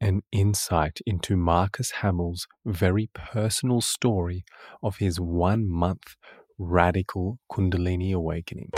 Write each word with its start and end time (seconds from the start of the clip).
an 0.00 0.22
insight 0.30 1.00
into 1.06 1.36
Marcus 1.36 1.90
Hamill's 2.02 2.46
very 2.64 3.10
personal 3.14 3.80
story 3.80 4.44
of 4.82 4.98
his 4.98 5.18
one 5.18 5.68
month 5.68 6.14
radical 6.56 7.38
Kundalini 7.50 8.12
awakening. 8.12 8.70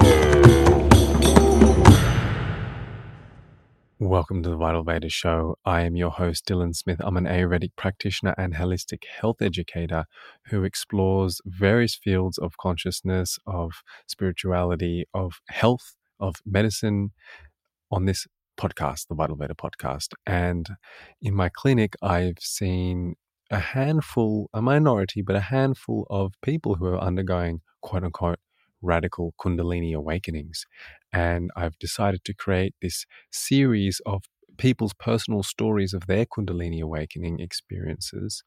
Welcome 3.99 4.43
to 4.45 4.49
the 4.49 4.57
Vital 4.57 4.83
Veda 4.83 5.11
Show. 5.11 5.57
I 5.67 5.83
am 5.83 5.95
your 5.95 6.11
host, 6.11 6.47
Dylan 6.47 6.75
Smith. 6.75 7.03
I'm 7.05 7.19
an 7.19 7.27
Ayurvedic 7.27 7.73
practitioner 7.77 8.35
and 8.39 8.55
holistic 8.55 9.05
health 9.05 9.43
educator 9.43 10.07
who 10.47 10.65
explores 10.65 11.43
various 11.45 11.97
fields 11.97 12.39
of 12.39 12.57
consciousness, 12.57 13.39
of 13.47 13.73
spirituality, 14.07 15.05
of 15.13 15.43
health, 15.51 15.97
of 16.19 16.37
medicine 16.47 17.11
on 17.91 18.07
this 18.07 18.27
podcast, 18.61 19.09
the 19.09 19.15
Vital 19.15 19.37
Veda 19.37 19.55
podcast. 19.55 20.09
And 20.27 20.69
in 21.23 21.35
my 21.35 21.49
clinic, 21.49 21.95
I've 22.03 22.39
seen 22.41 23.15
a 23.51 23.59
handful, 23.59 24.51
a 24.53 24.61
minority, 24.61 25.23
but 25.23 25.35
a 25.35 25.41
handful 25.41 26.07
of 26.11 26.35
people 26.43 26.75
who 26.75 26.87
are 26.87 27.01
undergoing 27.01 27.63
quote 27.81 28.05
unquote 28.05 28.39
radical 28.83 29.35
Kundalini 29.41 29.95
awakenings. 29.95 30.67
And 31.13 31.51
I've 31.57 31.79
decided 31.79 32.25
to 32.25 32.35
create 32.35 32.75
this 32.83 33.07
series 33.31 34.01
of 34.05 34.25
people's 34.59 34.93
personal 34.93 35.43
stories 35.43 35.95
of 35.95 36.07
their 36.07 36.27
Kundalini 36.27 36.83
awakening 36.83 37.41
experiences 37.41 38.45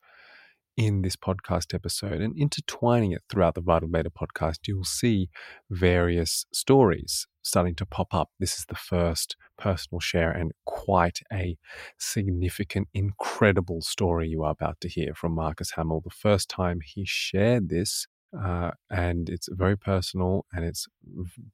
in 0.75 1.01
this 1.01 1.15
podcast 1.15 1.73
episode 1.73 2.21
and 2.21 2.37
intertwining 2.37 3.11
it 3.11 3.21
throughout 3.29 3.55
the 3.55 3.61
Vital 3.61 3.87
Beta 3.87 4.09
podcast, 4.09 4.67
you'll 4.67 4.83
see 4.83 5.29
various 5.69 6.45
stories 6.51 7.27
starting 7.43 7.75
to 7.75 7.85
pop 7.85 8.13
up. 8.13 8.29
This 8.39 8.57
is 8.57 8.65
the 8.67 8.75
first 8.75 9.35
personal 9.57 9.99
share 9.99 10.31
and 10.31 10.51
quite 10.65 11.19
a 11.31 11.57
significant, 11.99 12.87
incredible 12.93 13.81
story 13.81 14.29
you 14.29 14.43
are 14.43 14.51
about 14.51 14.79
to 14.81 14.89
hear 14.89 15.13
from 15.13 15.33
Marcus 15.33 15.71
Hamill. 15.71 16.01
The 16.03 16.09
first 16.09 16.49
time 16.49 16.79
he 16.83 17.03
shared 17.05 17.69
this, 17.69 18.07
uh, 18.37 18.71
and 18.89 19.29
it's 19.29 19.49
very 19.51 19.77
personal 19.77 20.45
and 20.51 20.65
it's 20.65 20.87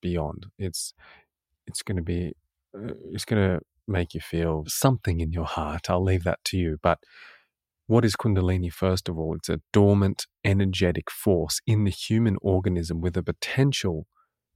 beyond. 0.02 0.46
It's 0.58 0.94
it's 1.68 1.82
going 1.82 1.98
to 1.98 2.04
be 2.04 2.34
uh, 2.76 2.94
it's 3.12 3.26
going 3.26 3.58
to 3.58 3.60
make 3.88 4.14
you 4.14 4.22
feel 4.22 4.64
something 4.68 5.20
in 5.20 5.32
your 5.32 5.46
heart. 5.46 5.90
I'll 5.90 6.04
leave 6.04 6.24
that 6.24 6.40
to 6.46 6.58
you, 6.58 6.78
but 6.82 7.00
what 7.90 8.06
is 8.06 8.16
Kundalini, 8.16 8.72
first 8.72 9.10
of 9.10 9.18
all? 9.18 9.34
It's 9.34 9.50
a 9.50 9.62
dormant, 9.74 10.28
energetic 10.46 11.10
force 11.10 11.60
in 11.66 11.86
the 11.86 11.90
human 11.90 12.38
organism 12.40 13.02
with 13.02 13.18
a 13.18 13.24
potential 13.24 14.06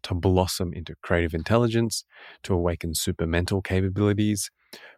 to 0.04 0.14
blossom 0.14 0.72
into 0.72 0.94
creative 1.02 1.34
intelligence, 1.34 2.06
to 2.44 2.54
awaken 2.54 2.94
supermental 2.94 3.64
capabilities, 3.64 4.52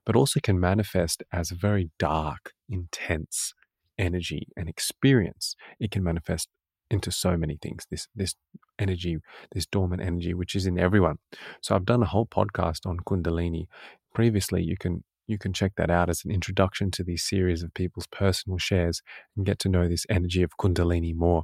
but 0.06 0.18
also 0.18 0.42
can 0.42 0.60
manifest 0.60 1.24
as 1.32 1.50
a 1.50 1.56
very 1.56 1.92
dark, 1.98 2.52
intense 2.68 3.54
energy 3.98 4.50
and 4.58 4.68
experience. 4.68 5.56
It 5.80 5.92
can 5.92 6.04
manifest 6.04 6.50
into 6.92 7.14
so 7.14 7.38
many 7.38 7.58
things. 7.62 7.88
This 7.90 8.10
this 8.14 8.36
energy, 8.78 9.16
this 9.54 9.66
dormant 9.66 10.02
energy, 10.02 10.34
which 10.34 10.56
is 10.56 10.66
in 10.66 10.78
everyone. 10.78 11.20
So 11.62 11.74
I've 11.74 11.86
done 11.86 12.04
a 12.04 12.08
whole 12.08 12.26
podcast 12.26 12.86
on 12.86 12.98
Kundalini. 13.08 13.68
Previously, 14.14 14.62
you 14.62 14.76
can 14.78 15.06
you 15.28 15.38
can 15.38 15.54
check 15.54 15.74
that 15.78 15.90
out 15.90 16.10
as 16.10 16.24
an 16.24 16.32
introduction 16.32 16.92
to 16.92 17.04
these 17.04 17.24
series 17.24 17.64
of 17.64 17.74
people's 17.74 18.08
personal 18.08 18.58
shares 18.58 19.02
and 19.36 19.46
get 19.46 19.60
to 19.60 19.70
know 19.70 19.88
this 19.88 20.06
energy 20.10 20.44
of 20.44 20.58
Kundalini 20.60 21.16
more. 21.16 21.44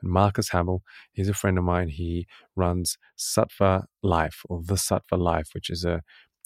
But 0.00 0.10
Marcus 0.10 0.50
Hamill, 0.50 0.82
he's 1.12 1.28
a 1.28 1.34
friend 1.34 1.56
of 1.58 1.64
mine. 1.64 1.88
He 1.88 2.26
runs 2.56 2.98
Sattva 3.16 3.84
Life 4.02 4.42
or 4.48 4.62
the 4.64 4.74
Sattva 4.74 5.18
Life, 5.18 5.50
which 5.54 5.70
is 5.70 5.84
a 5.84 6.02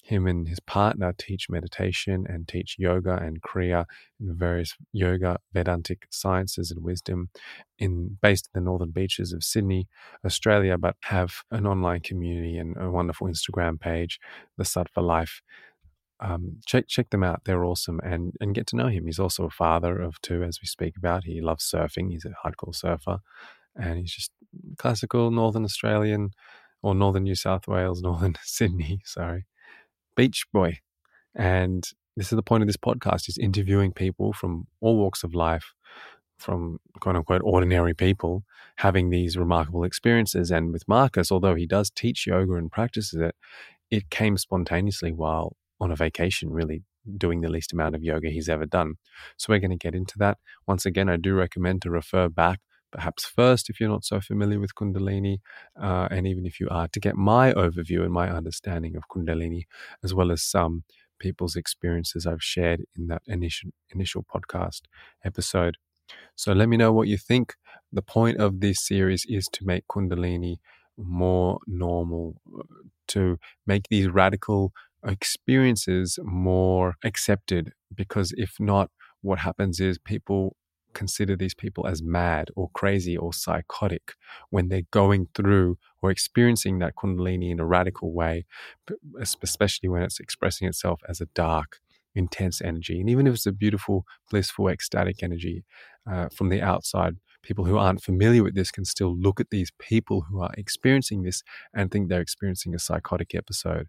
him 0.06 0.26
and 0.26 0.46
his 0.46 0.60
partner 0.60 1.12
teach 1.18 1.50
meditation 1.50 2.24
and 2.28 2.46
teach 2.46 2.76
yoga 2.78 3.16
and 3.16 3.42
kriya 3.42 3.86
and 4.20 4.36
various 4.36 4.76
yoga 4.92 5.38
Vedantic 5.52 6.06
sciences 6.10 6.70
and 6.70 6.84
wisdom 6.84 7.28
in 7.78 8.16
based 8.22 8.48
in 8.54 8.60
the 8.60 8.64
northern 8.64 8.92
beaches 8.92 9.32
of 9.32 9.42
Sydney, 9.42 9.88
Australia, 10.24 10.78
but 10.78 10.94
have 11.02 11.42
an 11.50 11.66
online 11.66 12.00
community 12.00 12.56
and 12.56 12.76
a 12.76 12.88
wonderful 12.88 13.26
Instagram 13.26 13.80
page, 13.80 14.20
the 14.56 14.64
Sattva 14.64 15.02
Life 15.02 15.42
um, 16.20 16.58
check 16.66 16.88
check 16.88 17.10
them 17.10 17.22
out. 17.22 17.42
They're 17.44 17.64
awesome, 17.64 18.00
and 18.02 18.34
and 18.40 18.54
get 18.54 18.66
to 18.68 18.76
know 18.76 18.88
him. 18.88 19.06
He's 19.06 19.18
also 19.18 19.44
a 19.44 19.50
father 19.50 20.00
of 20.00 20.20
two, 20.22 20.42
as 20.42 20.60
we 20.62 20.66
speak 20.66 20.96
about. 20.96 21.24
He 21.24 21.40
loves 21.40 21.70
surfing. 21.70 22.10
He's 22.10 22.24
a 22.24 22.34
hardcore 22.46 22.74
surfer, 22.74 23.18
and 23.74 23.98
he's 23.98 24.12
just 24.12 24.30
classical 24.78 25.30
Northern 25.30 25.64
Australian 25.64 26.30
or 26.82 26.94
Northern 26.94 27.24
New 27.24 27.34
South 27.34 27.68
Wales, 27.68 28.02
Northern 28.02 28.34
Sydney. 28.42 29.00
Sorry, 29.04 29.46
beach 30.16 30.46
boy. 30.52 30.78
And 31.34 31.86
this 32.16 32.32
is 32.32 32.36
the 32.36 32.42
point 32.42 32.62
of 32.62 32.66
this 32.66 32.78
podcast: 32.78 33.28
is 33.28 33.36
interviewing 33.38 33.92
people 33.92 34.32
from 34.32 34.66
all 34.80 34.96
walks 34.96 35.22
of 35.22 35.34
life, 35.34 35.74
from 36.38 36.78
quote 37.00 37.16
unquote 37.16 37.42
ordinary 37.44 37.94
people 37.94 38.44
having 38.76 39.10
these 39.10 39.36
remarkable 39.36 39.84
experiences. 39.84 40.50
And 40.50 40.72
with 40.72 40.86
Marcus, 40.88 41.30
although 41.32 41.54
he 41.54 41.66
does 41.66 41.90
teach 41.90 42.26
yoga 42.26 42.54
and 42.54 42.70
practices 42.70 43.20
it, 43.20 43.34
it 43.90 44.10
came 44.10 44.36
spontaneously 44.36 45.12
while 45.12 45.56
on 45.80 45.90
a 45.90 45.96
vacation, 45.96 46.50
really 46.50 46.82
doing 47.16 47.40
the 47.40 47.48
least 47.48 47.72
amount 47.72 47.94
of 47.94 48.02
yoga 48.02 48.28
he's 48.30 48.48
ever 48.48 48.66
done. 48.66 48.94
So 49.36 49.52
we're 49.52 49.60
going 49.60 49.70
to 49.70 49.76
get 49.76 49.94
into 49.94 50.18
that. 50.18 50.38
Once 50.66 50.86
again, 50.86 51.08
I 51.08 51.16
do 51.16 51.34
recommend 51.34 51.82
to 51.82 51.90
refer 51.90 52.28
back, 52.28 52.60
perhaps 52.90 53.24
first, 53.24 53.70
if 53.70 53.78
you're 53.78 53.88
not 53.88 54.04
so 54.04 54.20
familiar 54.20 54.58
with 54.58 54.74
Kundalini, 54.74 55.38
uh, 55.80 56.08
and 56.10 56.26
even 56.26 56.46
if 56.46 56.58
you 56.60 56.68
are, 56.70 56.88
to 56.88 57.00
get 57.00 57.16
my 57.16 57.52
overview 57.52 58.02
and 58.02 58.12
my 58.12 58.30
understanding 58.30 58.96
of 58.96 59.04
Kundalini, 59.08 59.62
as 60.02 60.14
well 60.14 60.32
as 60.32 60.42
some 60.42 60.84
people's 61.18 61.56
experiences 61.56 62.26
I've 62.26 62.42
shared 62.42 62.82
in 62.96 63.06
that 63.08 63.22
initial 63.26 63.70
initial 63.90 64.24
podcast 64.24 64.82
episode. 65.24 65.76
So 66.34 66.52
let 66.52 66.68
me 66.68 66.76
know 66.76 66.92
what 66.92 67.08
you 67.08 67.18
think. 67.18 67.54
The 67.92 68.02
point 68.02 68.38
of 68.38 68.60
this 68.60 68.86
series 68.86 69.24
is 69.28 69.46
to 69.52 69.64
make 69.64 69.86
Kundalini 69.88 70.56
more 70.96 71.58
normal, 71.66 72.40
uh, 72.58 72.62
to 73.08 73.38
make 73.66 73.88
these 73.88 74.08
radical 74.08 74.72
experiences 75.04 76.18
more 76.22 76.96
accepted 77.04 77.72
because 77.94 78.32
if 78.36 78.56
not, 78.58 78.90
what 79.22 79.40
happens 79.40 79.80
is 79.80 79.98
people 79.98 80.56
consider 80.96 81.36
these 81.36 81.54
people 81.54 81.86
as 81.86 82.02
mad 82.02 82.48
or 82.56 82.70
crazy 82.72 83.16
or 83.16 83.32
psychotic 83.32 84.14
when 84.48 84.68
they're 84.68 84.90
going 84.90 85.28
through 85.34 85.76
or 86.00 86.10
experiencing 86.10 86.78
that 86.78 86.94
kundalini 86.96 87.50
in 87.50 87.60
a 87.60 87.66
radical 87.66 88.14
way, 88.14 88.46
especially 89.20 89.90
when 89.90 90.02
it's 90.02 90.18
expressing 90.18 90.66
itself 90.66 91.00
as 91.06 91.20
a 91.20 91.26
dark, 91.34 91.80
intense 92.14 92.62
energy. 92.62 92.98
And 92.98 93.10
even 93.10 93.26
if 93.26 93.34
it's 93.34 93.46
a 93.46 93.52
beautiful, 93.52 94.06
blissful, 94.30 94.68
ecstatic 94.68 95.22
energy 95.22 95.64
uh, 96.10 96.28
from 96.34 96.48
the 96.48 96.62
outside, 96.62 97.16
people 97.46 97.64
who 97.64 97.78
aren't 97.78 98.02
familiar 98.02 98.42
with 98.42 98.56
this 98.56 98.72
can 98.72 98.84
still 98.84 99.16
look 99.16 99.38
at 99.38 99.50
these 99.50 99.70
people 99.78 100.22
who 100.22 100.40
are 100.40 100.50
experiencing 100.58 101.22
this 101.22 101.44
and 101.72 101.90
think 101.90 102.08
they're 102.08 102.20
experiencing 102.20 102.74
a 102.74 102.78
psychotic 102.78 103.34
episode. 103.36 103.86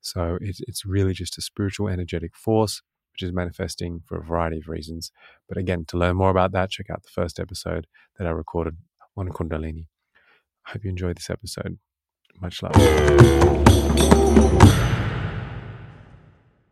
So 0.00 0.38
it's, 0.40 0.60
it's 0.68 0.86
really 0.86 1.12
just 1.12 1.36
a 1.36 1.42
spiritual, 1.42 1.88
energetic 1.88 2.36
force 2.36 2.82
which 3.12 3.24
is 3.24 3.32
manifesting 3.32 4.00
for 4.06 4.18
a 4.18 4.22
variety 4.22 4.58
of 4.58 4.68
reasons. 4.68 5.10
But 5.48 5.58
again, 5.58 5.84
to 5.88 5.98
learn 5.98 6.16
more 6.16 6.30
about 6.30 6.52
that, 6.52 6.70
check 6.70 6.88
out 6.88 7.02
the 7.02 7.10
first 7.10 7.40
episode 7.40 7.88
that 8.16 8.26
I 8.26 8.30
recorded 8.30 8.76
on 9.16 9.28
Kundalini. 9.30 9.88
I 10.64 10.70
hope 10.70 10.84
you 10.84 10.90
enjoyed 10.90 11.16
this 11.16 11.28
episode. 11.28 11.78
Much 12.40 12.62
love. 12.62 12.76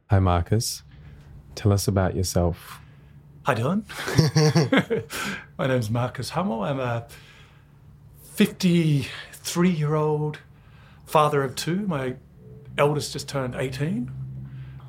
Hi, 0.09 0.21
Marcus. 0.21 0.85
Tell 1.57 1.73
us 1.73 1.89
about 1.89 2.15
yourself. 2.15 2.81
Hi, 3.49 3.55
Dylan. 3.55 3.83
My 5.59 5.67
name 5.69 5.79
is 5.79 5.89
Marcus 5.89 6.29
Hummel. 6.29 6.65
I'm 6.65 6.79
a 6.79 7.07
53 8.35 9.71
year 9.71 9.95
old 9.95 10.41
father 11.07 11.43
of 11.43 11.55
two. 11.55 11.87
My 11.87 12.17
eldest 12.77 13.15
just 13.15 13.27
turned 13.27 13.55
18. 13.55 14.11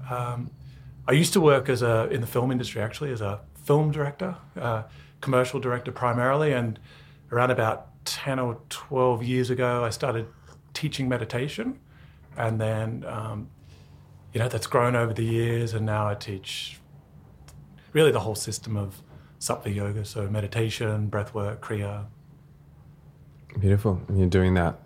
Um, 0.09 0.52
I 1.08 1.14
used 1.14 1.31
to 1.31 1.40
work 1.40 1.69
as 1.69 1.81
a 1.81 2.09
in 2.09 2.19
the 2.19 2.28
film 2.28 2.51
industry 2.51 2.81
actually 2.81 3.13
as 3.13 3.22
a 3.22 3.39
film 3.63 3.92
director, 3.94 4.36
uh, 4.60 4.84
commercial 5.22 5.62
director 5.62 5.94
primarily, 5.94 6.51
and 6.51 6.78
around 7.31 7.51
about 7.51 8.04
10 8.04 8.39
or 8.39 8.60
12 8.68 9.24
years 9.24 9.50
ago, 9.50 9.86
I 9.86 9.89
started 9.89 10.28
teaching 10.74 11.07
meditation, 11.07 11.80
and 12.36 12.60
then 12.60 13.06
um, 13.07 13.48
you 14.34 14.42
know 14.42 14.50
that's 14.50 14.68
grown 14.68 14.98
over 14.98 15.13
the 15.13 15.24
years, 15.24 15.74
and 15.74 15.86
now 15.86 16.10
I 16.10 16.16
teach 16.16 16.79
really 17.94 18.12
the 18.12 18.19
whole 18.19 18.36
system 18.36 18.77
of 18.77 19.01
sattva 19.39 19.74
yoga, 19.74 20.06
so 20.06 20.27
meditation, 20.30 21.07
breath 21.07 21.33
work, 21.33 21.62
kriya. 21.62 22.06
Beautiful. 23.59 24.01
And 24.07 24.19
you're 24.19 24.30
doing 24.30 24.53
that 24.56 24.80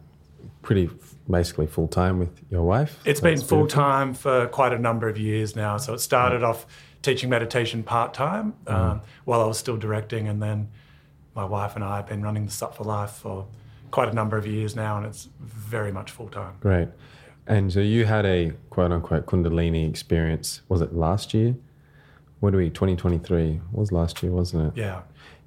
pretty 0.61 0.89
basically 1.29 1.67
full 1.67 1.87
time 1.87 2.19
with 2.19 2.41
your 2.49 2.63
wife? 2.63 2.99
It's 3.05 3.19
That's 3.19 3.41
been 3.41 3.47
full 3.47 3.67
time 3.67 4.13
for 4.13 4.47
quite 4.47 4.73
a 4.73 4.79
number 4.79 5.07
of 5.07 5.17
years 5.17 5.55
now. 5.55 5.77
So 5.77 5.93
it 5.93 5.99
started 5.99 6.41
mm. 6.41 6.49
off 6.49 6.65
teaching 7.01 7.29
meditation 7.29 7.83
part 7.83 8.13
time 8.13 8.53
mm. 8.65 8.73
um, 8.73 9.01
while 9.25 9.41
I 9.41 9.45
was 9.45 9.57
still 9.57 9.77
directing, 9.77 10.27
and 10.27 10.41
then 10.41 10.69
my 11.35 11.45
wife 11.45 11.75
and 11.75 11.83
I 11.83 11.97
have 11.97 12.07
been 12.07 12.23
running 12.23 12.45
the 12.45 12.51
Sattva 12.51 12.85
Life 12.85 13.11
for 13.11 13.45
quite 13.91 14.09
a 14.09 14.13
number 14.13 14.37
of 14.37 14.47
years 14.47 14.75
now, 14.75 14.97
and 14.97 15.05
it's 15.05 15.29
very 15.39 15.91
much 15.91 16.11
full 16.11 16.29
time. 16.29 16.55
Great. 16.61 16.87
And 17.45 17.71
so 17.71 17.81
you 17.81 18.05
had 18.05 18.25
a 18.25 18.53
quote 18.69 18.91
unquote 18.91 19.25
Kundalini 19.25 19.87
experience, 19.87 20.61
was 20.69 20.81
it 20.81 20.95
last 20.95 21.33
year? 21.33 21.55
What 22.43 22.51
do 22.51 22.57
we, 22.57 22.69
2023 22.69 23.61
was 23.71 23.93
last 23.93 24.21
year, 24.21 24.29
wasn't 24.29 24.67
it? 24.67 24.77
Yeah. 24.77 25.03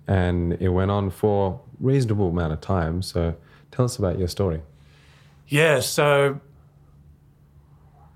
And 0.09 0.55
it 0.63 0.71
went 0.71 0.91
on 0.91 1.11
for 1.11 1.61
reasonable 1.79 2.31
amount 2.31 2.55
of 2.55 2.63
time. 2.63 3.03
So 3.03 3.37
tell 3.71 3.85
us 3.85 3.99
about 3.99 4.19
your 4.19 4.29
story. 4.29 4.63
Yeah, 5.47 5.81
so 5.81 6.41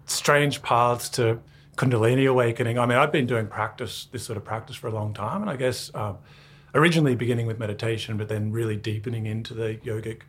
strange 0.06 0.62
paths 0.62 1.10
to 1.10 1.40
Kundalini 1.76 2.26
awakening. 2.26 2.78
I 2.78 2.86
mean, 2.86 2.96
I've 2.96 3.12
been 3.12 3.26
doing 3.26 3.48
practice, 3.48 4.08
this 4.12 4.24
sort 4.24 4.38
of 4.38 4.46
practice 4.46 4.76
for 4.76 4.86
a 4.86 4.94
long 4.94 5.12
time, 5.12 5.42
and 5.42 5.50
I 5.50 5.56
guess 5.56 5.90
um, 5.94 6.16
originally 6.74 7.14
beginning 7.14 7.46
with 7.46 7.58
meditation, 7.58 8.16
but 8.16 8.30
then 8.30 8.50
really 8.50 8.78
deepening 8.78 9.26
into 9.26 9.52
the 9.52 9.78
yogic 9.84 10.22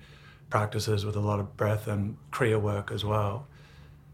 practices 0.49 1.05
with 1.05 1.15
a 1.15 1.21
lot 1.21 1.39
of 1.39 1.55
breath 1.55 1.87
and 1.87 2.17
Kriya 2.33 2.61
work 2.61 2.91
as 2.91 3.05
well. 3.05 3.47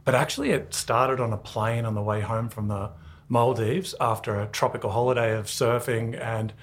But 0.05 0.13
actually, 0.13 0.51
it 0.51 0.75
started 0.75 1.19
on 1.19 1.33
a 1.33 1.37
plane 1.37 1.85
on 1.85 1.95
the 1.95 2.03
way 2.03 2.21
home 2.21 2.49
from 2.49 2.67
the 2.67 2.91
Maldives 3.29 3.93
after 3.99 4.39
a 4.39 4.47
tropical 4.47 4.91
holiday 4.91 5.35
of 5.35 5.45
surfing, 5.45 6.19
and 6.19 6.53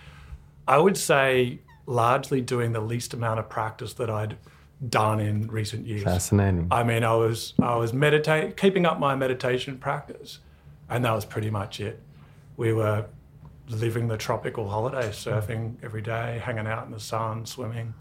I 0.67 0.79
would 0.79 0.97
say 0.97 1.61
largely 1.87 2.41
doing 2.41 2.73
the 2.73 2.81
least 2.81 3.13
amount 3.13 3.39
of 3.39 3.49
practice 3.49 3.93
that 3.95 4.09
I'd 4.09 4.37
done 4.89 5.21
in 5.21 5.47
recent 5.49 5.87
years. 5.87 6.05
Fascinating. 6.05 6.69
I 6.71 6.83
mean, 6.83 7.05
I 7.05 7.15
was 7.15 7.55
I 7.61 7.77
was 7.77 7.93
meditate 7.93 8.57
keeping 8.57 8.87
up 8.87 8.99
my 8.99 9.15
meditation 9.15 9.79
practice, 9.79 10.39
and 10.89 11.05
that 11.05 11.13
was 11.13 11.25
pretty 11.25 11.51
much 11.51 11.81
it. 11.81 12.01
We 12.57 12.73
were 12.73 13.07
living 13.69 14.09
the 14.09 14.17
tropical 14.17 14.69
holiday, 14.69 15.09
surfing 15.09 15.77
every 15.83 16.03
day, 16.03 16.41
hanging 16.43 16.67
out 16.67 16.87
in 16.87 16.93
the 16.93 17.01
sun, 17.01 17.47
swimming. 17.47 17.95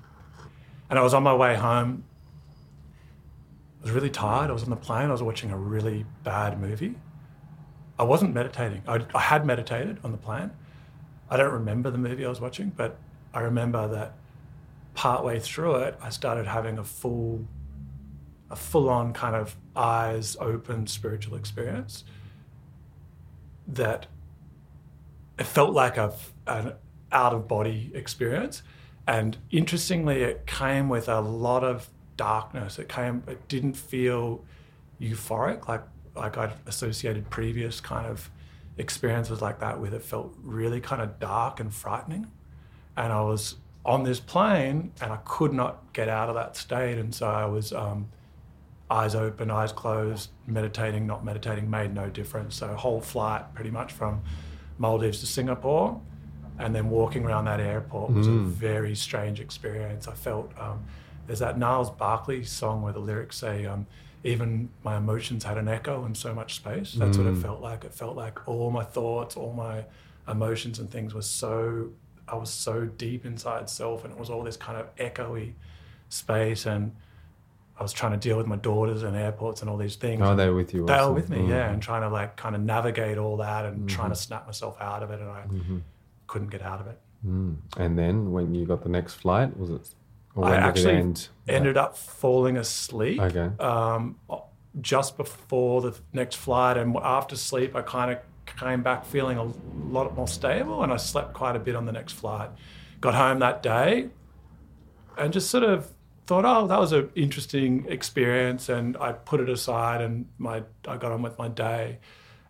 And 0.90 1.00
I 1.00 1.02
was 1.02 1.14
on 1.14 1.24
my 1.24 1.34
way 1.34 1.56
home. 1.56 2.04
I 3.80 3.86
was 3.86 3.92
really 3.92 4.10
tired. 4.10 4.50
I 4.50 4.54
was 4.54 4.64
on 4.64 4.70
the 4.70 4.76
plane. 4.76 5.10
I 5.10 5.12
was 5.12 5.24
watching 5.24 5.52
a 5.52 5.58
really 5.58 6.06
bad 6.24 6.60
movie. 6.60 6.96
I 7.98 8.04
wasn't 8.04 8.34
meditating. 8.34 8.84
I, 8.88 9.06
I 9.14 9.20
had 9.20 9.46
meditated 9.46 10.00
on 10.04 10.12
the 10.12 10.18
plane. 10.18 10.52
I 11.30 11.38
don't 11.38 11.54
remember 11.54 11.92
the 11.92 11.98
movie 11.98 12.26
I 12.26 12.30
was 12.30 12.42
watching, 12.42 12.72
but 12.76 12.98
I 13.34 13.42
remember 13.42 13.88
that 13.88 14.14
partway 14.94 15.40
through 15.40 15.76
it, 15.76 15.98
I 16.02 16.10
started 16.10 16.48
having 16.48 16.78
a 16.78 16.84
full, 16.84 17.48
a 18.50 18.56
full-on 18.56 19.14
kind 19.14 19.36
of 19.36 19.56
eyes 19.76 20.38
open 20.40 20.88
spiritual 20.88 21.36
experience. 21.36 22.04
That 23.68 24.08
it 25.40 25.46
felt 25.46 25.74
like 25.74 25.98
a, 25.98 26.14
an 26.46 26.74
out-of-body 27.12 27.92
experience, 27.96 28.62
and 29.08 29.38
interestingly, 29.52 30.22
it 30.22 30.46
came 30.46 30.90
with 30.90 31.10
a 31.10 31.22
lot 31.22 31.64
of 31.64 31.90
darkness. 32.18 32.78
It 32.78 32.88
came. 32.90 33.24
It 33.28 33.48
didn't 33.48 33.74
feel 33.74 34.44
euphoric 35.02 35.68
like 35.68 35.84
like 36.16 36.38
I'd 36.38 36.54
associated 36.68 37.30
previous 37.30 37.80
kind 37.82 38.06
of 38.08 38.30
experiences 38.78 39.42
like 39.42 39.60
that 39.60 39.80
with. 39.80 39.94
It 39.94 40.04
felt 40.04 40.34
really 40.44 40.80
kind 40.82 41.02
of 41.02 41.20
dark 41.20 41.60
and 41.60 41.74
frightening, 41.74 42.28
and 42.98 43.12
I 43.14 43.22
was 43.22 43.56
on 43.86 44.04
this 44.04 44.20
plane 44.20 44.94
and 45.02 45.12
I 45.12 45.18
could 45.26 45.52
not 45.52 45.92
get 45.92 46.08
out 46.08 46.30
of 46.30 46.36
that 46.36 46.56
state. 46.56 46.98
And 46.98 47.14
so 47.14 47.28
I 47.28 47.44
was 47.46 47.74
um, 47.74 48.08
eyes 48.90 49.14
open, 49.14 49.52
eyes 49.52 49.74
closed, 49.74 50.30
meditating, 50.48 51.06
not 51.06 51.26
meditating 51.26 51.70
made 51.70 51.94
no 51.94 52.10
difference. 52.10 52.56
So 52.56 52.68
whole 52.76 53.02
flight 53.02 53.54
pretty 53.54 53.72
much 53.72 53.92
from 53.92 54.22
Maldives 54.78 55.20
to 55.20 55.26
Singapore 55.26 56.00
and 56.60 56.74
then 56.74 56.90
walking 56.90 57.26
around 57.26 57.44
that 57.46 57.60
airport 57.60 58.12
was 58.14 58.26
Mm. 58.28 58.42
a 58.42 58.48
very 58.48 58.96
strange 58.96 59.42
experience. 59.42 60.08
I 60.08 60.14
felt 60.14 60.52
um, 60.58 60.86
there's 61.28 61.40
that 61.40 61.58
Niles 61.60 61.90
Barkley 61.90 62.44
song 62.46 62.84
where 62.84 62.94
the 62.94 63.00
lyrics 63.00 63.36
say, 63.38 63.66
um, 63.66 63.86
even 64.24 64.70
my 64.84 64.98
emotions 64.98 65.44
had 65.44 65.58
an 65.58 65.68
echo 65.68 66.06
in 66.06 66.16
so 66.16 66.34
much 66.34 66.56
space. 66.56 66.94
That's 66.94 67.18
what 67.18 67.28
it 67.28 67.34
Mm. 67.36 67.42
felt 67.42 67.62
like. 67.62 67.84
It 67.84 67.94
felt 67.94 68.16
like 68.16 68.48
all 68.48 68.72
my 68.72 68.84
thoughts, 68.84 69.36
all 69.36 69.54
my 69.54 69.86
emotions 70.28 70.80
and 70.80 70.90
things 70.90 71.14
were 71.14 71.22
so 71.22 71.90
I 72.26 72.36
was 72.36 72.50
so 72.50 72.86
deep 72.86 73.26
inside 73.26 73.70
self, 73.70 74.06
and 74.06 74.14
it 74.14 74.18
was 74.20 74.30
all 74.30 74.44
this 74.44 74.56
kind 74.56 74.78
of 74.80 74.96
echoey 74.96 75.54
space. 76.08 76.66
And 76.66 76.96
I 77.78 77.84
was 77.84 77.92
trying 77.92 78.14
to 78.14 78.18
deal 78.18 78.38
with 78.38 78.48
my 78.48 78.56
daughters 78.56 79.04
and 79.04 79.14
airports 79.18 79.60
and 79.62 79.70
all 79.70 79.76
these 79.76 79.98
things. 79.98 80.22
Oh, 80.22 80.34
they 80.34 80.48
were 80.48 80.56
with 80.56 80.74
you. 80.74 80.86
they 80.86 80.96
were 81.06 81.12
with 81.12 81.30
me, 81.30 81.40
Mm. 81.40 81.50
yeah, 81.50 81.70
and 81.70 81.82
trying 81.82 82.02
to 82.04 82.08
like 82.10 82.38
kind 82.38 82.56
of 82.56 82.62
navigate 82.62 83.18
all 83.18 83.36
that 83.38 83.66
and 83.66 83.90
trying 83.90 84.10
to 84.12 84.16
snap 84.16 84.46
myself 84.46 84.78
out 84.80 85.04
of 85.04 85.12
it, 85.12 85.20
and 85.20 85.30
I 85.30 85.42
Mm-hmm. 85.42 85.78
couldn't 86.28 86.48
get 86.50 86.62
out 86.62 86.80
of 86.80 86.88
it. 86.88 86.98
Mm. 87.28 87.58
And 87.76 87.98
then 88.00 88.32
when 88.32 88.56
you 88.56 88.66
got 88.66 88.84
the 88.84 88.90
next 88.90 89.16
flight, 89.16 89.58
was 89.58 89.70
it? 89.70 89.90
I 90.42 90.56
actually 90.56 90.96
end? 90.96 91.30
Ended 91.48 91.78
up 91.78 91.98
falling 91.98 92.58
asleep 92.58 93.22
Okay. 93.22 93.52
um, 93.64 94.16
just 94.82 95.18
before 95.18 95.82
the 95.82 95.96
next 96.14 96.36
flight, 96.36 96.78
and 96.78 96.96
after 96.98 97.36
sleep, 97.36 97.76
I 97.76 97.82
kind 97.82 98.12
of 98.12 98.20
came 98.46 98.82
back 98.82 99.06
feeling 99.06 99.38
a 99.38 99.44
lot 99.44 100.16
more 100.16 100.28
stable, 100.28 100.84
and 100.84 100.92
I 100.92 100.98
slept 100.98 101.34
quite 101.34 101.56
a 101.56 101.60
bit 101.60 101.76
on 101.76 101.86
the 101.86 101.92
next 101.92 102.14
flight. 102.14 102.50
Got 103.02 103.14
home 103.14 103.40
that 103.40 103.62
day, 103.62 104.10
and 105.18 105.32
just 105.32 105.50
sort 105.52 105.64
of 105.64 105.92
thought, 106.26 106.46
oh, 106.46 106.68
that 106.68 106.80
was 106.80 106.92
an 106.94 107.10
interesting 107.16 107.86
experience, 107.88 108.70
and 108.70 108.98
I 108.98 109.12
put 109.12 109.40
it 109.40 109.50
aside, 109.50 110.02
and 110.02 110.28
my 110.38 110.64
I 110.88 110.98
got 110.98 111.12
on 111.12 111.22
with 111.22 111.38
my 111.38 111.50
day, 111.50 112.00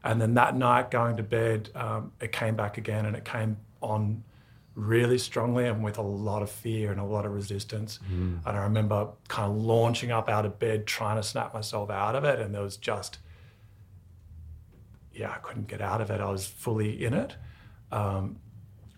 and 0.03 0.21
then 0.21 0.35
that 0.35 0.55
night 0.55 0.91
going 0.91 1.17
to 1.17 1.23
bed, 1.23 1.69
um, 1.75 2.11
it 2.21 2.31
came 2.31 2.55
back 2.55 2.77
again, 2.77 3.05
and 3.05 3.15
it 3.15 3.25
came 3.25 3.57
on 3.81 4.23
really 4.75 5.17
strongly 5.19 5.67
and 5.67 5.83
with 5.83 5.97
a 5.99 6.01
lot 6.01 6.41
of 6.41 6.49
fear 6.49 6.91
and 6.91 6.99
a 6.99 7.03
lot 7.05 7.25
of 7.25 7.31
resistance. 7.31 7.99
And 8.09 8.41
I 8.45 8.63
remember 8.63 9.09
kind 9.27 9.51
of 9.51 9.57
launching 9.57 10.11
up 10.11 10.29
out 10.29 10.45
of 10.45 10.57
bed, 10.59 10.87
trying 10.87 11.17
to 11.17 11.23
snap 11.23 11.53
myself 11.53 11.89
out 11.91 12.15
of 12.15 12.23
it, 12.23 12.39
and 12.39 12.53
there 12.55 12.61
was 12.63 12.77
just, 12.77 13.19
yeah, 15.13 15.29
I 15.31 15.37
couldn't 15.37 15.67
get 15.67 15.81
out 15.81 16.01
of 16.01 16.09
it. 16.09 16.19
I 16.21 16.29
was 16.29 16.45
fully 16.47 17.03
in 17.05 17.13
it. 17.13 17.35
Um, 17.91 18.37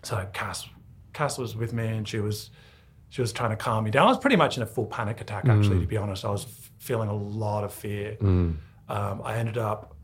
so 0.02 0.26
Cass, 0.32 0.66
Cass 1.12 1.36
was 1.38 1.54
with 1.56 1.72
me, 1.74 1.86
and 1.88 2.08
she 2.08 2.20
was, 2.20 2.50
she 3.10 3.20
was 3.20 3.32
trying 3.32 3.50
to 3.50 3.56
calm 3.56 3.84
me 3.84 3.90
down. 3.90 4.06
I 4.06 4.10
was 4.10 4.18
pretty 4.18 4.36
much 4.36 4.56
in 4.56 4.62
a 4.62 4.66
full 4.66 4.86
panic 4.86 5.20
attack, 5.20 5.44
actually, 5.46 5.80
to 5.80 5.86
be 5.86 5.96
honest. 5.98 6.24
I 6.24 6.30
was 6.30 6.44
f- 6.44 6.70
feeling 6.78 7.08
a 7.10 7.14
lot 7.14 7.64
of 7.64 7.72
fear. 7.72 8.16
Um, 8.88 9.20
I 9.24 9.36
ended 9.36 9.58
up, 9.58 9.94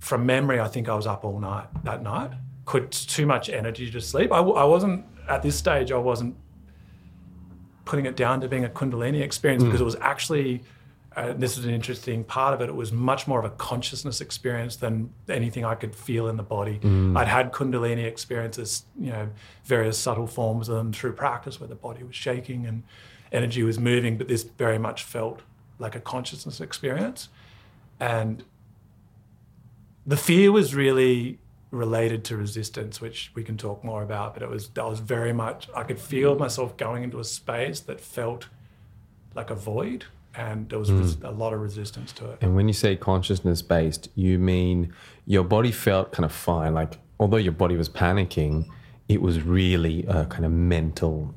from 0.00 0.26
memory, 0.26 0.60
I 0.60 0.68
think 0.68 0.88
I 0.90 0.94
was 0.94 1.06
up 1.06 1.24
all 1.24 1.38
night 1.40 1.68
that 1.84 2.02
night. 2.02 2.32
Could 2.64 2.90
too 2.92 3.26
much 3.26 3.48
energy 3.50 3.90
to 3.90 4.00
sleep. 4.00 4.32
I, 4.32 4.36
w- 4.38 4.56
I 4.56 4.64
wasn't 4.64 5.04
at 5.28 5.42
this 5.42 5.56
stage. 5.56 5.92
I 5.92 5.98
wasn't 5.98 6.34
putting 7.84 8.06
it 8.06 8.16
down 8.16 8.40
to 8.40 8.48
being 8.48 8.64
a 8.64 8.68
Kundalini 8.68 9.20
experience 9.20 9.62
because 9.62 9.80
it 9.80 9.84
was 9.84 9.96
actually. 9.96 10.62
Uh, 11.16 11.32
this 11.32 11.56
is 11.56 11.64
an 11.64 11.70
interesting 11.72 12.24
part 12.24 12.52
of 12.54 12.60
it. 12.60 12.68
It 12.68 12.74
was 12.74 12.90
much 12.90 13.28
more 13.28 13.38
of 13.38 13.44
a 13.44 13.50
consciousness 13.50 14.20
experience 14.20 14.74
than 14.74 15.10
anything 15.28 15.64
I 15.64 15.76
could 15.76 15.94
feel 15.94 16.26
in 16.26 16.36
the 16.36 16.42
body. 16.42 16.80
I'd 17.16 17.28
had 17.28 17.52
Kundalini 17.52 18.02
experiences, 18.04 18.84
you 18.98 19.12
know, 19.12 19.28
various 19.64 19.96
subtle 19.96 20.26
forms 20.26 20.68
of 20.68 20.74
them 20.74 20.92
through 20.92 21.12
practice 21.12 21.60
where 21.60 21.68
the 21.68 21.76
body 21.76 22.02
was 22.02 22.16
shaking 22.16 22.66
and 22.66 22.82
energy 23.30 23.62
was 23.62 23.78
moving, 23.78 24.18
but 24.18 24.26
this 24.26 24.42
very 24.42 24.76
much 24.76 25.04
felt 25.04 25.42
like 25.78 25.94
a 25.94 26.00
consciousness 26.00 26.60
experience. 26.60 27.28
And 28.00 28.42
the 30.04 30.16
fear 30.16 30.50
was 30.50 30.74
really 30.74 31.38
related 31.74 32.24
to 32.24 32.36
resistance, 32.36 33.00
which 33.00 33.30
we 33.34 33.42
can 33.42 33.56
talk 33.56 33.84
more 33.84 34.02
about. 34.02 34.34
But 34.34 34.42
it 34.42 34.48
was 34.48 34.68
that 34.70 34.86
was 34.88 35.00
very 35.00 35.32
much 35.32 35.68
I 35.76 35.82
could 35.82 35.98
feel 35.98 36.36
myself 36.38 36.76
going 36.76 37.02
into 37.02 37.18
a 37.20 37.24
space 37.24 37.80
that 37.80 38.00
felt 38.00 38.48
like 39.34 39.50
a 39.50 39.54
void, 39.54 40.04
and 40.34 40.68
there 40.70 40.78
was 40.78 40.90
res- 40.92 41.18
a 41.22 41.30
lot 41.30 41.52
of 41.52 41.60
resistance 41.60 42.12
to 42.12 42.30
it. 42.30 42.38
And 42.40 42.54
when 42.56 42.68
you 42.68 42.74
say 42.74 42.96
consciousness 42.96 43.62
based, 43.62 44.08
you 44.14 44.38
mean 44.38 44.92
your 45.26 45.44
body 45.44 45.72
felt 45.72 46.12
kind 46.12 46.24
of 46.24 46.32
fine. 46.32 46.72
Like, 46.74 46.98
although 47.18 47.36
your 47.38 47.52
body 47.52 47.76
was 47.76 47.88
panicking, 47.88 48.66
it 49.08 49.20
was 49.20 49.42
really 49.42 50.04
a 50.06 50.24
kind 50.26 50.44
of 50.44 50.52
mental, 50.52 51.34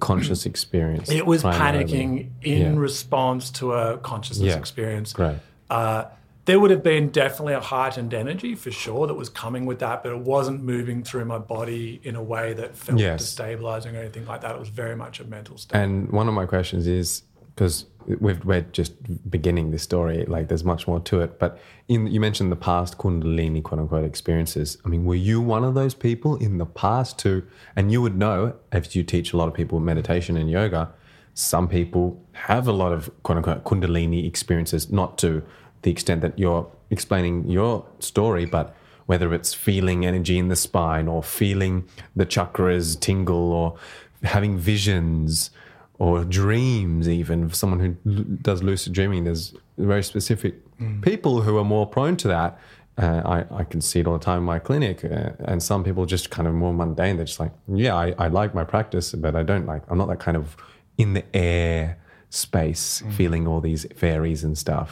conscious 0.00 0.44
experience. 0.52 1.10
It 1.10 1.26
was 1.26 1.42
primarily. 1.42 1.84
panicking 1.84 2.28
in 2.42 2.74
Yeah. 2.74 2.78
response 2.80 3.50
to 3.52 3.72
a 3.72 3.98
consciousness 3.98 4.48
Yeah. 4.52 4.58
experience. 4.58 5.12
Great. 5.12 5.36
Uh, 5.70 6.04
there 6.48 6.58
would 6.58 6.70
have 6.70 6.82
been 6.82 7.10
definitely 7.10 7.52
a 7.52 7.60
heightened 7.60 8.14
energy 8.14 8.54
for 8.54 8.70
sure 8.70 9.06
that 9.06 9.12
was 9.12 9.28
coming 9.28 9.66
with 9.66 9.80
that, 9.80 10.02
but 10.02 10.12
it 10.12 10.20
wasn't 10.20 10.62
moving 10.62 11.02
through 11.02 11.26
my 11.26 11.36
body 11.36 12.00
in 12.04 12.16
a 12.16 12.22
way 12.22 12.54
that 12.54 12.74
felt 12.74 12.98
Yes. 12.98 13.22
destabilizing 13.22 13.92
or 13.92 13.98
anything 13.98 14.24
like 14.24 14.40
that. 14.40 14.54
It 14.56 14.58
was 14.58 14.70
very 14.70 14.96
much 14.96 15.20
a 15.20 15.24
mental 15.24 15.58
state. 15.58 15.76
And 15.78 16.10
one 16.10 16.26
of 16.26 16.32
my 16.32 16.46
questions 16.46 16.86
is 16.86 17.22
because 17.54 17.84
we've, 18.18 18.42
we're 18.46 18.62
just 18.62 18.94
beginning 19.30 19.72
this 19.72 19.82
story, 19.82 20.24
like 20.24 20.48
there's 20.48 20.64
much 20.64 20.88
more 20.88 21.00
to 21.00 21.20
it. 21.20 21.38
But 21.38 21.60
in 21.86 22.06
you 22.06 22.18
mentioned 22.18 22.50
the 22.50 22.56
past 22.56 22.96
Kundalini 22.96 23.62
quote 23.62 23.80
unquote 23.80 24.06
experiences. 24.06 24.78
I 24.86 24.88
mean, 24.88 25.04
were 25.04 25.16
you 25.16 25.42
one 25.42 25.64
of 25.64 25.74
those 25.74 25.92
people 25.92 26.36
in 26.36 26.56
the 26.56 26.64
past 26.64 27.18
too? 27.18 27.42
And 27.76 27.92
you 27.92 28.00
would 28.00 28.16
know 28.16 28.54
if 28.72 28.96
you 28.96 29.02
teach 29.02 29.34
a 29.34 29.36
lot 29.36 29.48
of 29.48 29.54
people 29.54 29.80
meditation 29.80 30.38
and 30.38 30.50
yoga. 30.50 30.94
Some 31.34 31.68
people 31.68 32.24
have 32.32 32.66
a 32.66 32.72
lot 32.72 32.94
of 32.94 33.10
quote 33.22 33.36
unquote 33.36 33.64
Kundalini 33.64 34.26
experiences, 34.26 34.90
not 34.90 35.18
to 35.18 35.42
the 35.82 35.90
extent 35.90 36.20
that 36.22 36.38
you're 36.38 36.66
explaining 36.90 37.48
your 37.48 37.84
story, 38.00 38.44
but 38.46 38.74
whether 39.06 39.32
it's 39.34 39.54
feeling 39.54 40.04
energy 40.04 40.38
in 40.38 40.48
the 40.48 40.56
spine 40.56 41.08
or 41.08 41.22
feeling 41.22 41.84
the 42.16 42.26
chakras 42.26 42.98
tingle 43.00 43.52
or 43.52 43.76
having 44.22 44.58
visions 44.58 45.50
or 45.98 46.24
dreams 46.24 47.08
even 47.08 47.50
someone 47.50 47.80
who 47.80 47.96
l- 48.18 48.24
does 48.42 48.62
lucid 48.62 48.92
dreaming 48.92 49.24
there's 49.24 49.54
very 49.78 50.02
specific 50.02 50.54
people 51.02 51.40
who 51.42 51.56
are 51.58 51.64
more 51.64 51.86
prone 51.86 52.16
to 52.16 52.28
that 52.28 52.58
Uh, 52.98 53.22
I, 53.24 53.60
I 53.60 53.64
can 53.64 53.80
see 53.80 54.00
it 54.00 54.06
all 54.08 54.18
the 54.18 54.24
time 54.24 54.38
in 54.38 54.44
my 54.54 54.58
clinic. 54.58 55.04
Uh, 55.04 55.30
and 55.50 55.62
some 55.62 55.84
people 55.84 56.04
just 56.04 56.30
kind 56.30 56.48
of 56.48 56.54
more 56.54 56.74
mundane. 56.74 57.14
They're 57.16 57.26
just 57.32 57.38
like, 57.38 57.52
yeah, 57.84 57.94
I, 57.94 58.06
I 58.24 58.26
like 58.40 58.50
my 58.60 58.64
practice, 58.64 59.12
but 59.24 59.36
I 59.36 59.44
don't 59.44 59.66
like, 59.72 59.82
I'm 59.88 59.98
not 59.98 60.08
that 60.08 60.18
kind 60.18 60.36
of 60.36 60.56
in 60.96 61.12
the 61.14 61.22
air 61.32 61.96
space 62.30 63.02
Mm. 63.04 63.12
feeling 63.12 63.46
all 63.46 63.60
these 63.60 63.86
fairies 63.94 64.42
and 64.44 64.58
stuff. 64.58 64.90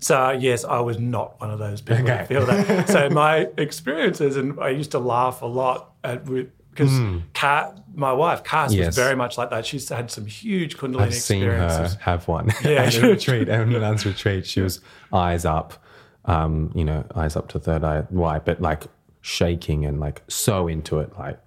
So 0.00 0.30
yes, 0.30 0.64
I 0.64 0.80
was 0.80 0.98
not 0.98 1.40
one 1.40 1.50
of 1.50 1.58
those 1.58 1.80
people 1.80 2.04
Okay. 2.10 2.24
feel 2.26 2.44
that. 2.46 2.88
so 2.94 3.08
my 3.10 3.48
experiences, 3.56 4.36
and 4.36 4.58
I 4.60 4.70
used 4.70 4.90
to 4.92 4.98
laugh 4.98 5.42
a 5.42 5.46
lot 5.46 5.92
at 6.02 6.24
because 6.24 6.98
Kat, 7.34 7.78
my 7.94 8.12
wife, 8.12 8.42
Cass. 8.44 8.72
Yes. 8.72 8.86
was 8.86 8.96
very 8.96 9.14
much 9.14 9.36
like 9.38 9.50
that. 9.50 9.66
She's 9.66 9.88
had 9.88 10.10
some 10.10 10.26
huge 10.26 10.76
Kundalini 10.76 11.00
I've 11.02 11.14
seen 11.14 11.42
her 11.42 11.88
have 12.00 12.26
one 12.28 12.50
Yeah. 12.64 12.70
at 12.84 12.96
a 12.96 13.02
retreat, 13.08 13.48
at 13.48 13.66
Nunan's 13.68 14.06
retreat. 14.06 14.46
She 14.46 14.60
was 14.60 14.80
eyes 15.12 15.44
up, 15.44 15.74
um, 16.24 16.72
you 16.74 16.84
know, 16.84 17.04
eyes 17.14 17.36
up 17.36 17.48
to 17.50 17.58
third 17.58 17.84
eye 17.84 18.04
wide, 18.10 18.44
but 18.44 18.60
like 18.60 18.84
shaking 19.20 19.84
and 19.84 20.00
like 20.00 20.22
so 20.28 20.66
into 20.68 20.98
it, 20.98 21.16
like. 21.18 21.38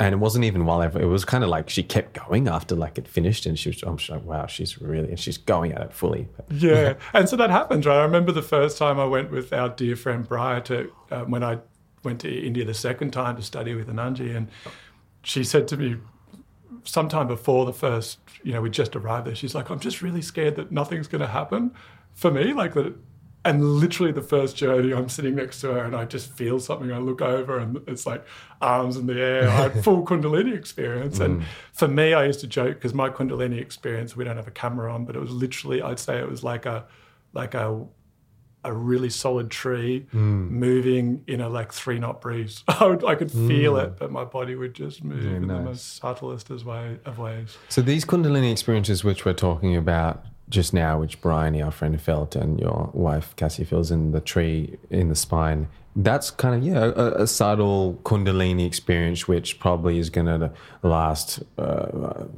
And 0.00 0.12
it 0.12 0.18
wasn't 0.18 0.44
even 0.44 0.64
while 0.64 0.80
ever. 0.80 1.00
It 1.00 1.06
was 1.06 1.24
kind 1.24 1.42
of 1.42 1.50
like 1.50 1.68
she 1.68 1.82
kept 1.82 2.28
going 2.28 2.46
after 2.46 2.76
like 2.76 2.98
it 2.98 3.08
finished, 3.08 3.46
and 3.46 3.58
she 3.58 3.70
was. 3.70 3.82
I'm 3.82 3.98
like, 4.08 4.24
wow, 4.24 4.46
she's 4.46 4.80
really, 4.80 5.08
and 5.08 5.18
she's 5.18 5.38
going 5.38 5.72
at 5.72 5.82
it 5.82 5.92
fully. 5.92 6.28
Yeah, 6.50 6.94
and 7.12 7.28
so 7.28 7.34
that 7.36 7.50
happens, 7.50 7.84
right? 7.84 7.98
I 7.98 8.02
remember 8.02 8.30
the 8.30 8.42
first 8.42 8.78
time 8.78 9.00
I 9.00 9.06
went 9.06 9.32
with 9.32 9.52
our 9.52 9.68
dear 9.68 9.96
friend 9.96 10.26
Briar 10.26 10.60
to 10.62 10.92
uh, 11.10 11.24
when 11.24 11.42
I 11.42 11.58
went 12.04 12.20
to 12.20 12.32
India 12.32 12.64
the 12.64 12.74
second 12.74 13.10
time 13.10 13.36
to 13.36 13.42
study 13.42 13.74
with 13.74 13.88
Ananji, 13.88 14.36
and 14.36 14.48
she 15.24 15.42
said 15.42 15.66
to 15.68 15.76
me 15.76 15.96
sometime 16.84 17.26
before 17.26 17.66
the 17.66 17.72
first, 17.72 18.20
you 18.44 18.52
know, 18.52 18.60
we 18.60 18.70
just 18.70 18.94
arrived 18.94 19.26
there. 19.26 19.34
She's 19.34 19.54
like, 19.54 19.68
"I'm 19.68 19.80
just 19.80 20.00
really 20.00 20.22
scared 20.22 20.54
that 20.56 20.70
nothing's 20.70 21.08
going 21.08 21.22
to 21.22 21.26
happen 21.26 21.72
for 22.14 22.30
me, 22.30 22.52
like 22.52 22.74
that." 22.74 22.94
And 23.44 23.64
literally, 23.64 24.12
the 24.12 24.22
first 24.22 24.56
journey, 24.56 24.92
I'm 24.92 25.08
sitting 25.08 25.36
next 25.36 25.60
to 25.60 25.72
her, 25.72 25.84
and 25.84 25.94
I 25.94 26.04
just 26.04 26.32
feel 26.32 26.58
something. 26.58 26.92
I 26.92 26.98
look 26.98 27.22
over, 27.22 27.58
and 27.58 27.80
it's 27.86 28.04
like 28.04 28.24
arms 28.60 28.96
in 28.96 29.06
the 29.06 29.18
air. 29.18 29.48
I 29.48 29.62
had 29.62 29.84
full 29.84 30.04
Kundalini 30.06 30.54
experience, 30.54 31.20
and 31.20 31.40
mm. 31.40 31.44
for 31.72 31.88
me, 31.88 32.14
I 32.14 32.26
used 32.26 32.40
to 32.40 32.46
joke 32.46 32.74
because 32.74 32.94
my 32.94 33.08
Kundalini 33.08 33.60
experience, 33.60 34.16
we 34.16 34.24
don't 34.24 34.36
have 34.36 34.48
a 34.48 34.52
camera 34.52 34.92
on, 34.92 35.04
but 35.04 35.14
it 35.14 35.20
was 35.20 35.30
literally, 35.30 35.80
I'd 35.80 36.00
say 36.00 36.18
it 36.18 36.28
was 36.28 36.42
like 36.42 36.66
a, 36.66 36.84
like 37.32 37.54
a, 37.54 37.86
a 38.64 38.72
really 38.72 39.08
solid 39.08 39.50
tree 39.50 40.06
mm. 40.12 40.50
moving 40.50 41.22
in 41.26 41.40
a 41.40 41.48
like 41.48 41.72
three 41.72 41.98
knot 41.98 42.20
breeze. 42.20 42.64
I, 42.68 42.86
would, 42.86 43.04
I 43.04 43.14
could 43.14 43.30
feel 43.30 43.74
mm. 43.74 43.84
it, 43.84 43.96
but 43.98 44.10
my 44.10 44.24
body 44.24 44.56
would 44.56 44.74
just 44.74 45.04
move 45.04 45.24
in 45.24 45.46
the 45.46 45.60
most 45.60 45.96
subtlest 45.96 46.50
as 46.50 46.64
way 46.64 46.98
of 47.04 47.18
ways. 47.18 47.56
So 47.68 47.82
these 47.82 48.04
Kundalini 48.04 48.50
experiences, 48.50 49.04
which 49.04 49.24
we're 49.24 49.32
talking 49.32 49.76
about 49.76 50.24
just 50.48 50.72
now, 50.72 51.00
which 51.00 51.20
Brian, 51.20 51.60
our 51.60 51.70
friend, 51.70 52.00
felt, 52.00 52.34
and 52.34 52.58
your 52.58 52.90
wife 52.92 53.34
Cassie 53.36 53.64
feels 53.64 53.90
in 53.90 54.12
the 54.12 54.20
tree 54.20 54.78
in 54.90 55.08
the 55.08 55.14
spine. 55.14 55.68
That's 55.96 56.30
kind 56.30 56.54
of 56.54 56.62
yeah, 56.62 56.92
a, 56.96 57.22
a 57.22 57.26
subtle 57.26 57.98
Kundalini 58.04 58.64
experience, 58.64 59.26
which 59.26 59.58
probably 59.58 59.98
is 59.98 60.10
going 60.10 60.26
to 60.26 60.52
last 60.82 61.42
uh, 61.58 61.62
a 61.62 62.28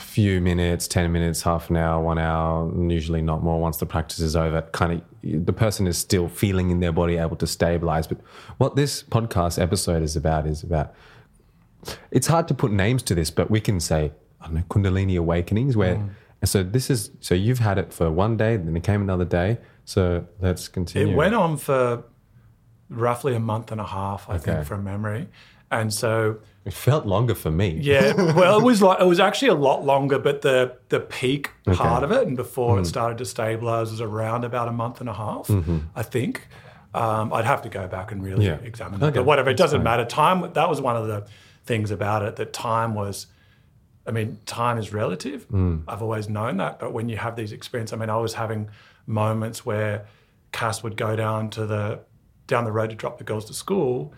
few 0.00 0.40
minutes, 0.40 0.88
ten 0.88 1.12
minutes, 1.12 1.42
half 1.42 1.70
an 1.70 1.76
hour, 1.76 2.02
one 2.02 2.18
hour, 2.18 2.70
usually 2.90 3.22
not 3.22 3.42
more. 3.42 3.60
Once 3.60 3.76
the 3.76 3.86
practice 3.86 4.18
is 4.18 4.34
over, 4.34 4.62
kind 4.72 4.92
of 4.94 5.46
the 5.46 5.52
person 5.52 5.86
is 5.86 5.96
still 5.96 6.28
feeling 6.28 6.70
in 6.70 6.80
their 6.80 6.92
body, 6.92 7.16
able 7.16 7.36
to 7.36 7.46
stabilize. 7.46 8.06
But 8.06 8.18
what 8.58 8.74
this 8.76 9.02
podcast 9.02 9.62
episode 9.62 10.02
is 10.02 10.16
about 10.16 10.46
is 10.46 10.62
about 10.62 10.94
it's 12.10 12.26
hard 12.26 12.48
to 12.48 12.54
put 12.54 12.72
names 12.72 13.02
to 13.04 13.14
this, 13.14 13.30
but 13.30 13.50
we 13.50 13.60
can 13.60 13.78
say 13.78 14.12
I 14.40 14.46
don't 14.46 14.54
know 14.54 14.62
Kundalini 14.68 15.16
awakenings. 15.16 15.76
Where 15.76 16.16
and 16.42 16.48
so 16.48 16.62
this 16.62 16.90
is 16.90 17.10
so 17.20 17.34
you've 17.34 17.58
had 17.60 17.78
it 17.78 17.92
for 17.92 18.10
one 18.10 18.36
day, 18.36 18.56
then 18.56 18.76
it 18.76 18.82
came 18.84 19.00
another 19.02 19.24
day. 19.24 19.58
So 19.84 20.26
let's 20.40 20.68
continue. 20.68 21.12
It 21.12 21.16
went 21.16 21.34
on 21.34 21.56
for 21.56 22.04
roughly 22.88 23.34
a 23.34 23.40
month 23.40 23.72
and 23.72 23.80
a 23.80 23.84
half, 23.86 24.28
I 24.28 24.34
Okay. 24.34 24.44
think, 24.54 24.66
from 24.66 24.84
memory. 24.84 25.28
And 25.70 25.92
so, 25.92 26.36
It 26.64 26.72
felt 26.72 27.04
longer 27.06 27.34
for 27.34 27.50
me. 27.50 27.78
yeah, 27.82 28.12
well, 28.32 28.58
it 28.58 28.62
was 28.62 28.80
like 28.82 29.00
it 29.00 29.06
was 29.06 29.18
actually 29.20 29.48
a 29.48 29.54
lot 29.54 29.84
longer, 29.84 30.18
but 30.18 30.42
the 30.42 30.76
the 30.88 31.00
peak 31.00 31.50
part 31.74 32.04
of 32.04 32.10
it 32.12 32.26
and 32.26 32.36
before 32.36 32.78
it 32.78 32.86
started 32.86 33.18
to 33.18 33.24
stabilize 33.24 33.90
was 33.90 34.00
around 34.00 34.44
about 34.44 34.68
a 34.68 34.72
month 34.72 35.00
and 35.00 35.08
a 35.08 35.14
half, 35.14 35.50
I 35.96 36.02
think. 36.02 36.48
Um, 36.94 37.32
I'd 37.32 37.44
have 37.44 37.60
to 37.62 37.68
go 37.68 37.88
back 37.88 38.12
and 38.12 38.22
really 38.22 38.46
Yeah. 38.46 38.58
examine 38.62 39.00
that. 39.00 39.06
Okay, 39.08 39.18
But 39.18 39.24
whatever, 39.26 39.50
it 39.50 39.56
doesn't 39.56 39.82
matter. 39.82 40.04
Time 40.04 40.52
that 40.52 40.68
was 40.68 40.80
one 40.80 40.96
of 40.96 41.08
the 41.08 41.26
things 41.64 41.90
about 41.90 42.22
it 42.22 42.36
that 42.36 42.52
time 42.52 42.94
was. 42.94 43.26
I 44.06 44.10
mean, 44.10 44.38
time 44.46 44.78
is 44.78 44.92
relative. 44.92 45.44
Hmm. 45.44 45.78
I've 45.88 46.02
always 46.02 46.28
known 46.28 46.58
that, 46.58 46.78
but 46.78 46.92
when 46.92 47.08
you 47.08 47.16
have 47.16 47.36
these 47.36 47.52
experiences, 47.52 47.94
I 47.94 47.96
mean, 47.96 48.10
I 48.10 48.16
was 48.16 48.34
having 48.34 48.68
moments 49.06 49.64
where 49.64 50.06
Cass 50.52 50.82
would 50.82 50.96
go 50.96 51.16
down 51.16 51.50
to 51.50 51.66
the 51.66 52.00
down 52.46 52.64
the 52.64 52.72
road 52.72 52.90
to 52.90 52.96
drop 52.96 53.16
the 53.18 53.24
girls 53.24 53.46
to 53.46 53.54
school, 53.54 54.12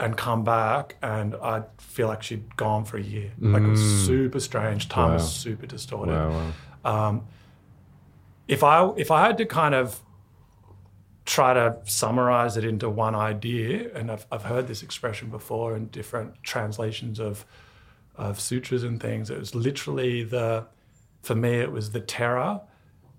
and 0.00 0.16
come 0.16 0.44
back, 0.44 0.96
and 1.02 1.34
I'd 1.36 1.64
feel 1.78 2.08
like 2.08 2.22
she'd 2.22 2.56
gone 2.56 2.84
for 2.84 2.96
a 2.96 3.02
year. 3.02 3.32
Like 3.40 3.62
it 3.62 3.68
was 3.68 3.80
hmm. 3.80 4.06
super 4.06 4.40
strange. 4.40 4.88
Time 4.88 5.08
Wow. 5.08 5.14
was 5.14 5.32
super 5.32 5.66
distorted. 5.66 6.12
Wow, 6.12 6.52
wow. 6.84 7.08
Um, 7.08 7.26
if 8.46 8.62
I 8.62 8.88
if 8.96 9.10
I 9.10 9.26
had 9.26 9.38
to 9.38 9.44
kind 9.44 9.74
of 9.74 10.00
try 11.24 11.52
to 11.52 11.76
summarize 11.84 12.56
it 12.56 12.64
into 12.64 12.88
one 12.88 13.14
idea, 13.14 13.90
and 13.94 14.10
I've, 14.10 14.26
I've 14.32 14.44
heard 14.44 14.66
this 14.66 14.82
expression 14.82 15.28
before 15.28 15.76
in 15.76 15.88
different 15.88 16.42
translations 16.42 17.20
of 17.20 17.44
of 18.18 18.38
sutras 18.40 18.84
and 18.84 19.00
things. 19.00 19.30
It 19.30 19.38
was 19.38 19.54
literally 19.54 20.24
the, 20.24 20.66
for 21.22 21.34
me, 21.34 21.60
it 21.60 21.72
was 21.72 21.92
the 21.92 22.00
terror 22.00 22.60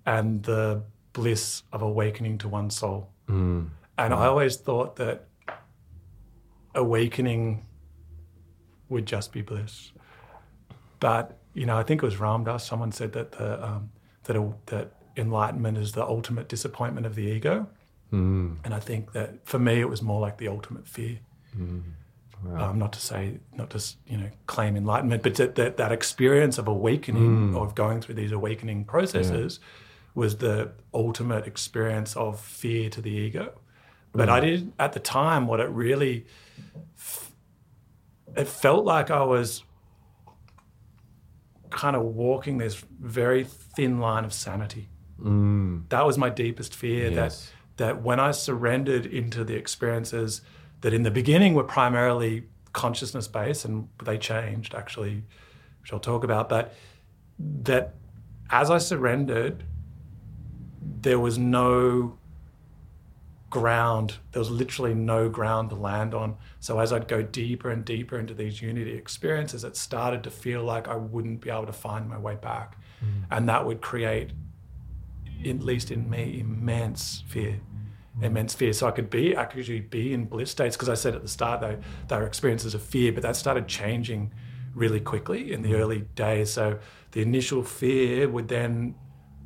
and 0.06 0.42
the 0.44 0.82
bliss 1.12 1.62
of 1.72 1.82
awakening 1.82 2.38
to 2.38 2.48
one's 2.48 2.76
soul. 2.76 3.10
Mm. 3.28 3.70
And 3.98 4.14
I 4.14 4.26
always 4.26 4.56
thought 4.56 4.96
that 4.96 5.26
awakening 6.74 7.66
would 8.88 9.06
just 9.06 9.32
be 9.32 9.42
bliss. 9.42 9.92
But 11.00 11.38
you 11.54 11.66
know, 11.66 11.76
I 11.76 11.82
think 11.82 12.02
it 12.02 12.06
was 12.06 12.16
Ramdas. 12.16 12.62
Someone 12.62 12.92
said 12.92 13.12
that 13.12 13.32
the 13.32 13.64
um, 13.64 13.90
that 14.24 14.36
a, 14.36 14.52
that 14.66 14.92
enlightenment 15.16 15.76
is 15.76 15.92
the 15.92 16.04
ultimate 16.04 16.48
disappointment 16.48 17.06
of 17.06 17.14
the 17.14 17.22
ego. 17.22 17.66
Mm. 18.12 18.56
And 18.64 18.74
I 18.74 18.80
think 18.80 19.12
that 19.12 19.46
for 19.46 19.58
me, 19.58 19.80
it 19.80 19.88
was 19.88 20.02
more 20.02 20.20
like 20.20 20.38
the 20.38 20.48
ultimate 20.48 20.86
fear. 20.86 21.18
Mm. 21.56 21.82
Um, 22.48 22.78
not 22.78 22.92
to 22.94 23.00
say, 23.00 23.38
not 23.54 23.70
to 23.70 23.82
you 24.06 24.16
know, 24.16 24.30
claim 24.46 24.76
enlightenment, 24.76 25.22
but 25.22 25.34
that 25.34 25.56
that, 25.56 25.76
that 25.76 25.92
experience 25.92 26.58
of 26.58 26.68
awakening, 26.68 27.50
hmm. 27.50 27.56
of 27.56 27.74
going 27.74 28.00
through 28.00 28.14
these 28.14 28.32
awakening 28.32 28.84
processes, 28.84 29.60
was 30.14 30.38
the 30.38 30.72
ultimate 30.94 31.46
experience 31.46 32.16
of 32.16 32.40
fear 32.40 32.88
to 32.90 33.00
the 33.02 33.10
ego. 33.10 33.52
Hmm. 34.12 34.18
But 34.18 34.28
I 34.30 34.40
did 34.40 34.72
at 34.78 34.92
the 34.92 35.00
time 35.00 35.46
what 35.46 35.60
it 35.60 35.68
really, 35.68 36.26
it 38.36 38.48
felt 38.48 38.84
like 38.84 39.10
I 39.10 39.22
was 39.22 39.62
kind 41.70 41.94
of 41.94 42.02
walking 42.02 42.58
this 42.58 42.82
very 43.00 43.44
thin 43.44 44.00
line 44.00 44.24
of 44.24 44.32
sanity. 44.32 44.88
Hmm. 45.20 45.80
That 45.90 46.06
was 46.06 46.16
my 46.16 46.30
deepest 46.30 46.74
fear. 46.74 47.10
Yes. 47.10 47.46
That 47.46 47.52
that 47.80 48.02
when 48.02 48.20
I 48.20 48.30
surrendered 48.32 49.06
into 49.06 49.42
the 49.42 49.54
experiences 49.54 50.42
that 50.80 50.94
in 50.94 51.02
the 51.02 51.10
beginning 51.10 51.54
were 51.54 51.64
primarily 51.64 52.44
consciousness 52.72 53.28
based 53.28 53.64
and 53.64 53.88
they 54.04 54.18
changed 54.18 54.74
actually, 54.74 55.24
which 55.80 55.92
I'll 55.92 56.00
talk 56.00 56.24
about, 56.24 56.48
but 56.48 56.74
that 57.38 57.94
as 58.50 58.70
I 58.70 58.78
surrendered, 58.78 59.64
there 61.02 61.18
was 61.18 61.38
no 61.38 62.18
ground. 63.48 64.18
There 64.32 64.40
was 64.40 64.50
literally 64.50 64.94
no 64.94 65.28
ground 65.28 65.70
to 65.70 65.76
land 65.76 66.14
on. 66.14 66.36
So 66.60 66.78
as 66.78 66.92
I'd 66.92 67.08
go 67.08 67.22
deeper 67.22 67.70
and 67.70 67.84
deeper 67.84 68.18
into 68.18 68.32
these 68.32 68.62
unity 68.62 68.94
experiences, 68.94 69.64
it 69.64 69.76
started 69.76 70.22
to 70.24 70.30
feel 70.30 70.62
like 70.62 70.88
I 70.88 70.96
wouldn't 70.96 71.40
be 71.40 71.50
able 71.50 71.66
to 71.66 71.72
find 71.72 72.08
my 72.08 72.18
way 72.18 72.36
back. 72.36 72.76
Mm. 73.04 73.24
And 73.30 73.48
that 73.48 73.66
would 73.66 73.80
create, 73.80 74.30
at 75.44 75.60
least 75.60 75.90
in 75.90 76.08
me, 76.08 76.40
immense 76.40 77.24
fear. 77.26 77.60
Mm-hmm. 78.16 78.24
Immense 78.24 78.54
fear. 78.54 78.72
So 78.72 78.88
I 78.88 78.90
could 78.90 79.08
be 79.08 79.36
I 79.36 79.44
could 79.44 79.60
actually 79.60 79.80
be 79.80 80.12
in 80.12 80.24
bliss 80.24 80.50
states 80.50 80.76
because 80.76 80.88
I 80.88 80.94
said 80.94 81.14
at 81.14 81.22
the 81.22 81.28
start 81.28 81.60
they 81.60 81.78
they 82.08 82.16
were 82.16 82.26
experiences 82.26 82.74
of 82.74 82.82
fear, 82.82 83.12
but 83.12 83.22
that 83.22 83.36
started 83.36 83.68
changing 83.68 84.32
really 84.74 85.00
quickly 85.00 85.52
in 85.52 85.62
the 85.62 85.70
mm-hmm. 85.70 85.80
early 85.80 86.00
days. 86.14 86.50
So 86.52 86.78
the 87.12 87.22
initial 87.22 87.62
fear 87.62 88.28
would 88.28 88.48
then 88.48 88.94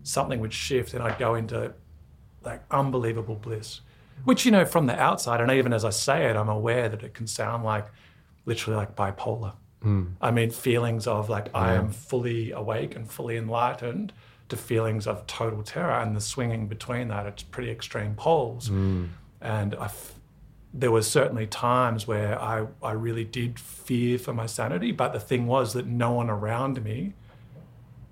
something 0.03 0.41
would 0.41 0.53
shift 0.53 0.95
and 0.95 1.03
I'd 1.03 1.19
go 1.19 1.35
into 1.35 1.75
like 2.43 2.63
unbelievable 2.71 3.37
bliss. 3.37 3.81
Which, 4.25 4.47
you 4.47 4.53
know, 4.53 4.65
from 4.65 4.87
the 4.87 4.99
outside, 4.99 5.41
and 5.41 5.51
even 5.51 5.73
as 5.73 5.85
I 5.85 5.91
say 5.91 6.31
it, 6.31 6.37
I'm 6.37 6.49
aware 6.49 6.89
that 6.89 7.03
it 7.03 7.15
can 7.15 7.27
sound 7.27 7.65
like 7.65 7.87
literally 8.47 8.77
like 8.77 8.95
bipolar. 8.95 9.55
Mm. 9.85 10.13
I 10.21 10.31
mean, 10.31 10.51
feelings 10.51 11.07
of 11.07 11.29
like 11.29 11.49
I 11.55 11.75
am 11.75 11.91
fully 11.91 12.53
awake 12.53 12.97
and 12.97 13.11
fully 13.11 13.37
enlightened 13.37 14.13
to 14.49 14.57
feelings 14.57 15.07
of 15.07 15.27
total 15.27 15.63
terror 15.63 15.93
and 15.93 16.15
the 16.15 16.21
swinging 16.21 16.67
between 16.67 17.09
that. 17.09 17.27
It's 17.27 17.43
pretty 17.43 17.71
extreme 17.71 18.15
poles. 18.15 18.69
Hmm. 18.69 19.07
And 19.41 19.75
I 19.75 19.87
f- 19.87 20.15
there 20.73 20.91
were 20.91 21.03
certainly 21.03 21.47
times 21.47 22.07
where 22.07 22.41
I, 22.41 22.67
I 22.83 22.93
really 22.93 23.25
did 23.25 23.59
fear 23.59 24.19
for 24.19 24.33
my 24.33 24.47
sanity, 24.47 24.93
but 24.93 25.13
the 25.13 25.21
thing 25.21 25.47
was 25.47 25.73
that 25.75 25.87
no 25.87 26.13
one 26.13 26.31
around 26.31 26.83
me 26.83 27.15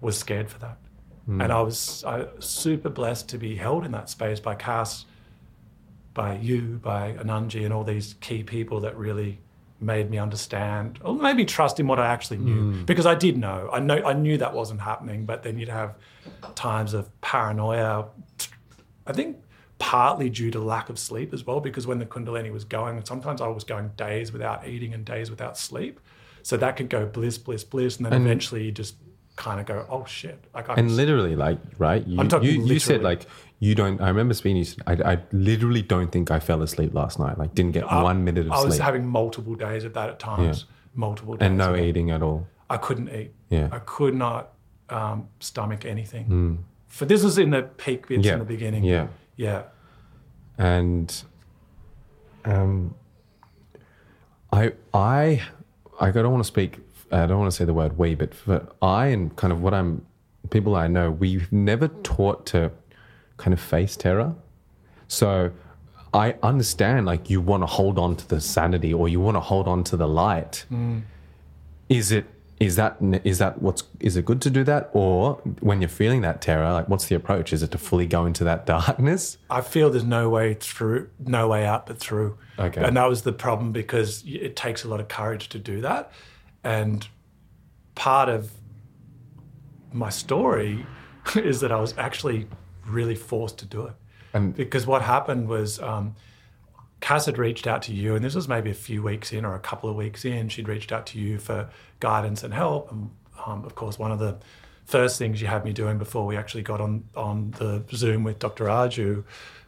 was 0.00 0.18
scared 0.18 0.50
for 0.50 0.58
that. 0.60 0.78
Hmm. 1.26 1.40
And 1.40 1.52
I 1.52 1.60
was 1.62 2.04
I, 2.04 2.26
super 2.38 2.88
blessed 2.88 3.28
to 3.30 3.38
be 3.38 3.56
held 3.56 3.84
in 3.84 3.92
that 3.92 4.08
space 4.08 4.40
by 4.40 4.54
Cass 4.54 5.06
by 6.14 6.36
you, 6.36 6.80
by 6.82 7.12
Ananji, 7.14 7.64
and 7.64 7.72
all 7.72 7.84
these 7.84 8.14
key 8.20 8.42
people 8.42 8.80
that 8.80 8.96
really 8.96 9.38
made 9.82 10.10
me 10.10 10.18
understand 10.18 10.98
or 11.02 11.14
maybe 11.14 11.44
trust 11.44 11.80
in 11.80 11.86
what 11.86 11.98
I 11.98 12.06
actually 12.06 12.38
knew 12.38 12.72
hmm. 12.72 12.84
because 12.84 13.06
I 13.06 13.14
did 13.14 13.36
know. 13.36 13.68
I 13.72 13.80
know 13.80 14.02
I 14.04 14.12
knew 14.12 14.38
that 14.38 14.54
wasn't 14.54 14.80
happening, 14.80 15.26
but 15.26 15.42
then 15.42 15.58
you'd 15.58 15.68
have 15.68 15.96
times 16.54 16.94
of 16.94 17.08
paranoia. 17.20 18.06
I 19.06 19.12
think 19.12 19.38
partly 19.78 20.30
due 20.30 20.50
to 20.52 20.60
lack 20.60 20.88
of 20.88 20.98
sleep 20.98 21.34
as 21.34 21.44
well, 21.44 21.58
because 21.58 21.88
when 21.88 21.98
the 21.98 22.06
Kundalini 22.06 22.52
was 22.52 22.64
going, 22.64 23.04
sometimes 23.04 23.40
I 23.40 23.48
was 23.48 23.64
going 23.64 23.90
days 23.96 24.32
without 24.32 24.68
eating 24.68 24.94
and 24.94 25.04
days 25.04 25.28
without 25.28 25.58
sleep. 25.58 25.98
So 26.44 26.56
that 26.56 26.76
could 26.76 26.88
go 26.88 27.04
bliss, 27.04 27.36
bliss, 27.36 27.64
bliss, 27.64 27.96
and 27.96 28.06
then 28.06 28.12
And- 28.12 28.24
eventually 28.24 28.64
you 28.64 28.70
just 28.70 28.94
kind 29.34 29.58
of 29.60 29.66
go, 29.66 29.84
oh 29.88 30.04
shit! 30.04 30.44
Like 30.54 30.68
I 30.68 30.74
And 30.74 30.94
literally, 30.96 31.34
like, 31.34 31.58
right? 31.78 32.06
You, 32.06 32.20
I'm 32.20 32.28
talking 32.28 32.48
you, 32.48 32.64
you 32.64 32.78
said, 32.78 33.02
like, 33.02 33.26
you 33.62 33.76
don't. 33.76 34.00
I 34.00 34.08
remember 34.08 34.34
speaking, 34.34 34.64
to 34.64 34.70
you 34.70 34.76
I, 34.88 35.12
I 35.12 35.18
literally 35.30 35.82
don't 35.82 36.10
think 36.10 36.32
I 36.32 36.40
fell 36.40 36.62
asleep 36.62 36.94
last 36.94 37.20
night. 37.20 37.38
Like, 37.38 37.54
didn't 37.54 37.70
get 37.70 37.84
I- 37.84 38.02
one 38.02 38.24
minute 38.24 38.40
of 38.40 38.46
sleep. 38.46 38.58
I 38.58 38.64
was 38.64 38.74
sleep. 38.74 38.84
having 38.84 39.06
multiple 39.06 39.54
days 39.54 39.84
of 39.84 39.94
that 39.94 40.08
at 40.08 40.18
times, 40.18 40.64
multiple 40.94 41.36
days. 41.36 41.46
and 41.46 41.56
no 41.56 41.76
eating 41.76 42.10
at 42.10 42.22
all. 42.22 42.48
I 42.68 42.76
couldn't 42.76 43.08
eat. 43.10 43.30
Yeah. 43.50 43.68
I 43.70 43.78
could 43.78 44.16
not 44.16 44.54
um, 44.90 45.28
stomach 45.38 45.84
anything. 45.84 46.64
For 46.88 47.04
this 47.04 47.22
was 47.22 47.38
in 47.38 47.50
the 47.50 47.62
peak 47.62 48.08
bits. 48.08 48.26
Yeah. 48.26 48.32
in 48.32 48.38
the 48.40 48.44
beginning. 48.44 48.82
Yeah. 48.82 49.06
Yeah. 49.36 49.62
and 50.58 51.22
um, 52.44 52.96
I 54.52 54.72
I 54.92 55.40
I 56.00 56.10
don't 56.10 56.32
want 56.32 56.42
to 56.42 56.48
speak. 56.48 56.80
I 57.12 57.26
don't 57.26 57.38
want 57.38 57.52
to 57.52 57.56
say 57.56 57.64
the 57.64 57.74
word 57.74 57.96
we, 57.96 58.16
but 58.16 58.34
for 58.34 58.66
I 58.82 59.06
and 59.06 59.36
kind 59.36 59.52
of 59.52 59.62
what 59.62 59.72
I'm 59.72 60.04
people 60.50 60.74
I 60.74 60.88
know, 60.88 61.12
we've 61.12 61.50
never 61.52 61.86
taught 61.86 62.44
to 62.46 62.72
kind 63.42 63.52
of 63.52 63.60
face 63.60 63.96
terror. 63.96 64.34
So 65.08 65.50
I 66.14 66.36
understand 66.42 67.06
like 67.06 67.28
you 67.28 67.40
want 67.40 67.62
to 67.62 67.66
hold 67.66 67.98
on 67.98 68.16
to 68.16 68.28
the 68.28 68.40
sanity 68.40 68.94
or 68.94 69.08
you 69.08 69.20
want 69.20 69.36
to 69.36 69.40
hold 69.40 69.66
on 69.66 69.82
to 69.84 69.96
the 69.96 70.06
light. 70.06 70.64
Mm. 70.70 71.02
Is 71.88 72.12
it 72.12 72.26
is 72.60 72.76
that 72.76 72.96
is 73.24 73.38
that 73.38 73.60
what's 73.60 73.82
is 73.98 74.16
it 74.16 74.24
good 74.24 74.40
to 74.42 74.48
do 74.48 74.62
that 74.62 74.88
or 74.92 75.34
when 75.60 75.80
you're 75.80 75.88
feeling 75.88 76.20
that 76.20 76.40
terror 76.40 76.72
like 76.72 76.88
what's 76.88 77.06
the 77.06 77.16
approach 77.16 77.52
is 77.52 77.60
it 77.60 77.72
to 77.72 77.78
fully 77.78 78.06
go 78.06 78.24
into 78.24 78.44
that 78.44 78.64
darkness 78.76 79.36
I 79.50 79.62
feel 79.62 79.90
there's 79.90 80.04
no 80.04 80.28
way 80.28 80.54
through, 80.54 81.10
no 81.18 81.48
way 81.48 81.66
out 81.66 81.86
but 81.86 81.98
through. 81.98 82.38
Okay. 82.58 82.82
And 82.84 82.96
that 82.96 83.08
was 83.08 83.22
the 83.22 83.32
problem 83.32 83.72
because 83.72 84.22
it 84.24 84.54
takes 84.54 84.84
a 84.84 84.88
lot 84.88 85.00
of 85.00 85.08
courage 85.08 85.48
to 85.48 85.58
do 85.58 85.80
that. 85.80 86.12
And 86.62 87.08
part 87.96 88.28
of 88.28 88.52
my 89.92 90.10
story 90.10 90.86
is 91.34 91.60
that 91.60 91.72
I 91.72 91.80
was 91.80 91.94
actually 91.98 92.46
really 92.86 93.14
forced 93.14 93.58
to 93.58 93.66
do 93.66 93.86
it. 93.86 93.94
And- 94.34 94.54
because 94.54 94.86
what 94.86 95.02
happened 95.02 95.48
was 95.48 95.78
um, 95.80 96.14
Cass 97.00 97.26
had 97.26 97.36
reached 97.38 97.66
out 97.66 97.82
to 97.82 97.92
you, 97.94 98.14
and 98.14 98.24
this 98.24 98.34
was 98.34 98.48
maybe 98.48 98.70
a 98.70 98.74
few 98.74 99.02
weeks 99.02 99.32
in 99.32 99.44
or 99.44 99.54
a 99.54 99.60
couple 99.60 99.90
of 99.90 99.96
weeks 99.96 100.24
in. 100.24 100.48
She'd 100.48 100.68
reached 100.68 100.92
out 100.92 101.06
to 101.08 101.18
you 101.18 101.38
for 101.38 101.68
guidance 102.00 102.42
and 102.42 102.54
help. 102.54 102.90
And 102.92 103.10
um, 103.44 103.64
of 103.64 103.74
course, 103.74 103.98
one 103.98 104.12
of 104.12 104.18
the 104.20 104.36
first 104.84 105.18
things 105.18 105.40
you 105.40 105.48
had 105.48 105.64
me 105.64 105.72
doing 105.72 105.98
before 105.98 106.26
we 106.26 106.36
actually 106.36 106.62
got 106.62 106.80
on 106.80 107.04
on 107.16 107.50
the 107.58 107.82
Zoom 107.92 108.24
with 108.24 108.38
Dr. 108.38 108.66
Arju 108.66 109.24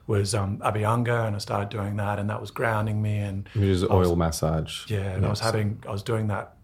was 0.06 0.34
um, 0.34 0.58
Abhyanga, 0.58 1.26
and 1.26 1.34
I 1.34 1.38
started 1.38 1.70
doing 1.70 1.96
that, 1.96 2.18
and 2.18 2.28
that 2.30 2.40
was 2.40 2.50
grounding 2.50 3.00
me. 3.02 3.18
And 3.18 3.48
Which 3.54 3.64
is 3.64 3.84
oil 3.84 4.16
massage. 4.16 4.88
yeah, 4.90 4.98
and 5.14 5.24
I 5.26 5.30
was 5.30 5.40
having, 5.40 5.82
I 5.88 5.92
was 5.92 6.02
doing 6.02 6.26
that, 6.28 6.54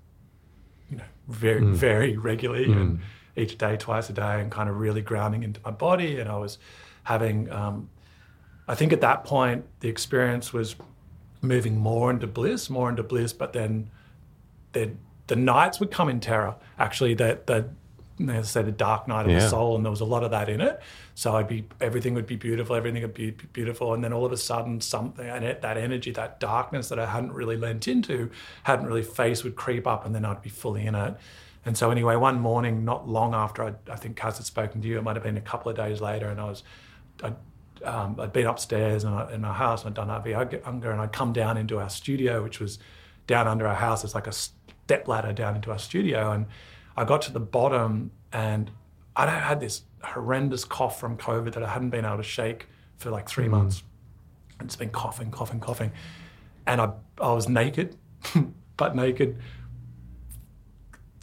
you 0.90 0.98
know, 0.98 1.04
very, 1.28 1.62
Mm. 1.62 1.72
very 1.74 2.16
regularly, 2.16 2.70
and 2.70 3.00
each 3.40 3.58
day, 3.58 3.76
twice 3.76 4.10
a 4.10 4.12
day, 4.12 4.40
and 4.40 4.50
kind 4.50 4.68
of 4.68 4.78
really 4.78 5.02
grounding 5.02 5.42
into 5.42 5.60
my 5.64 5.70
body. 5.70 6.20
And 6.20 6.28
I 6.28 6.36
was 6.36 6.58
having, 7.04 7.50
um, 7.50 7.88
I 8.68 8.74
think 8.74 8.92
at 8.92 9.00
that 9.00 9.24
point, 9.24 9.64
the 9.80 9.88
experience 9.88 10.52
was 10.52 10.76
moving 11.42 11.78
more 11.78 12.10
into 12.10 12.26
bliss, 12.26 12.68
more 12.70 12.88
into 12.90 13.02
bliss. 13.02 13.32
But 13.32 13.52
then, 13.52 13.90
the 14.72 14.90
the 15.26 15.36
nights 15.36 15.80
would 15.80 15.90
come 15.90 16.08
in 16.08 16.20
terror. 16.20 16.54
Actually, 16.78 17.14
that 17.14 17.46
the 17.46 17.68
they 18.26 18.42
say 18.42 18.62
the 18.62 18.72
dark 18.72 19.08
night 19.08 19.24
of 19.24 19.32
Yeah. 19.32 19.38
the 19.40 19.48
soul, 19.48 19.76
and 19.76 19.84
there 19.84 19.90
was 19.90 20.02
a 20.02 20.04
lot 20.04 20.22
of 20.22 20.30
that 20.32 20.48
in 20.48 20.60
it. 20.60 20.80
So 21.14 21.36
I'd 21.36 21.48
be 21.48 21.64
everything 21.80 22.14
would 22.14 22.26
be 22.26 22.36
beautiful, 22.36 22.76
everything 22.76 23.02
would 23.02 23.14
be 23.14 23.30
beautiful, 23.30 23.94
and 23.94 24.04
then 24.04 24.12
all 24.12 24.26
of 24.26 24.32
a 24.32 24.36
sudden 24.36 24.80
something 24.80 25.26
and 25.26 25.44
it, 25.44 25.62
that 25.62 25.76
energy, 25.78 26.10
that 26.12 26.38
darkness 26.40 26.88
that 26.90 26.98
I 26.98 27.06
hadn't 27.06 27.32
really 27.32 27.56
lent 27.56 27.88
into, 27.88 28.30
hadn't 28.64 28.86
really 28.86 29.02
faced, 29.02 29.42
would 29.44 29.56
creep 29.56 29.86
up, 29.86 30.04
and 30.04 30.14
then 30.14 30.24
I'd 30.24 30.42
be 30.42 30.50
fully 30.50 30.84
in 30.86 30.94
it. 30.94 31.14
And 31.64 31.76
so 31.76 31.90
anyway, 31.90 32.16
one 32.16 32.40
morning, 32.40 32.84
not 32.84 33.06
long 33.08 33.34
after 33.34 33.62
I, 33.64 33.74
I 33.90 33.96
think 33.96 34.16
Kaz 34.18 34.36
had 34.38 34.46
spoken 34.46 34.80
to 34.82 34.88
you, 34.88 34.98
it 34.98 35.02
might 35.02 35.16
have 35.16 35.22
been 35.22 35.36
a 35.36 35.42
couple 35.42 35.70
of 35.70 35.76
days 35.76 36.00
later, 36.00 36.28
and 36.28 36.40
I 36.40 36.44
was, 36.44 36.62
I'd, 37.22 37.36
um, 37.84 38.18
I'd 38.18 38.32
been 38.32 38.46
upstairs 38.46 39.04
in, 39.04 39.10
our- 39.10 39.30
in 39.30 39.44
our 39.44 39.54
house 39.54 39.84
and 39.84 39.98
I'd 39.98 40.06
done 40.06 40.22
Abhyanga, 40.22 40.66
and 40.92 41.00
I'd 41.00 41.12
come 41.12 41.32
down 41.32 41.56
into 41.58 41.78
our 41.78 41.90
studio, 41.90 42.42
which 42.42 42.60
was 42.60 42.78
down 43.26 43.46
under 43.46 43.66
our 43.66 43.74
house. 43.74 44.04
It's 44.04 44.14
like 44.14 44.26
a 44.26 44.32
step 44.32 45.06
ladder 45.06 45.32
down 45.32 45.54
into 45.56 45.70
our 45.70 45.78
studio, 45.78 46.32
and 46.32 46.46
I 46.96 47.04
got 47.04 47.22
to 47.22 47.32
the 47.32 47.40
bottom, 47.40 48.10
and 48.32 48.70
I 49.14 49.26
had 49.28 49.60
this 49.60 49.82
horrendous 50.02 50.64
cough 50.64 50.98
from 50.98 51.18
COVID 51.18 51.52
that 51.52 51.62
I 51.62 51.68
hadn't 51.68 51.90
been 51.90 52.06
able 52.06 52.16
to 52.16 52.22
shake 52.22 52.68
for 52.96 53.10
like 53.10 53.28
three 53.28 53.48
months. 53.48 53.82
And 54.58 54.66
it's 54.66 54.76
been 54.76 54.90
coughing, 54.90 55.30
coughing, 55.30 55.60
coughing, 55.60 55.92
and 56.66 56.80
I 56.80 56.90
I 57.20 57.32
was 57.32 57.48
naked, 57.48 57.96
butt 58.76 58.96
naked, 58.96 59.38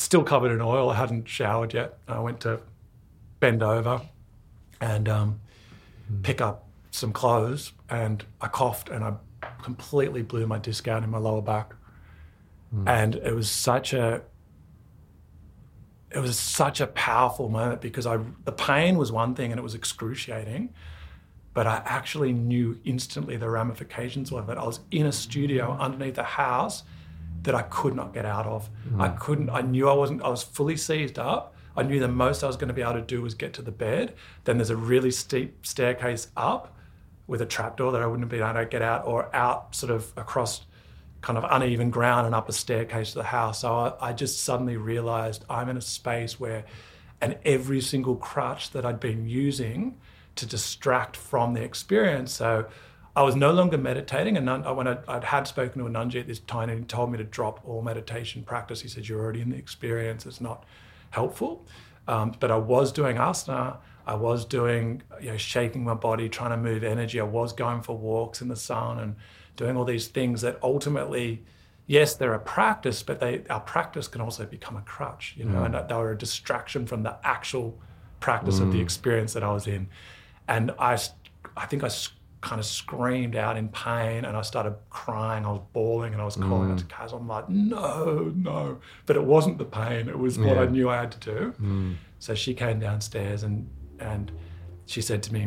still 0.07 0.23
covered 0.23 0.53
in 0.53 0.61
oil. 0.61 0.89
I 0.89 0.95
hadn't 0.95 1.27
showered 1.27 1.73
yet. 1.73 1.97
I 2.07 2.19
went 2.19 2.39
to 2.41 2.61
bend 3.41 3.61
over 3.61 4.01
and 4.79 5.09
um, 5.09 5.41
hmm. 6.07 6.21
pick 6.21 6.39
up 6.39 6.65
some 6.91 7.11
clothes, 7.11 7.73
and 7.89 8.23
I 8.39 8.47
coughed 8.47 8.87
and 8.87 9.03
I 9.03 9.15
completely 9.61 10.21
blew 10.21 10.47
my 10.47 10.59
disc 10.59 10.87
out 10.87 11.03
in 11.03 11.09
my 11.09 11.17
lower 11.17 11.41
back. 11.41 11.73
Hmm. 12.71 12.87
And 12.87 13.15
it 13.15 13.35
was 13.35 13.51
such 13.51 13.91
a 13.91 14.21
it 16.09 16.19
was 16.19 16.39
such 16.39 16.79
a 16.79 16.87
powerful 16.87 17.49
moment 17.49 17.81
because 17.81 18.05
I 18.05 18.17
the 18.45 18.53
pain 18.53 18.97
was 18.97 19.11
one 19.11 19.35
thing 19.35 19.51
and 19.51 19.59
it 19.59 19.63
was 19.63 19.75
excruciating, 19.75 20.73
but 21.53 21.67
I 21.67 21.81
actually 21.83 22.31
knew 22.31 22.79
instantly 22.85 23.35
the 23.35 23.49
ramifications 23.49 24.31
of 24.31 24.49
it. 24.49 24.57
I 24.57 24.63
was 24.63 24.79
in 24.89 25.05
a 25.05 25.11
studio 25.11 25.73
hmm. 25.73 25.81
underneath 25.81 26.17
a 26.17 26.23
house 26.23 26.83
that 27.43 27.55
I 27.55 27.61
could 27.63 27.95
not 27.95 28.13
get 28.13 28.25
out 28.25 28.45
of. 28.45 28.69
I 28.97 29.09
mm. 29.09 29.19
couldn't. 29.19 29.49
I 29.49 29.61
knew 29.61 29.89
I 29.89 29.93
wasn't. 29.93 30.21
I 30.21 30.29
was 30.29 30.43
fully 30.43 30.77
seized 30.77 31.19
up. 31.19 31.55
I 31.75 31.83
knew 31.83 31.99
the 31.99 32.07
most 32.07 32.43
I 32.43 32.47
was 32.47 32.57
going 32.57 32.69
to 32.69 32.73
be 32.73 32.81
able 32.81 32.93
to 32.93 33.01
do 33.01 33.21
was 33.21 33.35
get 33.35 33.53
to 33.53 33.61
the 33.61 33.71
bed. 33.71 34.15
Then 34.45 34.57
there's 34.57 34.71
a 34.71 34.75
really 34.75 35.11
steep 35.11 35.65
staircase 35.65 36.27
up 36.35 36.75
with 37.27 37.41
a 37.41 37.45
trapdoor 37.45 37.91
that 37.91 38.01
I 38.01 38.07
wouldn't 38.07 38.23
have 38.23 38.29
been 38.29 38.41
able 38.41 38.59
to 38.59 38.65
get 38.65 38.81
out, 38.81 39.05
or 39.05 39.33
out 39.35 39.75
sort 39.75 39.91
of 39.91 40.11
across 40.17 40.65
kind 41.21 41.37
of 41.37 41.45
uneven 41.49 41.89
ground 41.89 42.25
and 42.25 42.33
up 42.33 42.47
a 42.49 42.53
staircase 42.53 43.11
to 43.11 43.19
the 43.19 43.23
house. 43.23 43.61
So 43.61 43.75
I, 43.75 44.09
I 44.09 44.13
just 44.13 44.43
suddenly 44.43 44.77
realized 44.77 45.45
I'm 45.49 45.69
in 45.69 45.77
a 45.77 45.81
space 45.81 46.39
where, 46.39 46.65
and 47.21 47.37
every 47.43 47.81
single 47.81 48.15
crutch 48.15 48.71
that 48.71 48.85
I'd 48.85 48.99
been 48.99 49.27
using 49.27 49.97
to 50.35 50.45
distract 50.45 51.15
from 51.15 51.53
the 51.53 51.61
experience. 51.61 52.31
So 52.33 52.67
I 53.17 53.23
was 53.23 53.35
no 53.35 53.51
longer 53.51 53.79
meditating. 53.79 54.37
And 54.37 54.45
when 54.77 54.87
I, 54.87 54.99
I'd 55.07 55.23
had 55.23 55.47
spoken 55.47 55.83
to 55.83 55.89
Ananji 55.89 56.19
at 56.19 56.27
this 56.27 56.37
time, 56.37 56.69
and 56.69 56.79
he 56.79 56.85
told 56.85 57.11
me 57.11 57.17
to 57.17 57.23
drop 57.23 57.59
all 57.67 57.81
meditation 57.81 58.43
practice. 58.43 58.81
He 58.81 58.87
said, 58.87 59.09
You're 59.09 59.19
already 59.19 59.41
in 59.41 59.49
the 59.49 59.57
experience, 59.57 60.27
it's 60.27 60.39
not 60.39 60.63
helpful. 61.09 61.65
Um, 62.07 62.35
but 62.39 62.51
I 62.51 62.57
was 62.57 62.91
doing 62.91 63.17
asana. 63.17 63.77
I 64.05 64.13
was 64.13 64.45
doing, 64.45 65.01
you 65.19 65.31
know, 65.31 65.37
shaking 65.37 65.83
my 65.83 65.95
body, 65.95 66.29
trying 66.29 66.51
to 66.51 66.57
move 66.57 66.83
energy. 66.83 67.19
I 67.19 67.23
was 67.23 67.51
going 67.51 67.81
for 67.81 67.97
walks 67.97 68.39
in 68.39 68.49
the 68.49 68.55
sun 68.55 68.99
and 68.99 69.15
doing 69.57 69.75
all 69.75 69.83
these 69.83 70.07
things 70.07 70.41
that 70.41 70.59
ultimately, 70.61 71.43
yes, 71.87 72.13
they're 72.13 72.35
a 72.35 72.39
practice, 72.39 73.01
but 73.01 73.19
they 73.19 73.43
our 73.49 73.59
practice 73.59 74.07
can 74.07 74.21
also 74.21 74.45
become 74.45 74.77
a 74.77 74.81
crutch, 74.81 75.33
you 75.35 75.43
know, 75.43 75.63
and 75.63 75.73
they 75.73 75.95
were 75.95 76.11
a 76.11 76.17
distraction 76.17 76.85
from 76.85 77.01
the 77.01 77.17
actual 77.23 77.77
practice 78.19 78.59
of 78.59 78.71
the 78.71 78.79
experience 78.79 79.33
that 79.33 79.43
I 79.43 79.51
was 79.51 79.65
in. 79.65 79.89
And 80.47 80.71
I, 80.79 80.97
I 81.57 81.65
think 81.65 81.83
I 81.83 81.89
kind 82.41 82.59
of 82.59 82.65
screamed 82.65 83.35
out 83.35 83.57
in 83.57 83.67
pain 83.69 84.23
and 84.25 84.37
I 84.37 84.41
started 84.41 84.75
crying. 84.89 85.45
I 85.45 85.51
was 85.51 85.61
bawling 85.73 86.13
and 86.13 86.21
I 86.21 86.25
was 86.25 86.35
calling 86.35 86.71
out 86.71 86.77
to 86.77 86.85
mm. 86.85 86.89
Kaz. 86.89 87.13
I'm 87.13 87.27
like, 87.27 87.49
no, 87.49 88.31
no. 88.35 88.79
But 89.05 89.15
it 89.15 89.23
wasn't 89.23 89.57
the 89.57 89.65
pain. 89.65 90.07
It 90.07 90.17
was 90.17 90.37
what 90.37 90.57
I 90.57 90.65
knew 90.65 90.89
I 90.89 90.97
had 90.97 91.11
to 91.13 91.19
do. 91.19 91.53
Mm. 91.59 91.95
So 92.19 92.35
she 92.35 92.53
came 92.53 92.79
downstairs 92.79 93.43
and 93.43 93.69
and 93.99 94.31
she 94.85 95.01
said 95.01 95.23
to 95.23 95.33
me, 95.33 95.41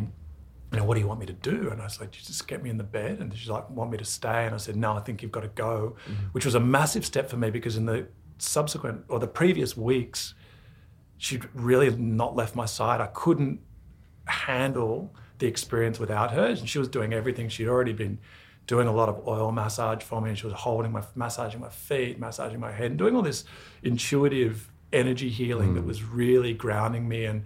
you 0.71 0.77
know, 0.77 0.85
what 0.85 0.95
do 0.95 1.01
you 1.01 1.07
want 1.07 1.19
me 1.19 1.25
to 1.25 1.33
do? 1.33 1.69
And 1.69 1.81
I 1.81 1.85
was 1.85 1.99
like, 1.99 2.15
you 2.15 2.21
just 2.23 2.47
get 2.47 2.61
me 2.61 2.69
in 2.69 2.77
the 2.77 2.83
bed. 2.83 3.19
And 3.19 3.35
she's 3.35 3.49
like, 3.49 3.69
want 3.69 3.91
me 3.91 3.97
to 3.97 4.05
stay? 4.05 4.45
And 4.45 4.53
I 4.53 4.57
said, 4.57 4.75
no, 4.75 4.93
I 4.93 4.99
think 4.99 5.21
you've 5.21 5.31
got 5.31 5.41
to 5.41 5.49
go, 5.49 5.95
mm-hmm. 6.05 6.25
which 6.33 6.45
was 6.45 6.55
a 6.55 6.59
massive 6.59 7.05
step 7.05 7.29
for 7.29 7.37
me 7.37 7.49
because 7.49 7.75
in 7.77 7.85
the 7.85 8.07
subsequent 8.37 9.03
or 9.07 9.19
the 9.19 9.27
previous 9.27 9.75
weeks, 9.75 10.33
she'd 11.17 11.47
really 11.53 11.89
not 11.95 12.35
left 12.35 12.55
my 12.55 12.65
side. 12.65 13.01
I 13.01 13.07
couldn't 13.07 13.59
handle 14.25 15.13
the 15.41 15.47
experience 15.47 15.99
without 15.99 16.31
her. 16.31 16.45
And 16.45 16.69
she 16.69 16.79
was 16.79 16.87
doing 16.87 17.13
everything. 17.13 17.49
She'd 17.49 17.67
already 17.67 17.91
been 17.91 18.17
doing 18.67 18.87
a 18.87 18.93
lot 18.93 19.09
of 19.09 19.27
oil 19.27 19.51
massage 19.51 20.01
for 20.01 20.21
me. 20.21 20.29
And 20.29 20.37
she 20.37 20.45
was 20.45 20.55
holding 20.55 20.93
my, 20.93 21.03
massaging 21.13 21.59
my 21.59 21.69
feet, 21.69 22.17
massaging 22.17 22.61
my 22.61 22.71
head, 22.71 22.91
and 22.91 22.97
doing 22.97 23.15
all 23.15 23.21
this 23.21 23.43
intuitive 23.83 24.71
energy 24.93 25.29
healing 25.29 25.73
that 25.73 25.83
mm. 25.83 25.87
was 25.87 26.03
really 26.03 26.53
grounding 26.53 27.09
me. 27.09 27.25
And, 27.25 27.43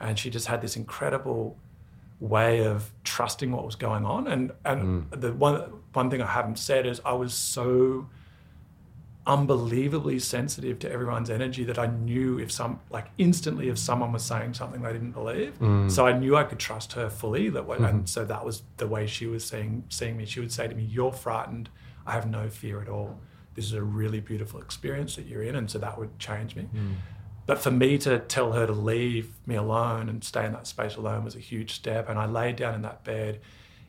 and 0.00 0.18
she 0.18 0.30
just 0.30 0.48
had 0.48 0.60
this 0.60 0.74
incredible 0.74 1.56
way 2.20 2.64
of 2.64 2.90
trusting 3.04 3.52
what 3.52 3.64
was 3.64 3.76
going 3.76 4.04
on. 4.04 4.26
And 4.26 4.52
and 4.64 5.06
mm. 5.10 5.20
the 5.20 5.32
one 5.32 5.56
one 5.92 6.10
thing 6.10 6.22
I 6.22 6.26
haven't 6.26 6.58
said 6.58 6.86
is 6.86 7.00
I 7.04 7.12
was 7.12 7.34
so 7.34 8.08
unbelievably 9.26 10.18
sensitive 10.18 10.78
to 10.78 10.90
everyone's 10.90 11.30
energy 11.30 11.64
that 11.64 11.78
I 11.78 11.86
knew 11.86 12.38
if 12.38 12.52
some 12.52 12.80
like 12.90 13.06
instantly 13.16 13.68
if 13.68 13.78
someone 13.78 14.12
was 14.12 14.22
saying 14.22 14.54
something 14.54 14.82
they 14.82 14.92
didn't 14.92 15.12
believe. 15.12 15.58
Mm. 15.60 15.90
So 15.90 16.06
I 16.06 16.12
knew 16.12 16.36
I 16.36 16.44
could 16.44 16.58
trust 16.58 16.92
her 16.92 17.08
fully. 17.08 17.48
That 17.48 17.66
way, 17.66 17.78
and 17.78 17.86
mm-hmm. 17.86 18.04
so 18.06 18.24
that 18.24 18.44
was 18.44 18.62
the 18.76 18.86
way 18.86 19.06
she 19.06 19.26
was 19.26 19.44
seeing 19.44 19.84
seeing 19.88 20.16
me. 20.16 20.26
She 20.26 20.40
would 20.40 20.52
say 20.52 20.68
to 20.68 20.74
me, 20.74 20.82
"You're 20.82 21.12
frightened. 21.12 21.70
I 22.06 22.12
have 22.12 22.28
no 22.28 22.48
fear 22.50 22.82
at 22.82 22.88
all. 22.88 23.18
This 23.54 23.64
is 23.64 23.72
a 23.72 23.82
really 23.82 24.20
beautiful 24.20 24.60
experience 24.60 25.16
that 25.16 25.26
you're 25.26 25.42
in," 25.42 25.56
and 25.56 25.70
so 25.70 25.78
that 25.78 25.98
would 25.98 26.18
change 26.18 26.54
me. 26.54 26.68
Mm. 26.74 26.94
But 27.46 27.58
for 27.58 27.70
me 27.70 27.98
to 27.98 28.18
tell 28.20 28.52
her 28.52 28.66
to 28.66 28.72
leave 28.72 29.34
me 29.46 29.54
alone 29.54 30.08
and 30.08 30.24
stay 30.24 30.46
in 30.46 30.52
that 30.52 30.66
space 30.66 30.96
alone 30.96 31.24
was 31.24 31.36
a 31.36 31.40
huge 31.40 31.72
step. 31.72 32.08
And 32.08 32.18
I 32.18 32.26
laid 32.26 32.56
down 32.56 32.74
in 32.74 32.82
that 32.82 33.04
bed 33.04 33.40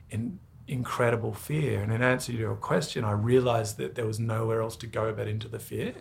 in 0.09 0.39
incredible 0.67 1.33
fear. 1.33 1.81
And 1.81 1.91
in 1.91 2.01
answer 2.01 2.31
to 2.31 2.37
your 2.37 2.55
question, 2.55 3.03
I 3.03 3.11
realized 3.11 3.77
that 3.77 3.95
there 3.95 4.05
was 4.05 4.19
nowhere 4.19 4.61
else 4.61 4.75
to 4.77 4.87
go 4.87 5.13
but 5.13 5.27
into 5.27 5.47
the 5.47 5.59
fear. 5.59 5.93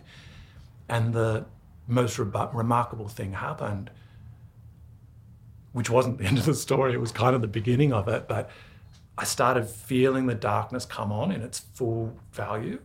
And 0.89 1.13
the 1.13 1.45
most 1.87 2.17
rebu- 2.17 2.49
remarkable 2.53 3.07
thing 3.07 3.33
happened, 3.33 3.91
which 5.73 5.89
wasn't 5.89 6.17
the 6.17 6.25
end 6.25 6.37
of 6.37 6.45
the 6.45 6.55
story, 6.55 6.93
it 6.93 7.01
was 7.01 7.11
kind 7.11 7.35
of 7.35 7.41
the 7.41 7.47
beginning 7.47 7.93
of 7.93 8.07
it. 8.07 8.27
But 8.27 8.49
I 9.17 9.23
started 9.23 9.69
feeling 9.69 10.25
the 10.25 10.35
darkness 10.35 10.85
come 10.85 11.11
on 11.11 11.31
in 11.31 11.41
its 11.41 11.59
full 11.59 12.15
value. 12.31 12.81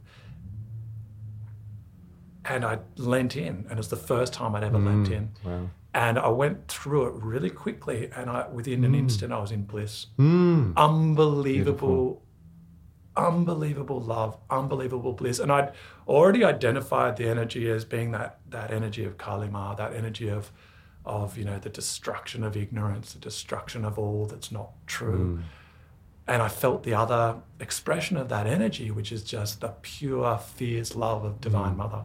And 2.44 2.64
I 2.64 2.78
leant 2.96 3.36
in, 3.36 3.66
and 3.68 3.72
it 3.72 3.76
was 3.76 3.88
the 3.88 3.96
first 3.96 4.32
time 4.32 4.54
I'd 4.54 4.64
ever 4.64 4.78
leant 4.78 5.08
mm, 5.08 5.12
in. 5.12 5.30
Wow. 5.44 5.70
And 5.92 6.18
I 6.18 6.28
went 6.28 6.68
through 6.68 7.06
it 7.06 7.14
really 7.22 7.50
quickly, 7.50 8.10
and 8.14 8.30
I 8.30 8.46
within 8.48 8.84
an 8.84 8.92
mm. 8.92 8.98
instant 8.98 9.32
I 9.32 9.40
was 9.40 9.50
in 9.50 9.64
bliss. 9.64 10.06
Mm. 10.18 10.76
Unbelievable, 10.76 12.22
unbelievable 13.16 14.00
love, 14.00 14.38
unbelievable 14.50 15.12
bliss. 15.12 15.40
And 15.40 15.50
I'd 15.50 15.72
already 16.06 16.44
identified 16.44 17.16
the 17.16 17.28
energy 17.28 17.68
as 17.70 17.84
being 17.84 18.12
that 18.12 18.38
that 18.50 18.70
energy 18.70 19.04
of 19.04 19.18
Kalima, 19.18 19.76
that 19.76 19.92
energy 19.92 20.28
of 20.28 20.52
of 21.04 21.36
you 21.36 21.44
know 21.44 21.58
the 21.58 21.70
destruction 21.70 22.44
of 22.44 22.56
ignorance, 22.56 23.12
the 23.14 23.18
destruction 23.18 23.84
of 23.84 23.98
all 23.98 24.26
that's 24.26 24.52
not 24.52 24.70
true. 24.86 25.40
Mm. 25.40 25.42
And 26.28 26.42
I 26.42 26.48
felt 26.48 26.84
the 26.84 26.94
other 26.94 27.38
expression 27.58 28.16
of 28.16 28.28
that 28.28 28.46
energy, 28.46 28.92
which 28.92 29.10
is 29.10 29.24
just 29.24 29.60
the 29.60 29.74
pure, 29.82 30.38
fierce 30.38 30.94
love 30.94 31.24
of 31.24 31.40
Divine 31.40 31.72
mm. 31.72 31.78
Mother. 31.78 32.04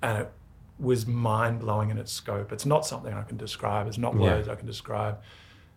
And 0.00 0.18
it 0.18 0.32
was 0.78 1.06
mind 1.06 1.60
blowing 1.60 1.90
in 1.90 1.98
its 1.98 2.12
scope. 2.12 2.52
It's 2.52 2.66
not 2.66 2.86
something 2.86 3.12
I 3.12 3.22
can 3.22 3.36
describe, 3.36 3.86
it's 3.86 3.98
not 3.98 4.14
Yeah. 4.14 4.20
words 4.20 4.48
I 4.48 4.54
can 4.54 4.66
describe. 4.66 5.18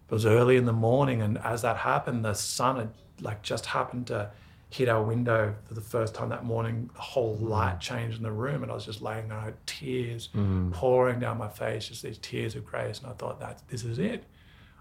It 0.08 0.14
was 0.14 0.26
early 0.26 0.58
in 0.58 0.66
the 0.66 0.74
morning, 0.74 1.22
and 1.22 1.38
as 1.38 1.62
that 1.62 1.78
happened, 1.78 2.26
the 2.26 2.34
sun 2.34 2.78
had 2.78 2.90
like 3.22 3.42
just 3.42 3.68
happened 3.68 4.08
to 4.08 4.32
hit 4.72 4.88
our 4.88 5.04
window 5.04 5.54
for 5.68 5.74
the 5.74 5.82
first 5.82 6.16
time 6.16 6.30
that 6.30 6.44
morning. 6.46 6.90
The 6.94 7.02
whole 7.02 7.38
mm. 7.38 7.50
light 7.50 7.80
changed 7.80 8.18
in 8.18 8.24
the 8.24 8.32
room, 8.32 8.64
and 8.64 8.72
I 8.72 8.76
was 8.76 8.86
just 8.86 9.02
laying 9.02 9.28
there, 9.28 9.38
I 9.38 9.46
had 9.46 9.68
tears 9.68 10.30
mm. 10.36 10.72
pouring 10.72 11.20
down 11.20 11.38
my 11.38 11.50
face, 11.50 11.90
just 11.90 12.04
these 12.04 12.18
tears 12.18 12.56
of 12.56 12.66
grace. 12.66 13.00
And 13.00 13.08
I 13.08 13.14
thought, 13.14 13.40
that 13.42 13.62
this 13.68 13.84
is 13.84 14.00
it. 14.00 14.24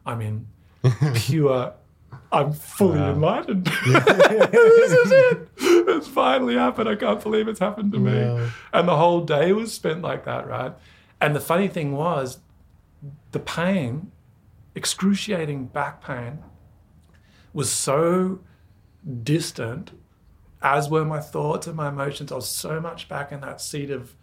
I'm 0.06 0.20
in 0.20 0.46
pure. 1.14 1.74
I'm 2.32 2.52
fully 2.52 2.98
Wow. 3.00 3.10
enlightened. 3.12 3.66
this 3.86 4.92
is 4.92 5.10
it. 5.12 5.48
It's 5.58 6.06
finally 6.08 6.54
happened. 6.54 6.88
I 6.88 6.94
can't 6.96 7.20
believe 7.22 7.48
it's 7.48 7.58
happened 7.60 7.92
to 7.92 7.98
me. 7.98 8.12
Wow. 8.24 8.48
And 8.72 8.88
the 8.88 8.96
whole 8.96 9.22
day 9.24 9.52
was 9.52 9.72
spent 9.74 10.02
like 10.02 10.24
that, 10.24 10.46
right? 10.46 10.72
And 11.20 11.34
the 11.34 11.40
funny 11.40 11.68
thing 11.68 11.92
was, 11.92 12.38
the 13.32 13.40
pain, 13.40 14.12
excruciating 14.74 15.66
back 15.66 16.02
pain, 16.04 16.38
was 17.52 17.70
so 17.70 18.40
distant, 19.22 19.90
as 20.62 20.88
were 20.88 21.04
my 21.04 21.20
thoughts 21.20 21.66
and 21.66 21.76
my 21.76 21.88
emotions. 21.88 22.30
I 22.30 22.36
was 22.36 22.48
so 22.48 22.80
much 22.80 23.08
back 23.08 23.32
in 23.32 23.40
that 23.40 23.60
seat 23.60 23.90
of 23.90 24.14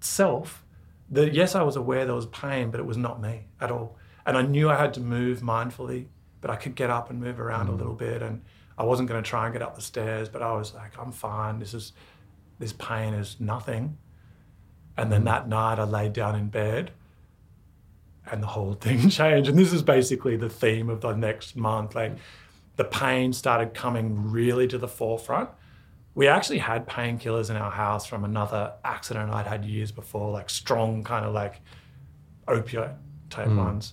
self 0.00 0.64
that, 1.10 1.32
yes, 1.34 1.54
I 1.54 1.62
was 1.62 1.76
aware 1.76 2.04
there 2.04 2.14
was 2.14 2.26
pain, 2.26 2.70
but 2.70 2.80
it 2.80 2.86
was 2.86 2.96
not 2.96 3.20
me 3.20 3.46
at 3.60 3.70
all. 3.70 3.96
And 4.24 4.36
I 4.36 4.42
knew 4.42 4.68
I 4.68 4.76
had 4.76 4.92
to 4.94 5.00
move 5.00 5.40
mindfully, 5.40 6.06
but 6.40 6.50
I 6.50 6.56
could 6.56 6.74
get 6.74 6.90
up 6.90 7.10
and 7.10 7.20
move 7.20 7.40
around 7.40 7.68
a 7.68 7.72
mm. 7.72 7.78
little 7.78 7.94
bit. 7.94 8.22
And 8.22 8.42
I 8.78 8.84
wasn't 8.84 9.08
going 9.08 9.22
to 9.22 9.28
try 9.28 9.46
and 9.46 9.52
get 9.52 9.62
up 9.62 9.74
the 9.74 9.82
stairs, 9.82 10.28
but 10.28 10.42
I 10.42 10.52
was 10.52 10.74
like, 10.74 10.98
I'm 10.98 11.12
fine. 11.12 11.58
This 11.58 11.74
is, 11.74 11.92
this 12.58 12.72
pain 12.72 13.14
is 13.14 13.36
nothing. 13.40 13.98
And 14.96 15.10
then 15.10 15.22
mm. 15.22 15.26
that 15.26 15.48
night 15.48 15.78
I 15.78 15.84
laid 15.84 16.12
down 16.12 16.34
in 16.36 16.48
bed 16.48 16.92
and 18.30 18.42
the 18.42 18.46
whole 18.48 18.74
thing 18.80 19.08
changed. 19.08 19.48
And 19.48 19.58
this 19.58 19.72
is 19.72 19.82
basically 19.82 20.36
the 20.36 20.48
theme 20.48 20.90
of 20.90 21.00
the 21.00 21.14
next 21.14 21.56
month. 21.56 21.94
Like 21.94 22.16
the 22.76 22.84
pain 22.84 23.32
started 23.32 23.74
coming 23.74 24.30
really 24.30 24.66
to 24.68 24.78
the 24.78 24.88
forefront. 24.88 25.50
We 26.14 26.28
actually 26.28 26.58
had 26.58 26.86
painkillers 26.86 27.50
in 27.50 27.56
our 27.56 27.70
house 27.70 28.06
from 28.06 28.24
another 28.24 28.72
accident 28.84 29.30
I'd 29.30 29.46
had 29.46 29.66
years 29.66 29.92
before, 29.92 30.30
like 30.30 30.48
strong 30.48 31.04
kind 31.04 31.26
of 31.26 31.34
like 31.34 31.60
opioid 32.48 32.94
type 33.28 33.48
mm. 33.48 33.58
ones. 33.58 33.92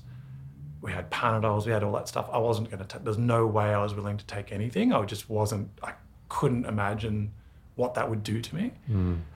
We 0.84 0.92
had 0.92 1.10
Panadols, 1.10 1.66
we 1.66 1.72
had 1.72 1.84
all 1.84 1.94
that 1.94 2.08
stuff. 2.08 2.30
I 2.32 2.38
wasn't 2.38 2.70
going 2.70 2.82
to 2.84 2.86
take, 2.86 3.04
there's 3.06 3.18
no 3.18 3.48
way 3.48 3.74
I 3.74 3.82
was 3.82 3.96
willing 3.96 4.18
to 4.18 4.26
take 4.26 4.52
anything. 4.52 4.92
I 4.94 5.04
just 5.06 5.30
wasn't, 5.30 5.70
I 5.82 5.94
couldn't 6.30 6.66
imagine 6.66 7.32
what 7.76 7.94
that 7.96 8.08
would 8.10 8.22
do 8.22 8.42
to 8.42 8.56
me. 8.56 8.72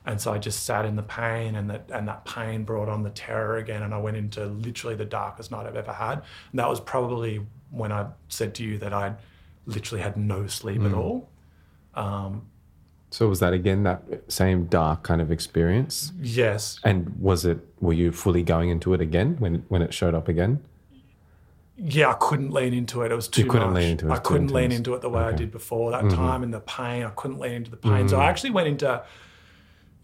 And 0.05 0.21
so 0.21 0.31
I 0.33 0.37
just 0.37 0.63
sat 0.65 0.85
in 0.85 0.95
the 0.95 1.03
pain 1.03 1.55
and 1.55 1.69
that 1.71 1.89
and 1.91 2.07
that 2.07 2.23
pain 2.25 2.63
brought 2.65 2.87
on 2.89 3.01
the 3.01 3.09
terror 3.09 3.57
again 3.57 3.81
and 3.81 3.93
I 3.93 3.97
went 3.97 4.15
into 4.17 4.45
literally 4.45 4.95
the 4.95 5.05
darkest 5.05 5.49
night 5.49 5.65
I've 5.65 5.75
ever 5.75 5.93
had. 5.93 6.21
And 6.51 6.59
that 6.59 6.69
was 6.69 6.79
probably 6.79 7.41
when 7.71 7.91
I 7.91 8.07
said 8.29 8.53
to 8.55 8.63
you 8.63 8.77
that 8.79 8.93
I 8.93 9.15
literally 9.65 10.03
had 10.03 10.17
no 10.17 10.47
sleep 10.47 10.81
at 10.83 10.93
all. 10.93 11.29
Um, 11.95 12.43
So 13.09 13.27
was 13.29 13.39
that 13.39 13.53
again 13.53 13.83
that 13.83 14.03
same 14.27 14.65
dark 14.65 15.03
kind 15.03 15.21
of 15.21 15.31
experience? 15.31 16.11
yes. 16.21 16.79
And 16.83 17.17
was 17.19 17.45
it? 17.45 17.57
Were 17.79 17.93
you 17.93 18.11
fully 18.11 18.43
going 18.43 18.69
into 18.69 18.93
it 18.93 19.01
again 19.01 19.37
when 19.39 19.63
when 19.69 19.81
it 19.81 19.93
showed 19.93 20.13
up 20.13 20.27
again? 20.27 20.59
Yeah, 21.79 22.09
I 22.09 22.15
couldn't 22.19 22.51
lean 22.51 22.73
into 22.73 23.03
it. 23.03 23.11
It 23.11 23.15
was 23.15 23.27
too 23.27 23.45
couldn't 23.45 23.73
much. 23.73 23.81
lean 23.81 23.91
into 23.91 24.07
it, 24.07 24.11
I 24.11 24.17
couldn't 24.17 24.51
lean 24.51 24.71
into 24.71 24.95
it 24.95 25.01
the 25.01 25.09
way 25.09 25.21
I 25.21 25.31
did 25.31 25.51
before. 25.51 25.91
That 25.91 26.09
time 26.09 26.41
and 26.43 26.51
the 26.53 26.59
pain, 26.61 27.03
I 27.03 27.11
couldn't 27.11 27.39
lean 27.39 27.53
into 27.53 27.69
the 27.71 27.77
pain. 27.77 27.91
Mm-hmm. 27.91 28.07
So 28.07 28.19
I 28.19 28.25
actually 28.29 28.49
went 28.51 28.67
into 28.67 29.03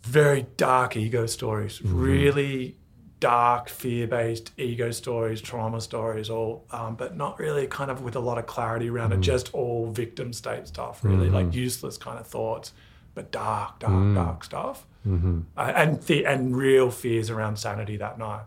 very 0.04 0.46
dark 0.58 0.96
ego 0.98 1.26
stories, 1.26 1.80
Mm-hmm. 1.80 2.00
really 2.02 2.76
dark, 3.20 3.70
fear-based 3.70 4.52
ego 4.58 4.92
stories, 4.92 5.40
trauma 5.42 5.80
stories, 5.80 6.30
all, 6.30 6.66
um, 6.72 6.96
but 6.96 7.16
not 7.16 7.40
really 7.40 7.66
kind 7.68 7.90
of 7.90 8.02
with 8.04 8.16
a 8.18 8.20
lot 8.20 8.38
of 8.38 8.46
clarity 8.46 8.90
around 8.90 9.12
Mm-hmm. 9.12 9.20
it. 9.22 9.26
Just 9.26 9.54
all 9.54 9.90
victim 9.90 10.34
state 10.34 10.68
stuff, 10.68 11.04
really 11.04 11.30
like 11.30 11.54
useless 11.56 11.98
kind 11.98 12.20
of 12.20 12.28
thoughts, 12.28 12.74
but 13.16 13.32
dark, 13.32 13.80
dark, 13.80 13.94
Mm. 13.94 14.16
dark 14.16 14.44
stuff, 14.44 14.86
mm-hmm. 15.08 15.40
uh, 15.58 15.72
and 15.76 16.02
the, 16.04 16.26
and 16.26 16.56
real 16.56 16.92
fears 16.92 17.30
around 17.30 17.58
sanity 17.58 17.96
that 17.98 18.20
night. 18.20 18.44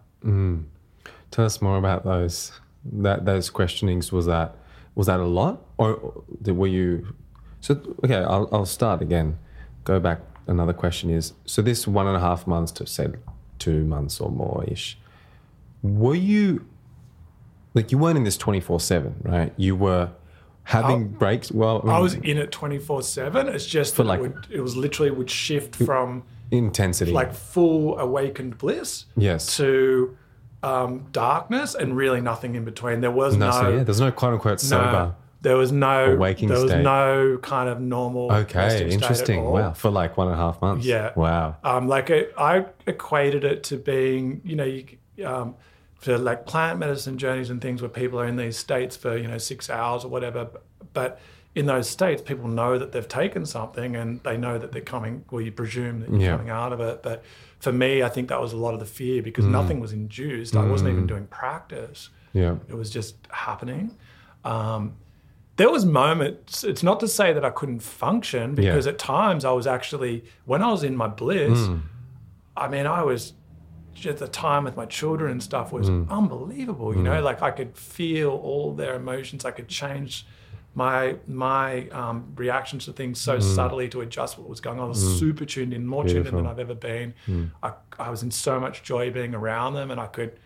Tell 1.30 1.44
us 1.44 1.60
more 1.62 1.78
about 1.78 2.04
those 2.04 2.52
that 2.92 3.24
those 3.24 3.50
questionings. 3.50 4.12
Was 4.12 4.26
that 4.26 4.56
was 4.94 5.06
that 5.06 5.20
a 5.20 5.24
lot, 5.24 5.64
or 5.78 6.24
did, 6.42 6.56
were 6.56 6.66
you? 6.66 7.14
So 7.60 7.80
okay, 8.04 8.16
I'll 8.16 8.48
I'll 8.52 8.66
start 8.66 9.02
again. 9.02 9.38
Go 9.84 10.00
back. 10.00 10.20
Another 10.46 10.72
question 10.72 11.10
is: 11.10 11.32
so 11.44 11.62
this 11.62 11.86
one 11.86 12.06
and 12.06 12.16
a 12.16 12.20
half 12.20 12.46
months 12.46 12.72
to 12.72 12.86
say 12.86 13.08
two 13.58 13.84
months 13.84 14.20
or 14.20 14.30
more 14.30 14.64
ish. 14.68 14.98
Were 15.82 16.14
you 16.14 16.66
like 17.74 17.92
you 17.92 17.98
weren't 17.98 18.16
in 18.16 18.24
this 18.24 18.36
twenty 18.36 18.60
four 18.60 18.80
seven, 18.80 19.16
right? 19.22 19.52
You 19.56 19.76
were 19.76 20.10
having 20.66 21.08
breaks. 21.08 21.52
Well, 21.52 21.88
I 21.88 21.96
um, 21.96 22.02
was 22.02 22.14
in 22.14 22.38
it 22.38 22.50
24 22.50 23.02
7. 23.02 23.48
It's 23.48 23.66
just 23.66 23.96
that 23.96 24.04
like- 24.04 24.18
it, 24.18 24.22
would, 24.22 24.46
it 24.50 24.60
was 24.60 24.76
literally 24.76 25.12
would 25.12 25.30
shift 25.30 25.76
from 25.76 26.24
intensity. 26.50 27.12
like 27.12 27.32
full 27.32 27.98
awakened 27.98 28.58
bliss 28.58 29.06
yes. 29.16 29.56
to 29.56 30.16
um, 30.62 31.06
darkness 31.12 31.74
and 31.74 31.96
really 31.96 32.20
nothing 32.20 32.54
in 32.54 32.64
between. 32.64 33.00
There 33.00 33.10
was 33.10 33.36
No, 33.36 33.46
no, 33.46 33.52
so 33.52 33.68
yeah, 33.76 33.84
there's 33.84 34.00
no 34.00 34.10
quote 34.10 34.32
unquote 34.34 34.62
no 34.64 34.68
sober. 34.68 35.14
there 35.42 35.56
was 35.56 35.70
no 35.70 36.16
waking 36.16 36.48
there 36.48 36.58
was 36.60 36.70
state. 36.70 36.82
no 36.82 37.38
kind 37.42 37.68
of 37.68 37.80
normal 37.80 38.32
Okay, 38.32 38.58
resting 38.58 38.78
state 38.78 38.86
at 38.86 38.92
interesting. 38.92 39.44
Wow, 39.44 39.72
for 39.72 39.90
like 39.90 40.16
one 40.16 40.28
and 40.28 40.34
a 40.34 40.38
half 40.38 40.60
months. 40.60 40.84
Yeah. 40.86 41.12
Wow. 41.14 41.56
Um, 41.62 41.86
like 41.88 42.10
it, 42.10 42.32
I 42.36 42.66
equated 42.86 43.44
it 43.44 43.62
to 43.64 43.76
being, 43.76 44.40
you 44.44 44.56
know, 44.56 44.64
you, 44.64 44.86
um, 45.24 45.54
for 45.96 46.18
like 46.18 46.46
plant 46.46 46.78
medicine 46.78 47.16
journeys 47.18 47.50
and 47.50 47.60
things 47.60 47.80
where 47.80 47.88
people 47.88 48.18
are 48.20 48.26
in 48.26 48.36
these 48.36 48.56
states 48.58 48.96
for 48.96 49.16
you 49.16 49.28
know 49.28 49.38
six 49.38 49.70
hours 49.70 50.04
or 50.04 50.08
whatever. 50.08 50.48
But 50.92 51.20
in 51.54 51.64
those 51.66 51.88
states, 51.88 52.20
people 52.20 52.48
know 52.48 52.76
that 52.78 52.92
they've 52.92 53.08
taken 53.08 53.46
something 53.46 53.96
and 53.96 54.22
they 54.24 54.36
know 54.36 54.58
that 54.58 54.72
they're 54.72 54.82
coming. 54.82 55.24
Well, 55.30 55.40
you 55.40 55.52
presume 55.52 56.00
that 56.00 56.10
you're 56.10 56.20
Yeah. 56.20 56.36
coming 56.36 56.50
out 56.50 56.72
of 56.72 56.80
it. 56.80 57.02
But 57.02 57.22
for 57.66 57.72
me, 57.72 58.02
I 58.08 58.10
think 58.14 58.28
that 58.32 58.40
was 58.46 58.52
a 58.58 58.60
lot 58.66 58.74
of 58.76 58.80
the 58.84 58.90
fear 59.00 59.20
Mm. 59.20 59.24
because 59.28 59.46
nothing 59.58 59.78
was 59.80 59.92
induced. 60.02 60.52
I 60.56 60.64
wasn't 60.72 60.90
even 60.94 61.06
doing 61.06 61.26
practice. 61.42 62.00
Yeah. 62.32 62.54
It 62.72 62.76
was 62.82 62.88
just 62.98 63.12
happening. 63.46 63.84
Um, 64.44 64.82
there 65.56 65.70
was 65.76 65.84
moments. 66.04 66.64
It's 66.64 66.82
not 66.90 66.98
to 67.04 67.08
say 67.08 67.28
that 67.36 67.44
I 67.50 67.52
couldn't 67.58 67.80
function 68.02 68.54
because 68.54 68.86
at 68.92 68.98
times 68.98 69.42
I 69.44 69.52
was 69.60 69.66
actually 69.76 70.14
when 70.50 70.60
I 70.62 70.70
was 70.76 70.82
in 70.90 70.94
my 71.04 71.08
bliss. 71.22 71.58
Mm. 71.58 71.80
I 72.64 72.66
mean, 72.68 72.86
I 72.86 73.02
was 73.02 73.32
just 73.94 74.18
the 74.18 74.28
time 74.28 74.62
with 74.64 74.76
my 74.82 74.86
children 74.98 75.28
and 75.32 75.42
stuff 75.42 75.72
was 75.72 75.88
unbelievable. 76.20 76.94
You 76.96 77.02
know, 77.02 77.20
like 77.30 77.40
I 77.42 77.50
could 77.58 77.72
feel 77.98 78.30
all 78.48 78.68
their 78.80 78.94
emotions. 79.02 79.44
I 79.44 79.52
could 79.56 79.68
change 79.68 80.26
my 80.76 81.16
my 81.26 81.88
um, 81.88 82.34
reactions 82.36 82.84
to 82.84 82.92
things 82.92 83.18
so 83.18 83.38
mm. 83.38 83.42
subtly 83.42 83.88
to 83.88 84.02
adjust 84.02 84.38
what 84.38 84.46
was 84.46 84.60
going 84.60 84.78
on. 84.78 84.84
I 84.84 84.88
was 84.88 85.02
mm. 85.02 85.18
super 85.18 85.46
tuned 85.46 85.72
in, 85.72 85.86
more 85.86 86.04
tuned 86.04 86.26
in 86.26 86.36
than 86.36 86.46
I've 86.46 86.58
ever 86.58 86.74
been. 86.74 87.14
Mm. 87.26 87.50
I, 87.62 87.72
I 87.98 88.10
was 88.10 88.22
in 88.22 88.30
so 88.30 88.60
much 88.60 88.82
joy 88.82 89.10
being 89.10 89.34
around 89.34 89.72
them, 89.72 89.90
and 89.90 89.98
I 89.98 90.06
could. 90.06 90.38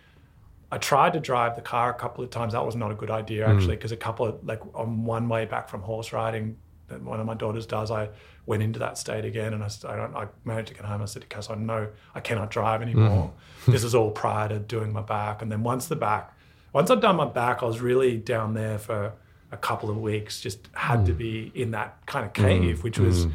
I 0.71 0.79
tried 0.79 1.15
to 1.15 1.21
drive 1.21 1.57
the 1.57 1.63
car 1.63 1.91
a 1.91 1.95
couple 1.95 2.23
of 2.23 2.31
times. 2.31 2.53
That 2.53 2.65
was 2.65 2.77
not 2.77 2.93
a 2.93 2.95
good 2.95 3.11
idea 3.11 3.45
actually, 3.49 3.75
because 3.75 3.91
a 3.91 3.97
couple 3.97 4.25
of 4.25 4.47
like 4.47 4.61
on 4.73 5.05
one 5.05 5.29
way 5.29 5.47
back 5.47 5.69
from 5.69 5.83
horse 5.83 6.13
riding, 6.13 6.57
that 6.87 7.03
one 7.03 7.19
of 7.19 7.27
my 7.27 7.35
daughters 7.35 7.67
does, 7.67 7.91
I 7.91 8.09
went 8.47 8.63
into 8.63 8.79
that 8.79 8.99
state 8.99 9.25
again, 9.25 9.53
and 9.53 9.65
I, 9.65 9.97
don't. 9.97 10.15
I 10.15 10.29
managed 10.45 10.69
to 10.69 10.75
get 10.75 10.85
home. 10.85 11.03
I 11.03 11.07
said 11.07 11.23
to 11.23 11.29
Cass, 11.29 11.51
I 11.51 11.57
know 11.57 11.89
I 12.15 12.21
cannot 12.21 12.53
drive 12.53 12.83
anymore. 12.83 13.33
this 13.67 13.83
is 13.83 13.97
all 13.97 14.13
prior 14.13 14.49
to 14.49 14.61
doing 14.61 14.93
my 14.93 15.03
back, 15.03 15.43
and 15.43 15.51
then 15.51 15.65
once 15.65 15.89
the 15.89 15.97
back, 15.97 16.37
once 16.73 16.89
I'd 16.89 17.01
done 17.01 17.17
my 17.17 17.27
back, 17.27 17.65
I 17.65 17.67
was 17.67 17.81
really 17.81 18.17
down 18.17 18.55
there 18.55 18.79
for 18.79 19.15
a 19.53 19.57
couple 19.57 19.91
of 19.91 19.99
weeks. 19.99 20.41
Just 20.41 20.69
had 20.73 21.07
to 21.07 21.13
hmm. 21.13 21.19
be 21.19 21.53
in 21.55 21.73
that 21.73 22.05
kind 22.07 22.25
of 22.25 22.33
cave, 22.33 22.79
hmm. 22.79 22.83
which 22.83 22.99
was 22.99 23.25
hmm. 23.25 23.31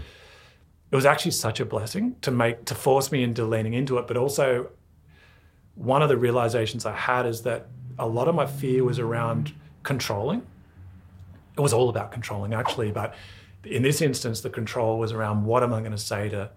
it 0.91 0.95
was 0.95 1.05
actually 1.05 1.31
such 1.31 1.59
a 1.59 1.65
blessing 1.65 2.15
to 2.21 2.31
make 2.31 2.65
to 2.65 2.75
force 2.75 3.11
me 3.11 3.23
into 3.23 3.45
leaning 3.45 3.73
into 3.73 3.97
it. 3.97 4.07
But 4.07 4.17
also 4.17 4.69
one 5.75 6.01
of 6.01 6.09
the 6.09 6.17
realizations 6.17 6.85
i 6.85 6.93
had 6.93 7.25
is 7.25 7.41
that 7.41 7.67
a 7.99 8.07
lot 8.07 8.27
of 8.27 8.35
my 8.35 8.45
fear 8.45 8.83
was 8.83 8.97
around 8.97 9.53
controlling. 9.83 10.41
It 11.57 11.61
was 11.61 11.73
all 11.73 11.89
about 11.89 12.11
controlling 12.11 12.53
actually 12.53 12.91
but 12.91 13.13
in 13.63 13.83
this 13.83 14.01
instance 14.01 14.41
the 14.41 14.49
control 14.49 14.99
was 14.99 15.11
around 15.11 15.45
what 15.45 15.63
am 15.63 15.73
i 15.73 15.79
going 15.79 15.91
to 15.91 15.97
say 15.97 16.29
to 16.29 16.49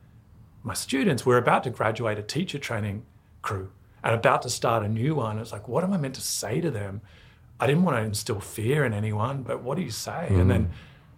my 0.63 0.75
students? 0.75 1.25
We're 1.25 1.39
about 1.39 1.65
to 1.65 1.71
graduate 1.71 2.19
a 2.19 2.23
teacher 2.23 2.59
training 2.59 3.05
crew 3.43 3.71
and 4.03 4.15
about 4.15 4.43
to 4.43 4.51
start 4.51 4.85
a 4.85 4.89
new 4.89 5.15
one. 5.15 5.39
It's 5.39 5.53
like 5.53 5.69
what 5.69 5.85
am 5.85 5.93
i 5.93 5.97
meant 5.97 6.15
to 6.15 6.21
say 6.21 6.61
to 6.61 6.71
them 6.71 7.01
i 7.61 7.67
didn't 7.67 7.83
want 7.83 7.97
to 7.97 8.03
instill 8.03 8.41
fear 8.41 8.85
in 8.85 8.93
anyone 8.93 9.43
but 9.43 9.63
what 9.63 9.77
do 9.77 9.83
you 9.83 9.91
say 9.91 10.27
and 10.29 10.45
mm. 10.45 10.49
then 10.49 10.71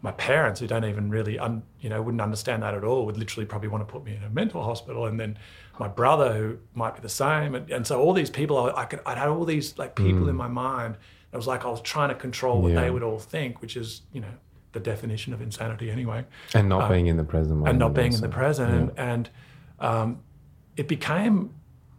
my 0.02 0.12
parents 0.12 0.60
who 0.60 0.66
don't 0.66 0.84
even 0.84 1.10
really 1.10 1.38
un, 1.38 1.62
you 1.80 1.88
know 1.90 2.00
wouldn't 2.00 2.20
understand 2.22 2.62
that 2.62 2.74
at 2.74 2.84
all 2.84 3.04
would 3.06 3.18
literally 3.18 3.46
probably 3.46 3.68
want 3.68 3.86
to 3.86 3.92
put 3.92 4.04
me 4.04 4.14
in 4.14 4.22
a 4.22 4.30
mental 4.30 4.62
hospital 4.62 5.06
and 5.06 5.20
then 5.20 5.38
my 5.78 5.88
brother 5.88 6.32
who 6.32 6.58
might 6.74 6.94
be 6.94 7.00
the 7.00 7.08
same 7.08 7.54
and, 7.54 7.70
and 7.70 7.86
so 7.86 8.00
all 8.00 8.12
these 8.12 8.30
people 8.30 8.56
I, 8.58 8.82
I 8.82 8.84
could 8.86 9.00
I 9.04 9.14
had 9.14 9.28
all 9.28 9.44
these 9.44 9.76
like 9.78 9.94
people 9.94 10.28
in 10.28 10.34
mm. 10.34 10.38
my 10.38 10.48
mind 10.48 10.96
it 11.32 11.36
was 11.36 11.46
like 11.46 11.64
I 11.64 11.68
was 11.68 11.80
trying 11.80 12.08
to 12.08 12.14
control 12.14 12.60
what 12.62 12.72
Yeah. 12.72 12.80
they 12.80 12.90
would 12.90 13.02
all 13.02 13.18
think 13.18 13.60
which 13.60 13.76
is 13.76 14.02
you 14.12 14.20
know 14.20 14.32
the 14.72 14.80
definition 14.80 15.32
of 15.32 15.42
insanity 15.42 15.90
anyway 15.90 16.24
And 16.54 16.68
not 16.68 16.82
uh, 16.82 16.88
being 16.88 17.06
in 17.06 17.16
the 17.16 17.24
present 17.24 17.66
and 17.66 17.78
not 17.78 17.94
being 17.94 18.12
in 18.12 18.20
the 18.20 18.26
also. 18.28 18.38
present. 18.38 18.72
And, 18.72 18.98
and 18.98 19.30
um, 19.80 20.20
it 20.76 20.86
became 20.88 21.54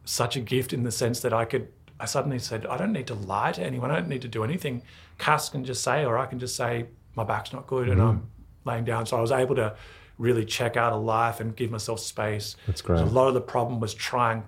such 0.05 0.35
a 0.35 0.39
gift 0.39 0.73
in 0.73 0.83
the 0.83 0.91
sense 0.91 1.19
that 1.21 1.33
I 1.33 1.45
could, 1.45 1.67
I 2.01 2.05
suddenly 2.05 2.39
said, 2.39 2.65
I 2.65 2.77
don't 2.77 2.91
need 2.93 3.07
to 3.07 3.13
lie 3.13 3.51
to 3.53 3.61
anyone. 3.63 3.91
I 3.91 3.95
don't 3.95 4.09
need 4.09 4.23
to 4.23 4.27
do 4.27 4.43
anything. 4.43 4.81
Cass 5.17 5.49
can 5.49 5.63
just 5.63 5.83
say, 5.83 6.03
or 6.05 6.17
I 6.17 6.25
can 6.25 6.39
just 6.39 6.55
say, 6.55 6.85
my 7.15 7.23
back's 7.23 7.53
not 7.53 7.67
good 7.67 7.87
and 7.89 7.99
Mm-hmm. 7.99 8.09
I'm 8.09 8.29
laying 8.65 8.85
down. 8.85 9.05
So 9.05 9.17
I 9.17 9.21
was 9.21 9.31
able 9.31 9.55
to 9.55 9.75
really 10.17 10.45
check 10.45 10.77
out 10.77 10.93
of 10.93 11.03
life 11.03 11.39
and 11.39 11.55
give 11.55 11.71
myself 11.71 11.99
space. 11.99 12.55
That's 12.67 12.81
great. 12.81 12.99
So 12.99 13.05
a 13.05 13.13
lot 13.19 13.27
of 13.27 13.33
the 13.33 13.41
problem 13.41 13.79
was 13.79 13.93
trying 13.93 14.43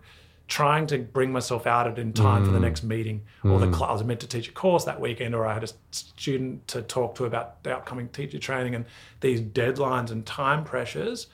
trying 0.50 0.86
to 0.86 0.98
bring 1.00 1.32
myself 1.32 1.66
out 1.66 1.88
at 1.88 1.98
in 1.98 2.12
time 2.13 2.44
for 2.44 2.52
Mm. 2.52 2.54
the 2.54 2.60
next 2.60 2.84
meeting 2.84 3.22
or 3.46 3.60
the 3.60 3.72
cl- 3.72 3.86
I 3.89 3.94
was 3.94 4.04
meant 4.04 4.20
to 4.20 4.28
teach 4.28 4.50
a 4.50 4.52
course 4.52 4.84
that 4.84 5.00
weekend 5.00 5.34
or 5.34 5.48
I 5.48 5.54
had 5.54 5.63
a 5.63 5.70
student 5.92 6.68
to 6.68 6.82
talk 6.82 7.16
to 7.16 7.26
about 7.26 7.63
the 7.63 7.76
upcoming 7.76 8.10
teacher 8.10 8.38
training 8.39 8.76
and 8.76 8.86
these 9.22 9.39
deadlines 9.42 10.12
and 10.12 10.26
time 10.26 10.63
pressures 10.66 11.28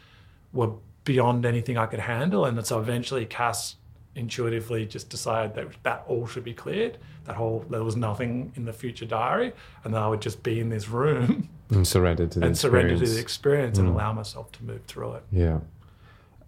were 0.53 0.71
beyond 1.05 1.43
anything 1.45 1.75
I 1.77 1.87
could 1.87 1.99
handle 2.01 2.45
and 2.45 2.63
so 2.65 2.79
eventually 2.79 3.25
Cass 3.25 3.75
intuitively 4.19 4.85
just 4.85 5.09
decided 5.09 5.55
that 5.55 5.67
that 5.83 6.03
all 6.07 6.25
should 6.27 6.43
be 6.43 6.53
cleared 6.53 6.97
that 7.25 7.35
whole 7.35 7.59
there 7.69 7.83
was 7.83 7.95
nothing 7.95 8.51
in 8.57 8.63
the 8.65 8.73
future 8.73 9.05
diary 9.05 9.49
and 9.83 9.93
that 9.93 10.01
I 10.01 10.07
would 10.07 10.21
just 10.21 10.43
be 10.43 10.59
in 10.59 10.69
this 10.69 10.87
room 10.89 11.49
And 11.71 11.87
surrender 11.87 12.25
to 12.27 12.39
the 12.39 12.45
and 12.47 12.57
surrender 12.57 12.93
to 12.95 12.99
the 12.99 13.03
experience. 13.03 13.21
experience 13.21 13.77
and 13.79 13.87
allow 13.89 14.11
myself 14.13 14.51
to 14.53 14.63
move 14.63 14.83
through 14.85 15.13
it 15.17 15.23
Yeah. 15.31 15.59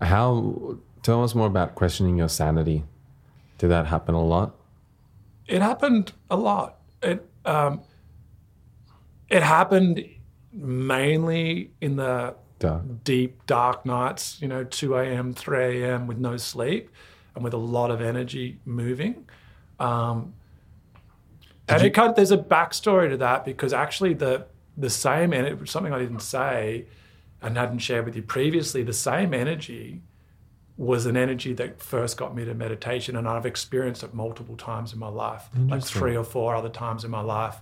How? 0.02 0.78
Tell 1.04 1.24
us 1.24 1.34
more 1.36 1.48
about 1.48 1.76
questioning 1.76 2.18
your 2.18 2.30
sanity. 2.30 2.84
Did 3.60 3.70
that 3.70 3.86
happen 3.88 4.16
a 4.16 4.24
lot? 4.24 4.56
it 5.48 5.62
happened 5.62 6.12
a 6.30 6.36
lot. 6.36 6.78
It 7.04 7.20
um, 7.46 7.82
it 9.30 9.44
happened 9.44 10.04
mainly 10.54 11.72
in 11.82 11.96
the 11.96 12.36
Duh. 12.60 12.80
deep 13.04 13.46
dark 13.46 13.86
nights. 13.86 14.42
You 14.42 14.48
know, 14.48 14.64
two 14.64 14.96
a.m., 14.96 15.34
three 15.34 15.84
a.m. 15.84 16.08
with 16.08 16.18
no 16.18 16.38
sleep 16.38 16.90
and 17.36 17.44
with 17.44 17.54
a 17.54 17.58
lot 17.58 17.92
of 17.92 18.02
energy 18.02 18.60
moving. 18.66 19.26
Um, 19.80 20.34
and 21.68 21.82
it 21.84 21.92
kind 21.92 22.10
of, 22.10 22.16
there's 22.16 22.32
a 22.32 22.38
backstory 22.38 23.10
to 23.10 23.18
that 23.18 23.46
because 23.46 23.74
actually 23.74 24.14
the 24.14 24.46
the 24.78 24.90
same 24.90 25.32
was 25.60 25.70
something 25.70 25.94
I 25.94 26.00
didn't 26.00 26.22
say 26.22 26.86
and 27.42 27.58
hadn't 27.58 27.80
shared 27.80 28.06
with 28.06 28.16
you 28.16 28.22
previously. 28.22 28.84
The 28.84 28.94
same 28.94 29.34
energy 29.34 30.02
was 30.78 31.06
an 31.06 31.18
energy 31.18 31.54
that 31.54 31.82
first 31.82 32.18
got 32.18 32.36
me 32.36 32.46
to 32.46 32.54
meditation, 32.54 33.16
and 33.16 33.28
I've 33.28 33.46
experienced 33.46 34.04
it 34.04 34.14
multiple 34.14 34.56
times 34.56 34.94
in 34.94 35.00
my 35.00 35.10
life, 35.10 35.50
like 35.68 35.84
three 35.84 36.16
or 36.16 36.24
four 36.24 36.56
other 36.56 36.70
times 36.70 37.04
in 37.04 37.12
my 37.12 37.22
life, 37.22 37.58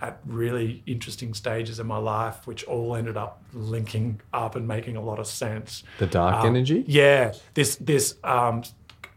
at 0.00 0.20
really 0.26 0.82
interesting 0.86 1.34
stages 1.34 1.78
in 1.78 1.86
my 1.86 1.98
life, 1.98 2.46
which 2.46 2.64
all 2.64 2.96
ended 2.96 3.16
up 3.16 3.42
linking 3.52 4.20
up 4.32 4.56
and 4.56 4.66
making 4.66 4.96
a 4.96 5.00
lot 5.00 5.18
of 5.18 5.26
sense. 5.26 5.84
The 5.98 6.06
dark 6.06 6.36
Um, 6.36 6.46
energy. 6.46 6.84
Yeah, 6.86 7.34
this 7.52 7.76
this 7.76 8.16
um, 8.24 8.62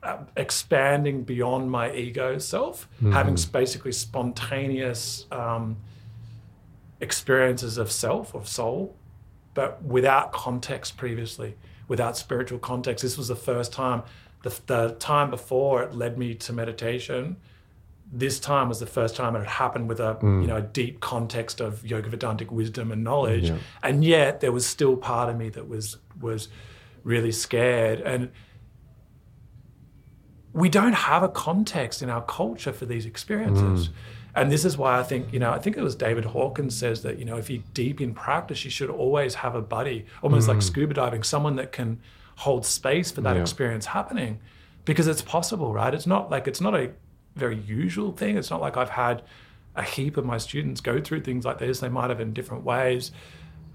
uh, 0.03 0.17
expanding 0.35 1.23
beyond 1.23 1.71
my 1.71 1.91
ego 1.93 2.37
self, 2.37 2.87
having 3.11 3.37
basically 3.51 3.91
spontaneous 3.91 5.25
um, 5.31 5.77
experiences 7.01 7.77
of 7.77 7.91
self 7.91 8.33
of 8.33 8.47
soul, 8.47 8.95
but 9.53 9.81
without 9.83 10.31
context 10.31 10.97
previously, 10.97 11.55
without 11.87 12.17
spiritual 12.17 12.59
context. 12.59 13.01
This 13.03 13.17
was 13.17 13.27
the 13.27 13.35
first 13.35 13.71
time. 13.73 14.03
The, 14.43 14.59
the 14.67 14.95
time 14.99 15.29
before 15.29 15.83
it 15.83 15.95
led 15.95 16.17
me 16.17 16.35
to 16.35 16.53
meditation. 16.53 17.37
This 18.09 18.39
time 18.39 18.69
was 18.69 18.79
the 18.79 18.85
first 18.85 19.15
time 19.17 19.35
it 19.35 19.39
had 19.39 19.47
happened 19.49 19.89
with 19.89 19.99
a 19.99 20.17
you 20.21 20.47
know 20.47 20.57
a 20.57 20.61
deep 20.61 21.01
context 21.01 21.59
of 21.59 21.85
yoga 21.85 22.09
Vedantic 22.09 22.51
wisdom 22.51 22.91
and 22.91 23.03
knowledge, 23.03 23.49
Yeah. 23.49 23.57
and 23.83 24.03
yet 24.05 24.39
there 24.39 24.53
was 24.53 24.65
still 24.65 24.95
part 24.95 25.29
of 25.29 25.35
me 25.37 25.49
that 25.49 25.67
was 25.67 25.97
was 26.21 26.47
really 27.03 27.31
scared 27.31 27.99
and 28.01 28.29
we 30.57 30.69
don't 30.69 30.93
have 30.93 31.21
a 31.21 31.29
context 31.29 32.01
in 32.01 32.09
our 32.09 32.23
culture 32.23 32.73
for 32.73 32.87
these 32.87 33.05
experiences. 33.05 33.91
And 34.33 34.51
this 34.51 34.65
is 34.65 34.75
why 34.75 34.99
I 34.99 35.03
think, 35.03 35.31
you 35.31 35.39
know, 35.39 35.51
I 35.51 35.59
think 35.59 35.77
it 35.77 35.83
was 35.83 35.95
David 35.95 36.25
Hawkins 36.25 36.75
says 36.75 37.03
that, 37.03 37.19
you 37.19 37.25
know, 37.25 37.37
if 37.37 37.47
you're 37.49 37.61
deep 37.75 38.01
in 38.01 38.13
practice, 38.15 38.65
you 38.65 38.71
should 38.71 38.89
always 38.89 39.35
have 39.35 39.53
a 39.53 39.61
buddy, 39.61 40.05
almost 40.23 40.47
like 40.47 40.61
scuba 40.63 40.95
diving, 40.95 41.21
someone 41.21 41.55
that 41.57 41.71
can 41.71 41.99
hold 42.37 42.65
space 42.65 43.11
for 43.11 43.21
that 43.21 43.35
Yeah. 43.35 43.41
experience 43.43 43.85
happening 43.85 44.39
because 44.83 45.07
it's 45.07 45.21
possible, 45.21 45.73
right? 45.73 45.93
It's 45.93 46.07
not 46.07 46.31
like, 46.31 46.47
it's 46.47 46.61
not 46.61 46.73
a 46.75 46.91
very 47.35 47.57
usual 47.57 48.11
thing. 48.11 48.35
It's 48.35 48.49
not 48.49 48.59
like 48.59 48.77
I've 48.77 48.89
had 48.89 49.21
a 49.75 49.83
heap 49.83 50.17
of 50.17 50.25
my 50.25 50.39
students 50.39 50.81
go 50.81 50.99
through 50.99 51.21
things 51.21 51.45
like 51.45 51.59
this. 51.59 51.81
They 51.81 51.89
might 51.89 52.09
have 52.09 52.19
in 52.19 52.33
different 52.33 52.63
ways. 52.63 53.11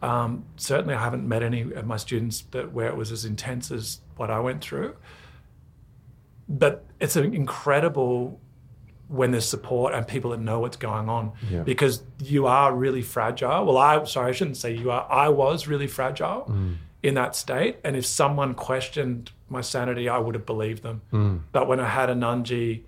Um, 0.03 0.45
certainly, 0.57 0.95
I 0.95 1.03
haven't 1.03 1.29
met 1.29 1.45
any 1.45 1.61
of 1.61 1.87
my 1.87 1.97
students 1.97 2.41
that 2.51 2.73
where 2.73 2.89
it 2.89 2.97
was 2.97 3.13
as 3.13 3.25
intense 3.25 3.71
as 3.71 4.01
what 4.17 4.31
I 4.33 4.41
went 4.41 4.63
through 4.63 4.97
but 6.59 6.85
it's 7.01 7.17
an 7.17 7.35
incredible 7.35 8.39
when 9.09 9.31
there's 9.33 9.49
support 9.49 9.93
and 9.95 10.07
people 10.07 10.31
that 10.31 10.41
know 10.41 10.61
what's 10.61 10.77
going 10.77 11.09
on. 11.09 11.33
Yeah. 11.51 11.63
because 11.65 12.03
you 12.19 12.47
are 12.47 12.75
really 12.75 13.03
fragile. 13.03 13.65
Well 13.67 13.77
i 13.79 14.05
sorry 14.05 14.29
i 14.31 14.33
shouldn't 14.33 14.57
say 14.57 14.75
you 14.75 14.91
are. 14.91 15.05
I 15.11 15.29
was 15.29 15.67
really 15.67 15.87
fragile 15.99 16.41
in 17.03 17.15
that 17.15 17.35
state 17.35 17.75
and 17.85 17.97
if 17.97 18.07
someone 18.07 18.55
questioned 18.55 19.33
my 19.49 19.61
sanity 19.61 20.09
i 20.09 20.19
would 20.19 20.35
have 20.35 20.47
believed 20.47 20.83
them. 20.83 21.43
But 21.53 21.67
when 21.69 21.81
i 21.81 21.89
had 21.89 22.09
a 22.11 22.15
nunji 22.15 22.83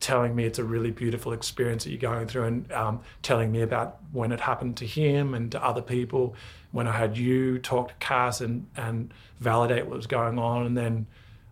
telling 0.00 0.34
me 0.36 0.44
it's 0.44 0.58
a 0.58 0.64
really 0.64 0.90
beautiful 0.90 1.32
experience 1.32 1.84
that 1.84 1.90
you're 1.90 2.10
going 2.12 2.26
through 2.28 2.44
and 2.44 2.70
um, 2.72 3.00
telling 3.22 3.50
me 3.50 3.62
about 3.62 3.96
when 4.12 4.30
it 4.30 4.40
happened 4.40 4.76
to 4.76 4.86
him 4.86 5.32
and 5.32 5.50
to 5.52 5.58
other 5.70 5.80
people 5.80 6.34
when 6.70 6.86
i 6.86 6.92
had 6.92 7.16
you 7.16 7.58
talk 7.60 7.88
to 7.88 7.94
cass 7.94 8.42
and, 8.42 8.66
and 8.76 9.12
validate 9.40 9.86
what 9.86 9.96
was 9.96 10.06
going 10.06 10.38
on 10.38 10.66
and 10.66 10.76
then 10.76 11.06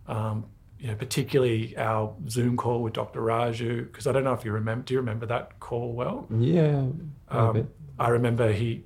um, 0.07 0.45
you 0.79 0.87
know, 0.87 0.95
particularly 0.95 1.75
our 1.77 2.13
Zoom 2.29 2.57
call 2.57 2.83
with 2.83 2.93
Dr. 2.93 3.21
Raju, 3.21 3.87
because 3.87 4.07
I 4.07 4.11
don't 4.11 4.23
know 4.23 4.33
if 4.33 4.43
you 4.43 4.51
remember. 4.51 4.83
Do 4.83 4.93
you 4.93 4.99
remember 4.99 5.25
that 5.27 5.59
call 5.59 5.93
well? 5.93 6.27
Yeah. 6.37 6.87
Um, 7.29 7.69
I 7.97 8.09
remember 8.09 8.51
he, 8.51 8.83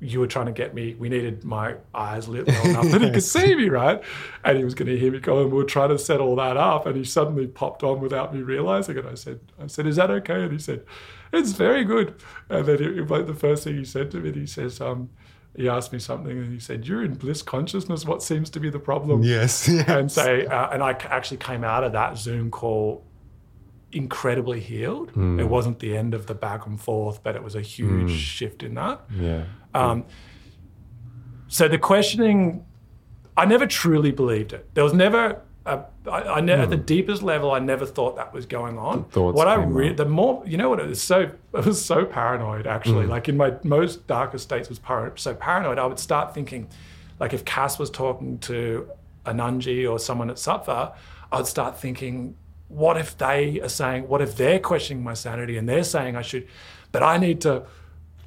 you 0.00 0.18
were 0.18 0.26
trying 0.26 0.46
to 0.46 0.52
get 0.52 0.74
me. 0.74 0.94
We 0.94 1.08
needed 1.08 1.44
my 1.44 1.76
eyes 1.94 2.26
lit 2.26 2.46
well 2.46 2.66
enough 2.66 2.90
that 2.90 3.00
he 3.02 3.10
could 3.10 3.22
see 3.22 3.54
me, 3.54 3.68
right? 3.68 4.02
And 4.44 4.58
he 4.58 4.64
was 4.64 4.74
going 4.74 4.88
to 4.88 4.98
hear 4.98 5.12
me 5.12 5.20
go, 5.20 5.42
and 5.42 5.52
we 5.52 5.58
were 5.58 5.64
trying 5.64 5.90
to 5.90 5.98
set 5.98 6.20
all 6.20 6.36
that 6.36 6.56
up. 6.56 6.86
And 6.86 6.96
he 6.96 7.04
suddenly 7.04 7.46
popped 7.46 7.82
on 7.84 8.00
without 8.00 8.34
me 8.34 8.42
realizing 8.42 8.98
it. 8.98 9.06
I 9.06 9.14
said, 9.14 9.40
"I 9.62 9.66
said, 9.68 9.86
is 9.86 9.96
that 9.96 10.10
okay?" 10.10 10.42
And 10.42 10.52
he 10.52 10.58
said, 10.58 10.84
"It's 11.32 11.52
very 11.52 11.84
good." 11.84 12.20
And 12.48 12.66
then 12.66 12.76
it, 12.76 12.98
it, 12.98 13.10
like 13.10 13.26
the 13.26 13.34
first 13.34 13.64
thing 13.64 13.76
he 13.76 13.84
said 13.84 14.10
to 14.10 14.18
me, 14.18 14.32
he 14.32 14.46
says, 14.46 14.80
um, 14.80 15.10
he 15.56 15.68
asked 15.68 15.92
me 15.92 15.98
something 15.98 16.36
and 16.36 16.52
he 16.52 16.60
said, 16.60 16.86
"You're 16.86 17.04
in 17.04 17.14
bliss 17.14 17.42
consciousness. 17.42 18.04
What 18.04 18.22
seems 18.22 18.50
to 18.50 18.60
be 18.60 18.70
the 18.70 18.78
problem?" 18.78 19.22
Yes. 19.22 19.68
and 19.88 20.10
say, 20.10 20.46
uh, 20.46 20.70
and 20.70 20.82
I 20.82 20.92
actually 20.92 21.38
came 21.38 21.64
out 21.64 21.84
of 21.84 21.92
that 21.92 22.18
Zoom 22.18 22.50
call 22.50 23.04
incredibly 23.92 24.60
healed. 24.60 25.10
Hmm. 25.10 25.40
It 25.40 25.48
wasn't 25.48 25.80
the 25.80 25.96
end 25.96 26.14
of 26.14 26.26
the 26.26 26.34
back 26.34 26.66
and 26.66 26.80
forth, 26.80 27.22
but 27.22 27.34
it 27.34 27.42
was 27.42 27.54
a 27.54 27.60
huge 27.60 28.12
shift 28.12 28.62
in 28.62 28.74
that. 28.74 29.00
Yeah. 29.18 29.44
Um, 29.74 30.04
so 31.48 31.66
the 31.66 31.78
questioning, 31.78 32.64
I 33.36 33.44
never 33.44 33.66
truly 33.66 34.12
believed 34.12 34.52
it. 34.52 34.72
There 34.74 34.84
was 34.84 34.94
never. 34.94 35.42
A, 35.70 36.10
I, 36.10 36.36
I 36.36 36.40
never, 36.40 36.62
at 36.62 36.70
the 36.70 36.76
deepest 36.76 37.22
level, 37.22 37.52
I 37.52 37.58
never 37.58 37.86
thought 37.86 38.16
that 38.16 38.32
was 38.32 38.46
going 38.46 38.78
on. 38.78 38.98
Hmm. 38.98 39.10
thoughts 39.10 39.36
what 39.36 39.48
I 39.48 39.54
re- 39.54 39.92
the 39.92 40.04
more 40.04 40.42
you 40.46 40.56
know 40.56 40.68
what 40.68 40.80
it 40.80 40.88
was 40.88 41.02
so 41.02 41.30
I 41.54 41.60
was 41.60 41.84
so 41.84 42.04
paranoid 42.04 42.66
actually. 42.66 43.04
Hmm. 43.04 43.10
Like 43.10 43.28
in 43.28 43.36
my 43.36 43.54
most 43.62 44.06
darkest 44.06 44.44
states 44.44 44.68
was 44.68 44.78
par- 44.78 45.12
so 45.16 45.34
paranoid. 45.34 45.78
I 45.78 45.86
would 45.86 45.98
start 45.98 46.34
thinking, 46.34 46.68
like 47.18 47.32
if 47.32 47.44
Cass 47.44 47.78
was 47.78 47.90
talking 47.90 48.38
to 48.40 48.88
Ananji 49.26 49.90
or 49.90 49.98
someone 49.98 50.30
at 50.30 50.36
Sattva, 50.36 50.94
I'd 51.32 51.46
start 51.46 51.78
thinking, 51.78 52.36
what 52.68 52.96
if 52.96 53.16
they 53.18 53.60
are 53.60 53.68
saying, 53.68 54.08
what 54.08 54.20
if 54.22 54.36
they're 54.36 54.60
questioning 54.60 55.02
my 55.02 55.14
sanity 55.14 55.56
and 55.56 55.68
they're 55.68 55.84
saying 55.84 56.16
I 56.16 56.22
should, 56.22 56.48
but 56.92 57.02
I 57.02 57.18
need 57.18 57.40
to, 57.42 57.64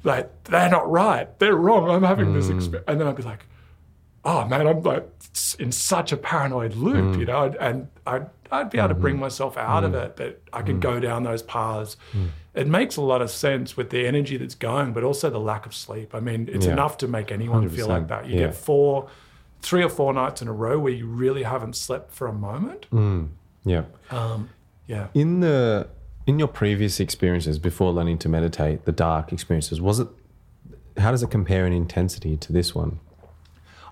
like 0.04 0.44
they're 0.44 0.70
not 0.70 0.90
right, 0.90 1.36
they're 1.38 1.56
wrong. 1.56 1.90
I'm 1.90 2.02
having 2.02 2.32
this 2.34 2.48
experience, 2.48 2.84
and 2.88 3.00
then 3.00 3.06
I'd 3.08 3.16
be 3.16 3.22
like, 3.22 3.46
oh 4.24 4.46
man, 4.46 4.66
I'm 4.66 4.82
like 4.82 5.08
in 5.58 5.72
such 5.72 6.12
a 6.12 6.16
paranoid 6.16 6.74
loop, 6.74 7.16
mm. 7.16 7.18
you 7.18 7.26
know, 7.26 7.54
and 7.60 7.88
I'd, 8.06 8.26
I'd 8.50 8.70
be 8.70 8.78
able 8.78 8.88
to 8.88 8.94
bring 8.94 9.14
mm-hmm. 9.14 9.22
myself 9.22 9.56
out 9.56 9.84
of 9.84 9.92
mm. 9.92 10.04
it, 10.04 10.16
but 10.16 10.42
I 10.52 10.62
could 10.62 10.76
mm. 10.76 10.80
go 10.80 11.00
down 11.00 11.24
those 11.24 11.42
paths. 11.42 11.96
It 12.54 12.68
makes 12.68 12.96
a 12.96 13.02
lot 13.02 13.20
of 13.20 13.30
sense 13.30 13.76
with 13.76 13.90
the 13.90 14.06
energy 14.06 14.36
that's 14.36 14.54
going, 14.54 14.92
but 14.92 15.02
also 15.02 15.28
the 15.28 15.40
lack 15.40 15.66
of 15.66 15.74
sleep. 15.74 16.14
I 16.14 16.20
mean, 16.20 16.48
it's 16.52 16.66
Yeah. 16.66 16.72
enough 16.72 16.96
to 16.98 17.08
make 17.08 17.32
anyone 17.32 17.68
feel 17.68 17.88
100%, 17.88 17.88
like 17.88 18.08
that. 18.08 18.26
You 18.26 18.34
yeah. 18.34 18.46
get 18.46 18.54
four, 18.54 19.08
three 19.60 19.82
or 19.82 19.88
four 19.88 20.12
nights 20.12 20.40
in 20.40 20.48
a 20.48 20.52
row 20.52 20.78
where 20.78 20.92
you 20.92 21.06
really 21.06 21.42
haven't 21.42 21.74
slept 21.74 22.12
for 22.12 22.28
a 22.28 22.32
moment. 22.32 22.86
Yeah. 23.64 23.84
Um, 24.10 24.50
yeah. 24.86 25.08
In 25.14 25.40
the 25.40 25.88
in 26.26 26.38
your 26.38 26.48
previous 26.48 27.00
experiences 27.00 27.58
before 27.58 27.92
learning 27.92 28.18
to 28.18 28.28
meditate, 28.28 28.86
the 28.86 28.92
dark 28.92 29.32
experiences, 29.32 29.80
was 29.80 30.00
it 30.00 30.08
how 30.96 31.10
does 31.10 31.22
it 31.22 31.30
compare 31.30 31.66
in 31.66 31.72
intensity 31.72 32.36
to 32.36 32.52
this 32.52 32.74
one? 32.74 33.00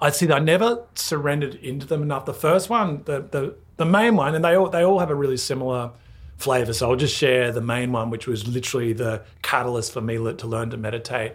I'd 0.03 0.17
see 0.17 0.31
I 0.33 0.41
never 0.41 0.85
surrendered 0.97 1.55
into 1.55 1.87
them 1.87 2.03
enough. 2.03 2.25
The 2.25 2.35
first 2.35 2.69
one, 2.69 3.05
the 3.05 3.21
the, 3.21 3.55
the 3.77 3.85
main 3.85 4.17
one, 4.17 4.35
and 4.35 4.45
they 4.45 4.57
all 4.57 4.69
they 4.69 4.85
all 4.85 4.99
have 4.99 5.11
a 5.11 5.15
really 5.15 5.37
similar 5.37 5.93
flavor. 6.38 6.73
So 6.73 6.91
I'll 6.91 6.97
just 6.97 7.17
share 7.17 7.53
the 7.53 7.61
main 7.61 7.93
one, 7.93 8.11
which 8.11 8.27
was 8.27 8.49
literally 8.49 8.93
the 8.93 9.23
catalyst 9.43 9.93
for 9.93 10.01
me 10.01 10.17
to 10.17 10.47
learn 10.47 10.71
to 10.71 10.77
meditate. 10.77 11.35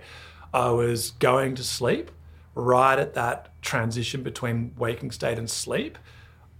I 0.53 0.71
was 0.71 1.11
going 1.11 1.55
to 1.55 1.63
sleep 1.63 2.11
right 2.55 2.99
at 2.99 3.13
that 3.13 3.61
transition 3.61 4.21
between 4.21 4.73
waking 4.77 5.11
state 5.11 5.37
and 5.37 5.49
sleep. 5.49 5.97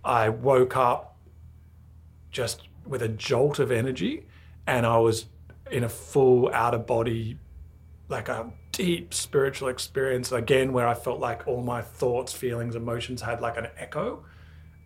I 0.05 0.29
woke 0.29 0.77
up 0.77 1.17
just 2.31 2.61
with 2.85 3.01
a 3.01 3.09
jolt 3.09 3.59
of 3.59 3.69
energy, 3.69 4.27
and 4.65 4.85
I 4.85 4.97
was 4.99 5.25
in 5.69 5.83
a 5.83 5.89
full 5.89 6.53
out 6.53 6.73
of 6.73 6.87
body 6.87 7.37
like 8.07 8.29
a 8.29 8.49
deep 8.77 9.11
spiritual 9.11 9.69
experience 9.69 10.31
again 10.31 10.71
where 10.71 10.87
I 10.87 10.93
felt 10.93 11.19
like 11.19 11.47
all 11.47 11.63
my 11.63 11.81
thoughts, 11.81 12.31
feelings, 12.31 12.75
emotions 12.75 13.23
had 13.23 13.41
like 13.41 13.57
an 13.57 13.67
echo. 13.75 14.23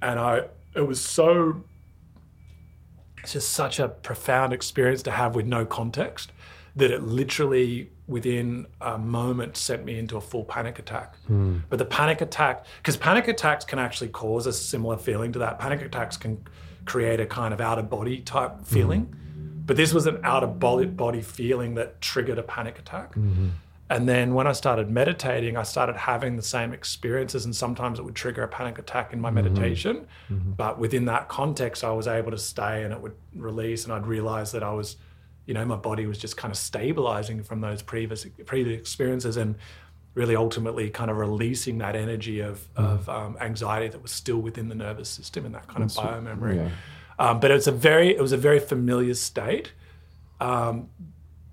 And 0.01 0.17
I 0.17 0.43
it 0.73 0.87
was 0.87 1.01
so 1.01 1.61
it's 3.17 3.33
just 3.33 3.51
such 3.51 3.79
a 3.79 3.89
profound 3.89 4.53
experience 4.53 5.03
to 5.03 5.11
have 5.11 5.35
with 5.35 5.45
no 5.45 5.65
context 5.65 6.31
that 6.77 6.89
it 6.89 7.03
literally 7.03 7.91
within 8.07 8.65
a 8.79 8.97
moment 8.97 9.57
sent 9.57 9.83
me 9.83 9.99
into 9.99 10.15
a 10.15 10.21
full 10.21 10.45
panic 10.45 10.79
attack. 10.79 11.17
Hmm. 11.27 11.57
But 11.69 11.77
the 11.77 11.85
panic 11.85 12.21
attack, 12.21 12.65
because 12.77 12.95
panic 12.95 13.27
attacks 13.27 13.65
can 13.65 13.77
actually 13.77 14.07
cause 14.07 14.47
a 14.47 14.53
similar 14.53 14.97
feeling 14.97 15.33
to 15.33 15.39
that. 15.39 15.59
Panic 15.59 15.81
attacks 15.81 16.15
can 16.15 16.41
create 16.85 17.19
a 17.19 17.25
kind 17.25 17.53
of 17.53 17.59
out 17.59 17.77
of 17.77 17.89
body 17.89 18.21
type 18.21 18.55
hmm. 18.55 18.63
feeling. 18.63 19.15
But 19.65 19.75
this 19.75 19.93
was 19.93 20.07
an 20.07 20.21
out 20.23 20.43
of 20.43 20.59
body 20.59 20.85
body 20.85 21.21
feeling 21.21 21.75
that 21.75 21.99
triggered 21.99 22.39
a 22.39 22.43
panic 22.43 22.79
attack. 22.79 23.15
Mm-hmm. 23.15 23.49
And 23.91 24.07
then 24.07 24.33
when 24.33 24.47
I 24.47 24.53
started 24.53 24.89
meditating, 24.89 25.57
I 25.57 25.63
started 25.63 25.97
having 25.97 26.37
the 26.37 26.41
same 26.41 26.71
experiences, 26.71 27.43
and 27.43 27.53
sometimes 27.53 27.99
it 27.99 28.03
would 28.03 28.15
trigger 28.15 28.41
a 28.41 28.47
panic 28.47 28.79
attack 28.79 29.11
in 29.11 29.19
my 29.19 29.29
meditation. 29.29 30.07
But 30.29 30.79
within 30.79 31.03
that 31.05 31.27
context, 31.27 31.83
I 31.83 31.91
was 31.91 32.07
able 32.07 32.31
to 32.31 32.37
stay 32.37 32.83
and 32.83 32.93
it 32.93 33.01
would 33.01 33.15
release, 33.35 33.83
and 33.83 33.91
I'd 33.91 34.07
realize 34.07 34.53
that 34.53 34.63
I 34.63 34.71
was, 34.71 34.95
you 35.45 35.53
know, 35.53 35.65
my 35.65 35.75
body 35.75 36.05
was 36.05 36.17
just 36.17 36.37
kind 36.37 36.53
of 36.53 36.57
stabilizing 36.57 37.43
from 37.43 37.59
those 37.59 37.81
previous 37.81 38.25
previous 38.45 38.79
experiences 38.79 39.35
and 39.35 39.55
really 40.13 40.37
ultimately 40.37 40.89
kind 40.89 41.11
of 41.11 41.17
releasing 41.17 41.77
that 41.79 41.95
energy 41.95 42.39
of, 42.39 42.65
of 42.77 43.09
um, 43.09 43.37
anxiety 43.41 43.89
that 43.89 44.01
was 44.01 44.11
still 44.11 44.39
within 44.39 44.69
the 44.69 44.75
nervous 44.75 45.09
system 45.09 45.45
and 45.45 45.53
that 45.53 45.67
kind 45.67 45.83
of 45.83 45.89
biomemory. 45.89 46.55
yeah. 46.55 46.69
Um, 47.19 47.41
but 47.41 47.51
it's 47.51 47.67
a 47.67 47.73
very 47.73 48.15
it 48.15 48.21
was 48.21 48.31
a 48.31 48.37
very 48.37 48.59
familiar 48.59 49.15
state. 49.15 49.73
Um, 50.39 50.89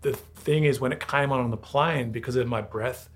the 0.02 0.12
thing 0.12 0.64
is, 0.64 0.80
when 0.80 0.92
it 0.92 1.06
came 1.06 1.32
on 1.32 1.40
on 1.40 1.50
the 1.50 1.56
plane, 1.56 2.10
because 2.12 2.36
of 2.36 2.46
my 2.46 2.60
breath 2.60 3.08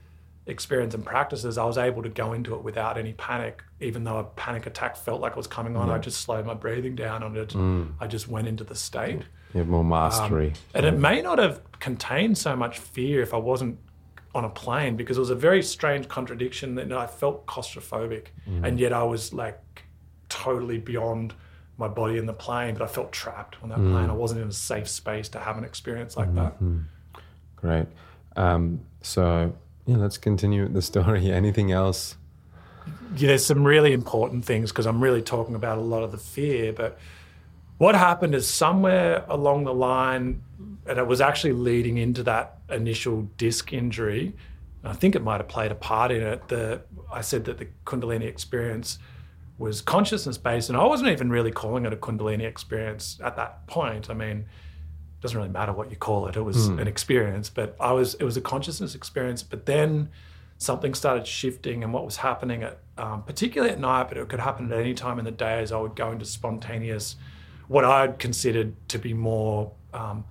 experience 0.46 0.94
and 0.94 1.04
practices, 1.04 1.56
I 1.56 1.64
was 1.64 1.78
able 1.78 2.02
to 2.02 2.08
go 2.08 2.32
into 2.32 2.54
it 2.54 2.62
without 2.62 2.98
any 2.98 3.12
panic. 3.12 3.62
Even 3.80 4.04
though 4.04 4.18
a 4.18 4.24
panic 4.24 4.66
attack 4.66 4.96
felt 4.96 5.20
like 5.20 5.32
it 5.32 5.36
was 5.36 5.46
coming 5.46 5.76
on, 5.76 5.90
I 5.90 5.98
just 5.98 6.20
slowed 6.20 6.46
my 6.46 6.54
breathing 6.54 6.96
down 6.96 7.22
and 7.22 7.36
it, 7.36 7.50
mm. 7.50 7.92
I 8.00 8.06
just 8.06 8.28
went 8.28 8.48
into 8.48 8.64
the 8.64 8.74
state. 8.74 9.22
You 9.54 9.58
have 9.58 9.68
more 9.68 9.84
mastery. 9.84 10.48
Um, 10.48 10.54
and 10.74 10.86
it 10.86 10.98
may 10.98 11.22
not 11.22 11.38
have 11.38 11.60
contained 11.78 12.38
so 12.38 12.56
much 12.56 12.78
fear 12.78 13.22
if 13.22 13.34
I 13.34 13.36
wasn't 13.36 13.78
on 14.34 14.44
a 14.44 14.48
plane 14.48 14.96
because 14.96 15.18
it 15.18 15.20
was 15.20 15.30
a 15.30 15.34
very 15.34 15.62
strange 15.62 16.08
contradiction 16.08 16.74
that 16.76 16.90
I 16.90 17.06
felt 17.06 17.46
claustrophobic 17.46 18.28
mm. 18.48 18.66
and 18.66 18.80
yet 18.80 18.92
I 18.92 19.02
was 19.02 19.32
like 19.32 19.84
totally 20.28 20.78
beyond 20.78 21.34
my 21.82 21.88
body 21.88 22.16
in 22.16 22.26
the 22.26 22.32
plane, 22.32 22.74
but 22.74 22.82
I 22.82 22.86
felt 22.86 23.12
trapped 23.12 23.56
on 23.62 23.68
that 23.68 23.76
plane. 23.76 24.08
I 24.08 24.14
wasn't 24.14 24.40
in 24.40 24.48
a 24.48 24.52
safe 24.52 24.88
space 24.88 25.28
to 25.30 25.38
have 25.40 25.58
an 25.58 25.64
experience 25.64 26.16
like 26.16 26.34
that. 26.34 26.54
Great. 27.56 27.86
Um, 28.36 28.80
so 29.02 29.54
yeah, 29.86 29.96
let's 29.96 30.18
continue 30.18 30.62
with 30.62 30.74
the 30.74 30.82
story. 30.82 31.30
Anything 31.42 31.72
else? 31.72 32.16
yeah, 33.16 33.28
there's 33.28 33.44
some 33.44 33.64
really 33.64 33.92
important 33.92 34.44
things 34.44 34.70
because 34.70 34.86
I'm 34.86 35.02
really 35.02 35.22
talking 35.22 35.54
about 35.54 35.78
a 35.78 35.82
lot 35.82 36.02
of 36.02 36.12
the 36.12 36.18
fear. 36.18 36.72
But 36.72 36.98
what 37.78 37.94
happened 37.94 38.34
is 38.34 38.46
somewhere 38.46 39.24
along 39.28 39.64
the 39.64 39.74
line, 39.74 40.42
and 40.86 40.98
it 40.98 41.06
was 41.06 41.20
actually 41.20 41.52
leading 41.52 41.98
into 41.98 42.22
that 42.24 42.58
initial 42.70 43.22
disc 43.36 43.72
injury. 43.72 44.34
I 44.84 44.94
think 44.94 45.14
it 45.14 45.22
might 45.22 45.38
have 45.38 45.48
played 45.48 45.70
a 45.70 45.76
part 45.76 46.10
in 46.10 46.22
it. 46.22 46.48
The 46.48 46.82
I 47.12 47.20
said 47.20 47.44
that 47.44 47.58
the 47.58 47.68
Kundalini 47.84 48.24
experience 48.24 48.98
was 49.62 49.80
consciousness 49.80 50.36
based, 50.36 50.68
and 50.68 50.76
I 50.76 50.84
wasn't 50.84 51.10
even 51.10 51.30
really 51.30 51.50
calling 51.50 51.86
it 51.86 51.92
a 51.92 51.96
Kundalini 51.96 52.44
experience 52.44 53.18
at 53.24 53.36
that 53.36 53.66
point. 53.66 54.10
I 54.10 54.14
mean, 54.14 54.38
it 54.38 55.20
doesn't 55.22 55.38
really 55.38 55.50
matter 55.50 55.72
what 55.72 55.90
you 55.90 55.96
call 55.96 56.26
it. 56.26 56.36
It 56.36 56.42
was 56.42 56.66
an 56.66 56.86
experience, 56.88 57.48
but 57.48 57.76
I 57.80 57.92
was 57.92 58.14
it 58.14 58.24
was 58.24 58.36
a 58.36 58.40
consciousness 58.40 58.94
experience. 58.94 59.42
But 59.42 59.64
then 59.64 60.10
something 60.58 60.92
started 60.92 61.26
shifting, 61.26 61.82
and 61.82 61.92
what 61.94 62.04
was 62.04 62.18
happening 62.18 62.62
at 62.62 62.78
um, 62.98 63.22
particularly 63.22 63.72
at 63.72 63.80
night, 63.80 64.08
but 64.08 64.18
it 64.18 64.28
could 64.28 64.40
happen 64.40 64.70
at 64.70 64.78
any 64.78 64.94
time 64.94 65.18
in 65.18 65.24
the 65.24 65.30
day. 65.30 65.60
As 65.60 65.72
I 65.72 65.78
would 65.78 65.96
go 65.96 66.10
into 66.10 66.24
spontaneous, 66.24 67.16
what 67.68 67.84
I'd 67.84 68.18
considered 68.18 68.74
to 68.88 68.98
be 68.98 69.14
more 69.14 69.72
um, 69.94 70.24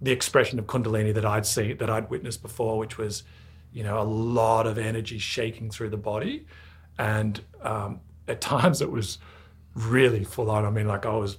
the 0.00 0.10
expression 0.10 0.58
of 0.58 0.66
Kundalini 0.66 1.14
that 1.14 1.24
I'd 1.24 1.46
seen 1.46 1.76
that 1.76 1.90
I'd 1.90 2.10
witnessed 2.10 2.42
before, 2.42 2.78
which 2.78 2.98
was 2.98 3.22
you 3.72 3.82
know 3.82 4.00
a 4.00 4.04
lot 4.04 4.66
of 4.66 4.78
energy 4.78 5.18
shaking 5.18 5.70
through 5.70 5.90
the 5.90 5.96
body, 5.96 6.46
and 6.98 7.40
um, 7.62 8.00
at 8.30 8.40
times 8.40 8.80
it 8.80 8.90
was 8.90 9.18
really 9.74 10.24
full 10.24 10.50
on. 10.50 10.64
I 10.64 10.70
mean, 10.70 10.86
like 10.86 11.06
I 11.06 11.14
was 11.14 11.38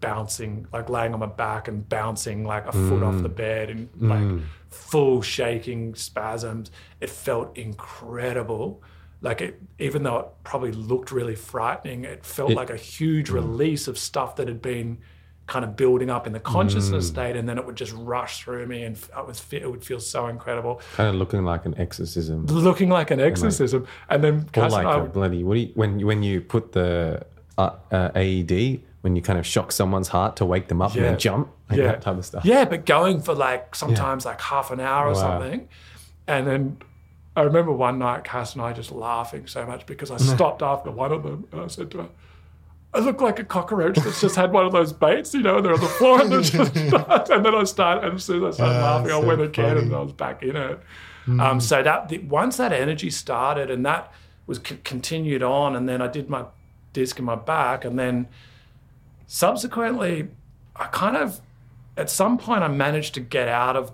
bouncing, 0.00 0.66
like 0.72 0.88
laying 0.88 1.14
on 1.14 1.20
my 1.20 1.26
back 1.26 1.68
and 1.68 1.88
bouncing 1.88 2.44
like 2.44 2.66
a 2.66 2.72
foot 2.72 3.02
off 3.02 3.22
the 3.22 3.30
mm. 3.30 3.36
bed 3.36 3.70
and 3.70 3.88
like 3.98 4.20
mm. 4.20 4.42
full 4.68 5.22
shaking 5.22 5.94
spasms. 5.94 6.70
It 7.00 7.10
felt 7.10 7.56
incredible. 7.56 8.82
Like 9.22 9.40
it, 9.40 9.60
even 9.78 10.02
though 10.02 10.18
it 10.18 10.26
probably 10.44 10.72
looked 10.72 11.10
really 11.10 11.34
frightening, 11.34 12.04
it 12.04 12.24
felt 12.24 12.50
It- 12.50 12.56
like 12.56 12.70
a 12.70 12.76
huge 12.76 13.30
mm. 13.30 13.34
release 13.34 13.88
of 13.88 13.98
stuff 13.98 14.36
that 14.36 14.48
had 14.48 14.60
been 14.60 14.98
kind 15.46 15.64
of 15.64 15.76
building 15.76 16.10
up 16.10 16.26
in 16.26 16.32
the 16.32 16.40
consciousness 16.40 17.06
state, 17.06 17.36
and 17.36 17.48
then 17.48 17.56
it 17.56 17.64
would 17.64 17.76
just 17.76 17.92
rush 17.92 18.40
through 18.42 18.66
me, 18.66 18.82
and 18.82 18.96
it 18.96 19.26
was 19.26 19.42
it 19.52 19.70
would 19.70 19.84
feel 19.84 20.00
so 20.00 20.26
incredible, 20.26 20.80
Kind 20.94 21.08
of 21.08 21.14
looking 21.14 21.44
like 21.44 21.64
an 21.66 21.74
exorcism. 21.78 22.46
looking 22.46 22.88
like 22.88 23.10
an 23.12 23.20
exorcism. 23.20 23.86
And 24.08 24.24
then 24.24 24.34
Or 24.56 24.68
like 24.68 24.86
and 24.86 24.88
I 24.88 24.98
a 25.04 25.04
bloody 25.04 25.44
what 25.44 25.54
do 25.54 25.60
you, 25.60 25.70
when 25.74 26.00
you, 26.00 26.06
when 26.06 26.22
you 26.22 26.40
put 26.40 26.72
the 26.72 27.24
uh, 27.58 27.70
uh, 27.92 28.10
AED 28.16 28.80
when 29.02 29.14
you 29.14 29.22
kind 29.22 29.38
of 29.38 29.46
shock 29.46 29.70
someone's 29.70 30.08
heart 30.08 30.34
to 30.34 30.44
wake 30.44 30.66
them 30.66 30.82
up 30.82 30.92
and 30.96 31.04
then 31.04 31.16
jump 31.18 31.48
like 31.70 31.78
Yeah. 31.78 31.86
that 31.92 32.02
type 32.02 32.18
of 32.18 32.24
stuff. 32.26 32.44
Yeah, 32.44 32.64
but 32.64 32.84
going 32.84 33.20
for 33.22 33.34
like 33.34 33.76
sometimes 33.76 34.24
like 34.24 34.40
half 34.40 34.72
an 34.72 34.80
hour 34.80 35.06
or 35.06 35.12
Wow. 35.12 35.20
something. 35.40 35.68
And 36.26 36.44
then 36.48 36.78
I 37.36 37.42
remember 37.42 37.70
one 37.70 38.00
night 38.00 38.24
Cass 38.24 38.54
and 38.54 38.62
I 38.62 38.72
just 38.72 38.90
laughing 38.90 39.46
so 39.46 39.64
much 39.64 39.86
because 39.86 40.10
I 40.10 40.16
stopped 40.34 40.60
after 40.60 40.90
one 40.90 41.12
of 41.12 41.22
them 41.22 41.46
and 41.52 41.60
I 41.60 41.68
said 41.68 41.92
to 41.92 41.98
her, 41.98 42.08
I 42.94 43.00
look 43.00 43.20
like 43.20 43.38
a 43.38 43.44
cockroach 43.44 43.96
that's 43.96 44.20
just 44.22 44.36
had 44.36 44.52
one 44.52 44.64
of 44.64 44.72
those 44.72 44.92
baits, 44.92 45.34
you 45.34 45.42
know, 45.42 45.56
and 45.56 45.64
they're 45.66 45.74
on 45.74 45.80
the 45.80 45.86
floor 45.86 46.20
and, 46.22 46.32
they're 46.32 46.40
just, 46.42 46.74
and 46.76 47.44
then 47.44 47.54
I 47.54 47.64
start 47.64 48.04
and 48.04 48.14
as 48.14 48.24
soon 48.24 48.42
as 48.44 48.54
I 48.54 48.56
started 48.56 48.78
Ah, 48.80 48.96
laughing, 48.96 49.12
I 49.12 49.18
went 49.18 49.40
again 49.42 49.76
and. 49.76 49.94
I 49.94 50.00
was 50.00 50.12
back 50.12 50.42
in 50.42 50.56
it. 50.56 50.80
Um, 51.40 51.60
so 51.60 51.82
that 51.82 52.08
the, 52.08 52.18
once 52.18 52.56
that 52.58 52.72
energy 52.72 53.10
started 53.10 53.70
and 53.70 53.84
that 53.84 54.12
was 54.46 54.60
c- 54.64 54.78
continued 54.84 55.42
on, 55.42 55.74
and 55.74 55.88
then 55.88 56.00
I 56.00 56.06
did 56.06 56.30
my 56.30 56.44
disc 56.92 57.18
in 57.18 57.24
my 57.24 57.34
back, 57.34 57.84
and 57.84 57.98
then 57.98 58.28
subsequently, 59.26 60.28
I 60.76 60.84
kind 60.86 61.16
of 61.16 61.40
at 61.96 62.08
some 62.10 62.38
point 62.38 62.62
I 62.62 62.68
managed 62.68 63.14
to 63.14 63.20
get 63.20 63.48
out 63.48 63.74
of 63.76 63.90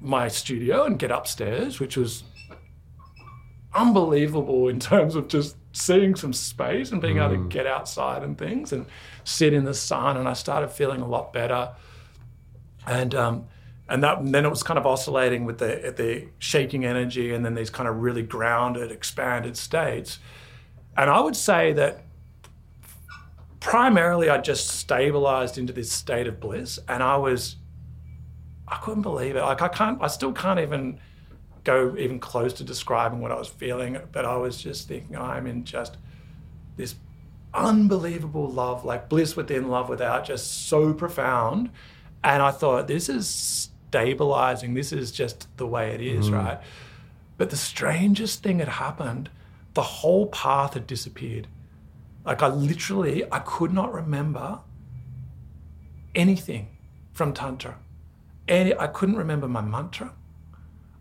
my 0.00 0.28
studio 0.28 0.84
and 0.84 0.96
get 0.98 1.10
upstairs, 1.10 1.80
which 1.80 1.96
was 1.96 2.22
unbelievable 3.74 4.68
in 4.68 4.78
terms 4.78 5.16
of 5.16 5.28
just 5.28 5.56
seeing 5.74 6.14
some 6.14 6.32
space 6.32 6.92
and 6.92 7.02
being 7.02 7.18
able 7.18 7.30
to 7.30 7.48
get 7.48 7.66
outside 7.66 8.22
and 8.22 8.38
things 8.38 8.72
and 8.72 8.86
sit 9.24 9.52
in 9.52 9.64
the 9.64 9.74
sun. 9.74 10.16
And 10.16 10.28
I 10.28 10.32
started 10.32 10.68
feeling 10.68 11.00
a 11.00 11.06
lot 11.06 11.32
better. 11.32 11.72
And 12.86 13.14
um, 13.14 13.46
and 13.88 14.02
that 14.02 14.18
and 14.18 14.32
then 14.32 14.46
it 14.46 14.50
was 14.50 14.62
kind 14.62 14.78
of 14.78 14.86
oscillating 14.86 15.44
with 15.44 15.58
the 15.58 15.92
the 15.96 16.28
shaking 16.38 16.84
energy 16.84 17.34
and 17.34 17.44
then 17.44 17.54
these 17.54 17.70
kind 17.70 17.88
of 17.88 17.96
really 17.96 18.22
grounded, 18.22 18.92
expanded 18.92 19.56
states. 19.56 20.20
And 20.96 21.10
I 21.10 21.20
would 21.20 21.36
say 21.36 21.72
that 21.72 22.04
primarily 23.58 24.30
I 24.30 24.38
just 24.38 24.68
stabilized 24.68 25.58
into 25.58 25.72
this 25.72 25.90
state 25.90 26.28
of 26.28 26.38
bliss 26.38 26.78
and 26.88 27.02
I 27.02 27.16
was 27.16 27.56
I 28.68 28.76
couldn't 28.76 29.02
believe 29.02 29.34
it. 29.34 29.42
Like 29.42 29.60
I 29.60 29.68
can't 29.68 30.00
I 30.00 30.06
still 30.06 30.32
can't 30.32 30.60
even 30.60 31.00
go 31.64 31.96
even 31.98 32.20
close 32.20 32.52
to 32.54 32.64
describing 32.64 33.20
what 33.20 33.32
I 33.32 33.36
was 33.36 33.48
feeling, 33.48 33.98
but 34.12 34.24
I 34.24 34.36
was 34.36 34.62
just 34.62 34.86
thinking 34.86 35.16
I'm 35.16 35.46
in 35.46 35.64
just 35.64 35.96
this 36.76 36.94
unbelievable 37.52 38.48
love, 38.50 38.84
like 38.84 39.08
bliss 39.08 39.36
within, 39.36 39.68
love 39.68 39.88
without, 39.88 40.24
just 40.24 40.68
so 40.68 40.92
profound. 40.92 41.70
And 42.22 42.42
I 42.42 42.50
thought, 42.50 42.86
this 42.86 43.08
is 43.08 43.28
stabilizing. 43.28 44.74
This 44.74 44.92
is 44.92 45.10
just 45.10 45.46
the 45.56 45.66
way 45.66 45.94
it 45.94 46.00
is, 46.00 46.28
mm. 46.28 46.34
right? 46.34 46.60
But 47.36 47.50
the 47.50 47.56
strangest 47.56 48.42
thing 48.42 48.58
had 48.58 48.68
happened. 48.68 49.30
The 49.74 49.82
whole 49.82 50.26
path 50.26 50.74
had 50.74 50.86
disappeared. 50.86 51.48
Like 52.24 52.42
I 52.42 52.48
literally, 52.48 53.24
I 53.30 53.40
could 53.40 53.72
not 53.72 53.92
remember 53.92 54.60
anything 56.14 56.68
from 57.12 57.32
Tantra. 57.32 57.78
Any, 58.48 58.74
I 58.76 58.86
couldn't 58.86 59.16
remember 59.16 59.48
my 59.48 59.60
mantra. 59.60 60.12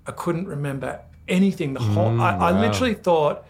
I 0.05 0.11
couldn't 0.11 0.47
remember 0.47 1.01
anything. 1.27 1.73
The 1.73 1.79
whole, 1.79 2.19
I, 2.19 2.35
I 2.35 2.51
wow. 2.51 2.61
literally 2.61 2.93
thought, 2.93 3.45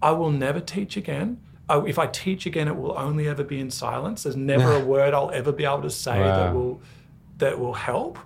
I 0.00 0.12
will 0.12 0.30
never 0.30 0.60
teach 0.60 0.96
again. 0.96 1.40
I, 1.68 1.78
if 1.80 1.98
I 1.98 2.06
teach 2.06 2.46
again, 2.46 2.68
it 2.68 2.76
will 2.76 2.96
only 2.96 3.28
ever 3.28 3.44
be 3.44 3.60
in 3.60 3.70
silence. 3.70 4.22
There's 4.22 4.36
never 4.36 4.72
a 4.72 4.84
word 4.84 5.14
I'll 5.14 5.30
ever 5.30 5.52
be 5.52 5.64
able 5.64 5.82
to 5.82 5.90
say 5.90 6.18
that 6.18 6.54
will 6.54 6.80
that 7.38 7.58
will 7.58 7.74
help. 7.74 8.18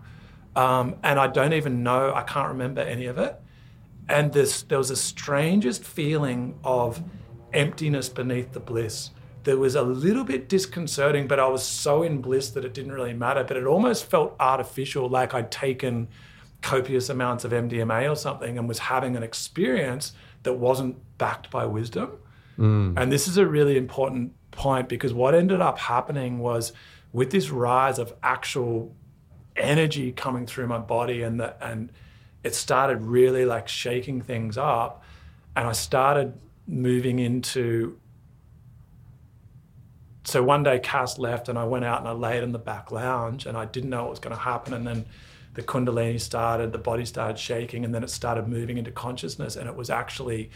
Um, 0.55 0.97
and 1.03 1.19
I 1.19 1.27
don't 1.27 1.53
even 1.53 1.83
know. 1.83 2.13
I 2.15 2.23
can't 2.23 2.49
remember 2.49 2.81
any 2.83 3.07
of 3.07 3.19
it. 3.19 3.39
And 4.09 4.33
this, 4.33 4.63
there 4.63 4.79
was 4.79 4.89
the 4.89 4.97
strangest 4.97 5.85
feeling 5.85 6.59
of 6.65 7.03
emptiness 7.53 8.09
beneath 8.09 8.53
the 8.53 8.61
bliss. 8.61 9.11
There 9.45 9.57
was 9.57 9.75
a 9.75 9.83
little 9.83 10.25
bit 10.25 10.49
disconcerting, 10.49 11.27
but 11.27 11.41
I 11.41 11.49
was 11.49 11.65
so 11.65 12.03
in 12.03 12.21
bliss 12.21 12.51
that 12.51 12.65
it 12.65 12.75
didn't 12.75 12.93
really 12.93 13.15
matter. 13.15 13.45
But 13.45 13.57
it 13.57 13.67
almost 13.67 14.07
felt 14.07 14.37
artificial, 14.39 15.09
like 15.09 15.35
I'd 15.35 15.51
taken 15.51 16.09
copious 16.63 17.09
amounts 17.09 17.45
of 17.45 17.53
MDMA 17.53 18.11
or 18.11 18.17
something 18.17 18.57
and 18.57 18.69
was 18.69 18.79
having 18.79 19.17
an 19.17 19.23
experience 19.23 20.13
that 20.45 20.55
wasn't 20.55 20.97
backed 21.19 21.51
by 21.51 21.67
wisdom. 21.67 22.13
Mm. 22.59 22.95
And 22.97 23.13
this 23.13 23.29
is 23.29 23.37
a 23.37 23.47
really 23.47 23.77
important 23.77 24.33
point 24.53 24.89
because 24.89 25.13
what 25.13 25.35
ended 25.35 25.61
up 25.61 25.79
happening 25.79 26.39
was 26.39 26.73
with 27.13 27.31
this 27.31 27.51
rise 27.51 27.99
of 27.99 28.15
actual 28.23 28.95
energy 29.57 30.13
coming 30.13 30.47
through 30.47 30.67
my 30.67 30.79
body 30.79 31.23
and 31.23 31.41
the, 31.41 31.55
and 31.65 31.91
it 32.43 32.55
started 32.55 33.03
really 33.03 33.45
like 33.45 33.69
shaking 33.69 34.21
things 34.21 34.57
up 34.57 35.03
and 35.55 35.67
I 35.67 35.73
started 35.73 36.35
moving 36.67 37.19
into 37.19 37.99
so 40.25 40.43
one 40.43 40.63
day 40.63 40.79
Cass 40.79 41.19
left 41.19 41.49
and 41.49 41.59
I 41.59 41.65
went 41.65 41.85
out 41.85 41.99
and 41.99 42.09
I 42.09 42.13
laid 42.13 42.43
in 42.43 42.53
the 42.53 42.59
back 42.59 42.91
lounge 42.91 43.45
and 43.45 43.57
I 43.59 43.65
didn't 43.65 43.91
know 43.91 44.03
what 44.03 44.11
was 44.11 44.21
going 44.21 44.35
to 44.35 44.43
happen 44.43 44.73
and 44.73 44.87
then 44.87 45.05
the 45.55 45.63
kundalini 45.63 46.21
started 46.21 46.73
the 46.73 46.79
body 46.79 47.05
started 47.05 47.39
shaking 47.39 47.85
and 47.85 47.95
then 47.95 48.03
it 48.03 48.11
started 48.11 48.49
moving 48.49 48.79
into 48.79 48.91
consciousness 48.91 49.57
and 49.57 49.69
it 49.69 49.75
was 49.75 49.91
actually 49.91 50.51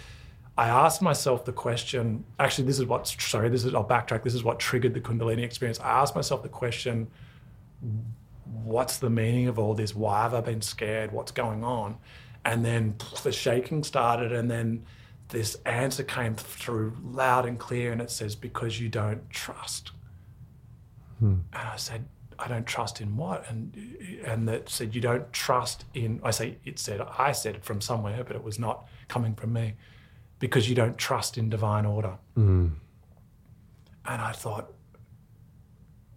I 0.58 0.68
asked 0.68 1.02
myself 1.02 1.44
the 1.44 1.52
question 1.52 2.24
actually 2.38 2.66
this 2.66 2.78
is 2.78 2.86
what 2.86 3.06
sorry 3.06 3.48
this 3.48 3.64
is 3.64 3.74
I'll 3.74 3.84
backtrack 3.84 4.22
this 4.22 4.34
is 4.34 4.42
what 4.42 4.58
triggered 4.58 4.94
the 4.94 5.00
kundalini 5.00 5.42
experience 5.42 5.78
I 5.80 5.90
asked 5.90 6.14
myself 6.14 6.42
the 6.42 6.48
question 6.48 7.08
what's 8.66 8.98
the 8.98 9.10
meaning 9.10 9.48
of 9.48 9.58
all 9.58 9.74
this? 9.74 9.94
Why 9.94 10.22
have 10.22 10.34
I 10.34 10.40
been 10.40 10.62
scared? 10.62 11.12
What's 11.12 11.32
going 11.32 11.64
on? 11.64 11.96
And 12.44 12.64
then 12.64 12.96
the 13.22 13.32
shaking 13.32 13.82
started, 13.82 14.32
and 14.32 14.50
then 14.50 14.84
this 15.28 15.56
answer 15.66 16.04
came 16.04 16.34
through 16.34 16.96
loud 17.02 17.46
and 17.46 17.58
clear, 17.58 17.92
and 17.92 18.00
it 18.00 18.10
says, 18.10 18.36
Because 18.36 18.80
you 18.80 18.88
don't 18.88 19.28
trust. 19.30 19.92
Hmm. 21.18 21.40
And 21.52 21.68
I 21.68 21.76
said, 21.76 22.04
I 22.38 22.48
don't 22.48 22.66
trust 22.66 23.00
in 23.00 23.16
what? 23.16 23.48
And 23.48 23.74
and 24.24 24.48
that 24.48 24.68
said, 24.68 24.94
You 24.94 25.00
don't 25.00 25.32
trust 25.32 25.84
in, 25.94 26.20
I 26.22 26.30
say, 26.30 26.58
it 26.64 26.78
said, 26.78 27.00
I 27.00 27.32
said 27.32 27.54
it 27.56 27.64
from 27.64 27.80
somewhere, 27.80 28.24
but 28.24 28.36
it 28.36 28.42
was 28.42 28.58
not 28.58 28.86
coming 29.08 29.34
from 29.34 29.52
me, 29.52 29.74
because 30.38 30.68
you 30.68 30.74
don't 30.74 30.98
trust 30.98 31.38
in 31.38 31.48
divine 31.48 31.86
order. 31.86 32.18
Mm. 32.36 32.72
And 34.08 34.22
I 34.22 34.32
thought, 34.32 34.72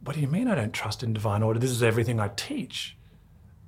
what 0.01 0.15
do 0.15 0.21
you 0.21 0.27
mean 0.27 0.47
I 0.47 0.55
don't 0.55 0.73
trust 0.73 1.03
in 1.03 1.13
divine 1.13 1.43
order? 1.43 1.59
This 1.59 1.71
is 1.71 1.83
everything 1.83 2.19
I 2.19 2.29
teach. 2.29 2.97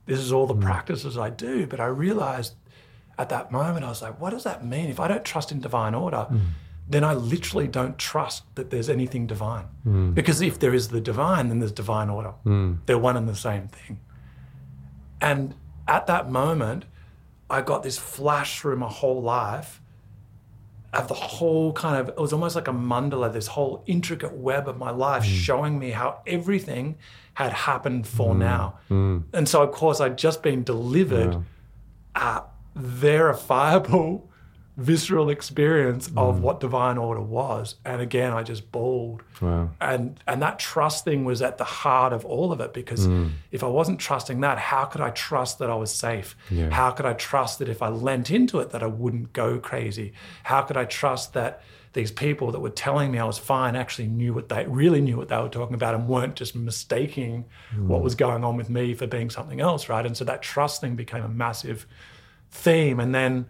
This 0.06 0.20
is 0.20 0.32
all 0.32 0.47
the 0.47 0.56
mm. 0.56 0.62
practices 0.62 1.18
I 1.18 1.30
do. 1.30 1.68
But 1.68 1.80
I 1.80 1.86
realized 1.86 2.56
at 3.18 3.30
that 3.30 3.52
moment, 3.52 3.86
I 3.86 3.89
was 3.89 4.02
like, 4.02 4.20
what 4.20 4.32
does 4.32 4.43
that 4.43 4.66
mean? 4.66 4.89
If 4.89 4.99
I 4.99 5.08
don't 5.08 5.26
trust 5.26 5.52
in 5.52 5.60
divine 5.60 5.93
order, 5.93 6.28
mm. 6.30 6.39
Then 6.91 7.03
I 7.03 7.13
literally 7.13 7.67
don't 7.67 7.97
trust 7.97 8.43
that 8.55 8.69
there's 8.69 8.89
anything 8.89 9.25
divine. 9.25 9.65
Hmm. 9.83 10.11
Because 10.11 10.41
if 10.41 10.59
there 10.59 10.73
is 10.73 10.89
the 10.89 11.01
divine, 11.01 11.47
then 11.47 11.59
there's 11.59 11.71
divine 11.71 12.09
order. 12.09 12.33
Hmm. 12.43 12.75
They're 12.85 12.97
one 12.97 13.15
and 13.15 13.27
the 13.27 13.35
same 13.35 13.67
thing. 13.69 13.99
And 15.21 15.55
at 15.87 16.07
that 16.07 16.29
moment, 16.29 16.85
I 17.49 17.61
got 17.61 17.83
this 17.83 17.97
flash 17.97 18.59
through 18.59 18.77
my 18.77 18.89
whole 18.89 19.21
life 19.21 19.81
of 20.93 21.07
the 21.07 21.13
whole 21.13 21.71
kind 21.71 21.95
of, 21.97 22.09
it 22.09 22.17
was 22.17 22.33
almost 22.33 22.55
like 22.55 22.67
a 22.67 22.73
mandala, 22.73 23.31
this 23.31 23.47
whole 23.47 23.83
intricate 23.85 24.33
web 24.33 24.67
of 24.67 24.77
my 24.77 24.91
life 24.91 25.23
hmm. 25.23 25.31
showing 25.31 25.79
me 25.79 25.91
how 25.91 26.21
everything 26.27 26.97
had 27.35 27.53
happened 27.53 28.05
for 28.05 28.35
now. 28.35 28.79
And 28.89 29.47
so, 29.47 29.63
of 29.63 29.71
course, 29.71 30.01
I'd 30.01 30.17
just 30.17 30.43
been 30.43 30.63
delivered 30.63 31.37
a 32.15 32.43
verifiable, 32.75 34.29
visceral 34.82 35.29
experience 35.29 36.07
of 36.17 36.38
mm. 36.38 36.39
what 36.39 36.59
divine 36.59 36.97
order 36.97 37.21
was. 37.21 37.75
And 37.86 38.01
again, 38.01 38.34
I 38.34 38.43
just 38.43 38.71
bawled. 38.71 39.23
Wow. 39.39 39.69
And 39.79 40.19
and 40.27 40.41
that 40.41 40.59
trust 40.59 41.05
thing 41.05 41.23
was 41.25 41.41
at 41.41 41.57
the 41.57 41.63
heart 41.63 42.13
of 42.13 42.25
all 42.25 42.51
of 42.51 42.59
it 42.59 42.73
because 42.73 43.07
mm. 43.07 43.32
if 43.51 43.63
I 43.63 43.67
wasn't 43.67 43.99
trusting 43.99 44.41
that, 44.41 44.57
how 44.57 44.86
could 44.86 45.01
I 45.01 45.11
trust 45.11 45.59
that 45.59 45.69
I 45.69 45.75
was 45.75 45.93
safe? 45.93 46.36
Yeah. 46.49 46.69
How 46.69 46.91
could 46.91 47.05
I 47.05 47.13
trust 47.13 47.59
that 47.59 47.69
if 47.69 47.82
I 47.82 47.89
lent 47.89 48.32
into 48.32 48.59
it 48.59 48.71
that 48.71 48.84
I 48.84 48.88
wouldn't 48.88 49.34
go 49.34 49.59
crazy? 49.59 50.13
How 50.43 50.61
could 50.63 50.77
I 50.77 50.86
trust 50.86 51.34
that 51.34 51.61
these 51.93 52.11
people 52.11 52.51
that 52.51 52.59
were 52.59 52.69
telling 52.69 53.11
me 53.11 53.19
I 53.19 53.25
was 53.25 53.38
fine 53.38 53.75
actually 53.75 54.07
knew 54.07 54.34
what 54.34 54.47
they 54.47 54.65
really 54.65 55.01
knew 55.01 55.17
what 55.17 55.27
they 55.27 55.38
were 55.38 55.49
talking 55.49 55.75
about 55.75 55.93
and 55.93 56.07
weren't 56.07 56.36
just 56.36 56.55
mistaking 56.55 57.45
mm. 57.75 57.88
what 57.88 58.01
was 58.01 58.15
going 58.15 58.43
on 58.43 58.55
with 58.55 58.69
me 58.69 58.93
for 58.93 59.07
being 59.07 59.29
something 59.29 59.59
else, 59.59 59.89
right? 59.89 60.05
And 60.05 60.15
so 60.15 60.23
that 60.25 60.41
trust 60.41 60.79
thing 60.82 60.95
became 60.95 61.23
a 61.23 61.29
massive 61.29 61.86
theme. 62.49 62.99
And 62.99 63.13
then 63.13 63.47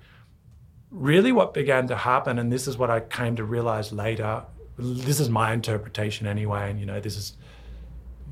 really 0.91 1.31
what 1.31 1.53
began 1.53 1.87
to 1.87 1.95
happen, 1.95 2.37
and 2.37 2.51
this 2.51 2.67
is 2.67 2.77
what 2.77 2.89
I 2.89 2.99
came 2.99 3.37
to 3.37 3.43
realize 3.43 3.91
later, 3.91 4.43
this 4.77 5.19
is 5.19 5.29
my 5.29 5.53
interpretation 5.53 6.27
anyway, 6.27 6.69
and 6.69 6.79
you 6.79 6.85
know, 6.85 6.99
this 6.99 7.15
is, 7.15 7.37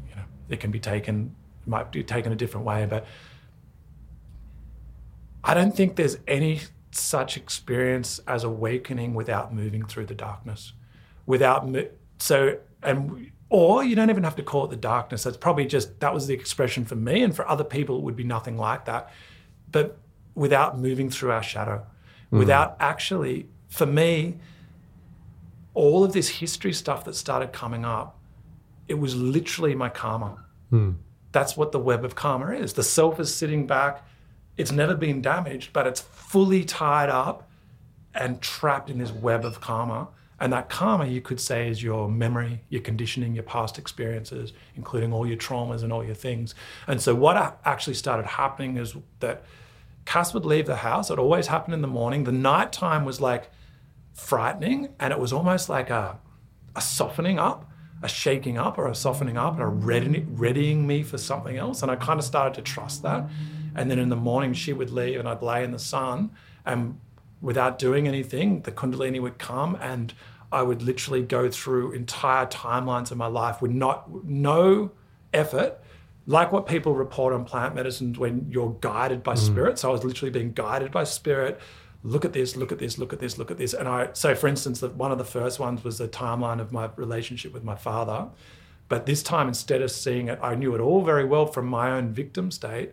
you 0.09 0.15
know, 0.15 0.23
it 0.49 0.59
can 0.59 0.69
be 0.69 0.79
taken, 0.79 1.35
might 1.65 1.91
be 1.91 2.03
taken 2.03 2.31
a 2.31 2.35
different 2.35 2.65
way, 2.65 2.85
but 2.85 3.05
I 5.43 5.53
don't 5.53 5.75
think 5.75 5.95
there's 5.95 6.17
any 6.27 6.61
such 6.91 7.37
experience 7.37 8.19
as 8.27 8.43
awakening 8.43 9.13
without 9.13 9.53
moving 9.53 9.85
through 9.85 10.07
the 10.07 10.15
darkness, 10.15 10.73
without 11.25 11.67
so 12.17 12.57
and 12.83 13.31
or 13.49 13.83
you 13.83 13.95
don't 13.95 14.09
even 14.09 14.23
have 14.23 14.35
to 14.35 14.43
call 14.43 14.65
it 14.65 14.69
the 14.69 14.75
darkness. 14.75 15.23
That's 15.23 15.37
probably 15.37 15.65
just 15.65 15.99
that 16.01 16.13
was 16.13 16.27
the 16.27 16.33
expression 16.33 16.85
for 16.85 16.95
me, 16.95 17.23
and 17.23 17.35
for 17.35 17.47
other 17.47 17.63
people 17.63 17.97
it 17.97 18.03
would 18.03 18.15
be 18.15 18.23
nothing 18.23 18.57
like 18.57 18.85
that. 18.85 19.11
But 19.71 19.97
without 20.35 20.77
moving 20.77 21.09
through 21.09 21.31
our 21.31 21.43
shadow, 21.43 21.85
Mm-hmm. 22.29 22.39
without 22.39 22.77
actually, 22.79 23.47
for 23.69 23.87
me, 23.87 24.37
all 25.73 26.03
of 26.03 26.13
this 26.13 26.29
history 26.29 26.73
stuff 26.73 27.03
that 27.05 27.15
started 27.15 27.51
coming 27.51 27.85
up, 27.85 28.19
it 28.87 28.99
was 28.99 29.15
literally 29.15 29.73
my 29.73 29.89
karma. 29.89 30.45
Hmm. 30.69 30.91
That's 31.31 31.57
what 31.57 31.71
the 31.71 31.79
web 31.79 32.05
of 32.05 32.13
karma 32.13 32.51
is. 32.51 32.73
The 32.73 32.83
self 32.83 33.19
is 33.19 33.33
sitting 33.33 33.65
back. 33.65 34.05
It's 34.57 34.71
never 34.71 34.93
been 34.93 35.23
damaged, 35.23 35.73
but 35.73 35.87
it's 35.87 36.01
fully 36.01 36.63
tied 36.63 37.09
up 37.09 37.49
and 38.13 38.41
trapped 38.41 38.91
in 38.91 38.99
this 38.99 39.11
web 39.11 39.43
of 39.43 39.59
karma. 39.59 40.09
And 40.39 40.53
that 40.53 40.69
karma, 40.69 41.05
you 41.05 41.21
could 41.21 41.39
say, 41.39 41.67
is 41.67 41.81
your 41.81 42.09
memory, 42.09 42.61
your 42.69 42.81
conditioning, 42.81 43.33
your 43.33 43.43
past 43.43 43.79
experiences, 43.79 44.53
including 44.75 45.13
all 45.13 45.25
your 45.25 45.37
traumas 45.37 45.81
and 45.83 45.91
all 45.91 46.03
your 46.03 46.15
things. 46.15 46.53
And 46.87 47.01
so, 47.01 47.15
what 47.15 47.59
actually 47.65 47.95
started 47.95 48.25
happening 48.25 48.77
is 48.77 48.95
that 49.19 49.43
Cass 50.09 50.33
would 50.33 50.43
leave 50.43 50.65
the 50.65 50.77
house. 50.77 51.11
It 51.11 51.19
always 51.19 51.45
happened 51.45 51.75
in 51.75 51.83
the 51.83 51.87
morning. 51.87 52.23
The 52.23 52.31
nighttime 52.31 53.05
was 53.05 53.21
like 53.21 53.51
frightening, 54.11 54.89
and 54.99 55.13
it 55.13 55.19
was 55.19 55.31
almost 55.31 55.69
like 55.69 55.91
a, 55.91 56.17
a 56.75 56.81
softening 56.81 57.37
up, 57.37 57.69
a 58.01 58.07
shaking 58.07 58.57
up, 58.57 58.79
or 58.79 58.87
a 58.87 58.95
softening 58.95 59.37
up, 59.37 59.53
and 59.53 59.61
a 59.61 59.67
readying 59.67 60.87
me 60.87 61.03
for 61.03 61.19
something 61.19 61.57
else. 61.57 61.83
And 61.83 61.91
I 61.91 61.95
kind 61.95 62.19
of 62.19 62.25
started 62.25 62.55
to 62.55 62.63
trust 62.63 63.03
that. 63.03 63.29
And 63.75 63.91
then 63.91 63.99
in 63.99 64.09
the 64.09 64.15
morning, 64.15 64.53
she 64.53 64.73
would 64.73 64.89
leave, 64.89 65.19
and 65.19 65.29
I'd 65.29 65.43
lay 65.43 65.63
in 65.63 65.69
the 65.69 65.77
sun, 65.77 66.31
and 66.65 66.99
without 67.39 67.77
doing 67.77 68.07
anything, 68.07 68.63
the 68.63 68.71
Kundalini 68.71 69.21
would 69.21 69.37
come, 69.37 69.77
and 69.79 70.15
I 70.51 70.63
would 70.63 70.81
literally 70.81 71.21
go 71.21 71.51
through 71.51 71.91
entire 71.91 72.47
timelines 72.47 73.11
of 73.11 73.17
my 73.17 73.27
life 73.27 73.61
with 73.61 73.69
not 73.69 74.11
no 74.25 74.89
effort 75.31 75.79
like 76.29 76.51
what 76.51 76.67
people 76.67 76.93
report 76.93 77.33
on 77.33 77.43
plant 77.43 77.73
medicines 77.73 78.19
when 78.19 78.45
you're 78.51 78.77
guided 78.81 79.23
by 79.23 79.33
mm. 79.33 79.39
spirit. 79.39 79.79
So 79.79 79.89
I 79.89 79.91
was 79.91 80.03
literally 80.03 80.29
being 80.29 80.53
guided 80.53 80.91
by 80.91 81.03
spirit. 81.03 81.59
Look 82.03 82.23
at 82.23 82.33
this, 82.33 82.55
look 82.55 82.71
at 82.71 82.77
this, 82.77 82.99
look 82.99 83.11
at 83.11 83.19
this, 83.19 83.39
look 83.39 83.49
at 83.49 83.57
this. 83.57 83.73
And 83.73 83.87
I, 83.87 84.09
so 84.13 84.35
for 84.35 84.47
instance, 84.47 84.79
the, 84.79 84.89
one 84.89 85.11
of 85.11 85.17
the 85.17 85.25
first 85.25 85.59
ones 85.59 85.83
was 85.83 85.97
the 85.97 86.07
timeline 86.07 86.61
of 86.61 86.71
my 86.71 86.91
relationship 86.97 87.51
with 87.51 87.63
my 87.63 87.75
father. 87.75 88.29
But 88.89 89.07
this 89.07 89.23
time, 89.23 89.47
instead 89.47 89.81
of 89.81 89.89
seeing 89.89 90.27
it, 90.27 90.37
I 90.39 90.53
knew 90.53 90.75
it 90.75 90.81
all 90.81 91.03
very 91.03 91.25
well 91.25 91.47
from 91.47 91.65
my 91.65 91.89
own 91.89 92.13
victim 92.13 92.51
state. 92.51 92.91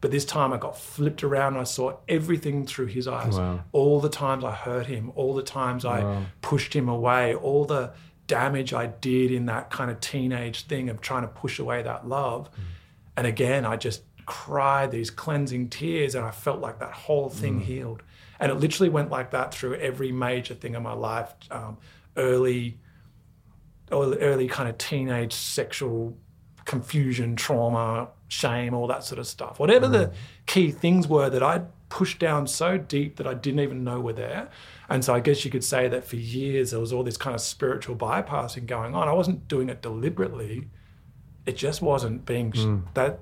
But 0.00 0.10
this 0.10 0.24
time 0.24 0.52
I 0.52 0.56
got 0.56 0.76
flipped 0.76 1.22
around 1.22 1.56
I 1.56 1.62
saw 1.62 1.98
everything 2.08 2.66
through 2.66 2.86
his 2.86 3.06
eyes. 3.06 3.38
Wow. 3.38 3.60
All 3.70 4.00
the 4.00 4.08
times 4.08 4.42
I 4.42 4.50
hurt 4.50 4.86
him, 4.86 5.12
all 5.14 5.34
the 5.34 5.44
times 5.44 5.84
I 5.84 6.24
pushed 6.40 6.74
him 6.74 6.88
away, 6.88 7.32
all 7.36 7.64
the 7.64 7.92
damage 8.26 8.72
I 8.72 8.86
did 8.86 9.30
in 9.30 9.46
that 9.46 9.70
kind 9.70 9.90
of 9.90 10.00
teenage 10.00 10.64
thing 10.66 10.88
of 10.88 11.00
trying 11.00 11.22
to 11.22 11.28
push 11.28 11.58
away 11.58 11.82
that 11.82 12.08
love. 12.08 12.50
Mm. 12.50 12.62
And 13.18 13.26
again, 13.26 13.64
I 13.64 13.76
just 13.76 14.02
cried 14.26 14.90
these 14.90 15.10
cleansing 15.10 15.68
tears 15.68 16.14
and 16.14 16.24
I 16.24 16.30
felt 16.30 16.60
like 16.60 16.78
that 16.78 16.92
whole 16.92 17.28
thing 17.28 17.60
mm. 17.60 17.64
healed. 17.64 18.02
And 18.40 18.50
it 18.50 18.56
literally 18.56 18.88
went 18.88 19.10
like 19.10 19.30
that 19.32 19.54
through 19.54 19.74
every 19.74 20.12
major 20.12 20.54
thing 20.54 20.74
in 20.74 20.82
my 20.82 20.94
life 20.94 21.32
um, 21.50 21.78
early, 22.16 22.78
early, 23.90 24.18
early 24.18 24.48
kind 24.48 24.68
of 24.68 24.78
teenage 24.78 25.32
sexual 25.32 26.16
confusion, 26.64 27.36
trauma, 27.36 28.08
shame, 28.28 28.74
all 28.74 28.86
that 28.86 29.04
sort 29.04 29.18
of 29.18 29.26
stuff. 29.26 29.58
Whatever 29.58 29.88
the 29.88 30.06
mm. 30.06 30.12
key 30.46 30.70
things 30.70 31.06
were 31.06 31.28
that 31.28 31.42
I'd 31.42 31.66
pushed 31.88 32.18
down 32.18 32.46
so 32.46 32.78
deep 32.78 33.16
that 33.16 33.26
I 33.26 33.34
didn't 33.34 33.60
even 33.60 33.84
know 33.84 34.00
were 34.00 34.14
there. 34.14 34.48
And 34.92 35.02
so 35.02 35.14
I 35.14 35.20
guess 35.20 35.42
you 35.42 35.50
could 35.50 35.64
say 35.64 35.88
that 35.88 36.04
for 36.04 36.16
years 36.16 36.72
there 36.72 36.80
was 36.80 36.92
all 36.92 37.02
this 37.02 37.16
kind 37.16 37.34
of 37.34 37.40
spiritual 37.40 37.96
bypassing 37.96 38.66
going 38.66 38.94
on. 38.94 39.08
I 39.08 39.14
wasn't 39.14 39.48
doing 39.48 39.70
it 39.70 39.80
deliberately. 39.80 40.68
It 41.46 41.56
just 41.56 41.80
wasn't 41.80 42.26
being 42.26 42.52
hmm. 42.52 42.80
that. 42.92 43.20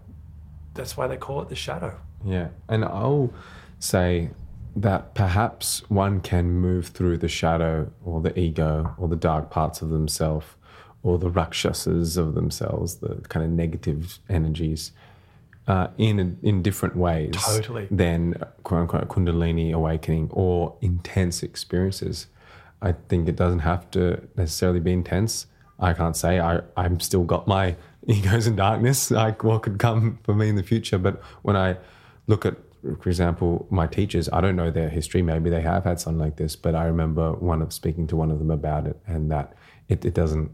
That's 0.75 0.97
why 0.97 1.07
they 1.07 1.16
call 1.16 1.41
it 1.43 1.49
the 1.49 1.55
shadow. 1.55 1.97
Yeah. 2.25 2.49
And 2.68 2.85
I'll 2.85 3.33
say 3.79 4.31
that 4.75 5.14
perhaps 5.14 5.89
one 5.89 6.21
can 6.21 6.51
move 6.51 6.89
through 6.89 7.18
the 7.18 7.29
shadow 7.29 7.93
or 8.05 8.21
the 8.21 8.37
ego 8.37 8.93
or 8.99 9.07
the 9.07 9.14
dark 9.14 9.51
parts 9.51 9.81
of 9.81 9.91
themselves 9.91 10.47
or 11.05 11.18
the 11.18 11.31
rakshasas 11.31 12.16
of 12.16 12.35
themselves, 12.35 12.97
the 12.97 13.14
kind 13.29 13.47
of 13.47 13.53
negative 13.53 14.18
energies, 14.29 14.91
uh, 15.67 15.89
in 15.99 16.39
in 16.43 16.63
different 16.63 16.97
ways 16.97 17.35
Totally. 17.35 17.87
than 17.91 18.35
quote 18.65 18.83
unquote 18.83 19.09
kundalini 19.09 19.73
awakening 19.73 20.29
or 20.33 20.77
intense 20.81 21.43
experiences. 21.43 22.27
I 22.83 22.93
think 22.93 23.29
it 23.29 23.37
doesn't 23.37 23.61
have 23.61 23.91
to 23.93 24.23
necessarily 24.37 24.81
be 24.81 24.93
intense. 24.93 25.47
I 25.79 25.93
can't 25.93 26.17
say 26.17 26.41
I 26.41 26.61
I'm 26.77 27.01
still 27.01 27.25
got 27.25 27.47
my 27.47 27.77
egos 28.07 28.47
in 28.47 28.57
darkness, 28.57 29.11
like 29.11 29.45
what 29.45 29.63
could 29.63 29.79
come 29.79 30.19
for 30.23 30.35
me 30.35 30.49
in 30.49 30.57
the 30.57 30.63
future. 30.63 30.99
But 30.99 31.23
when 31.43 31.57
I 31.57 31.77
look 32.27 32.47
at, 32.47 32.57
for 33.01 33.09
example, 33.09 33.67
my 33.71 33.87
teachers, 33.87 34.29
I 34.33 34.41
don't 34.41 34.57
know 34.57 34.71
their 34.71 34.89
history. 34.89 35.23
Maybe 35.23 35.51
they 35.51 35.61
have 35.61 35.85
had 35.85 36.01
something 36.01 36.21
like 36.21 36.37
this, 36.37 36.57
but 36.57 36.75
I 36.75 36.85
remember 36.85 37.33
one 37.35 37.61
of 37.61 37.73
speaking 37.73 38.07
to 38.09 38.17
one 38.17 38.31
of 38.31 38.39
them 38.39 38.51
about 38.51 38.87
it, 38.87 38.99
and 39.07 39.31
that 39.31 39.53
it, 39.89 40.05
it 40.05 40.15
doesn't 40.15 40.51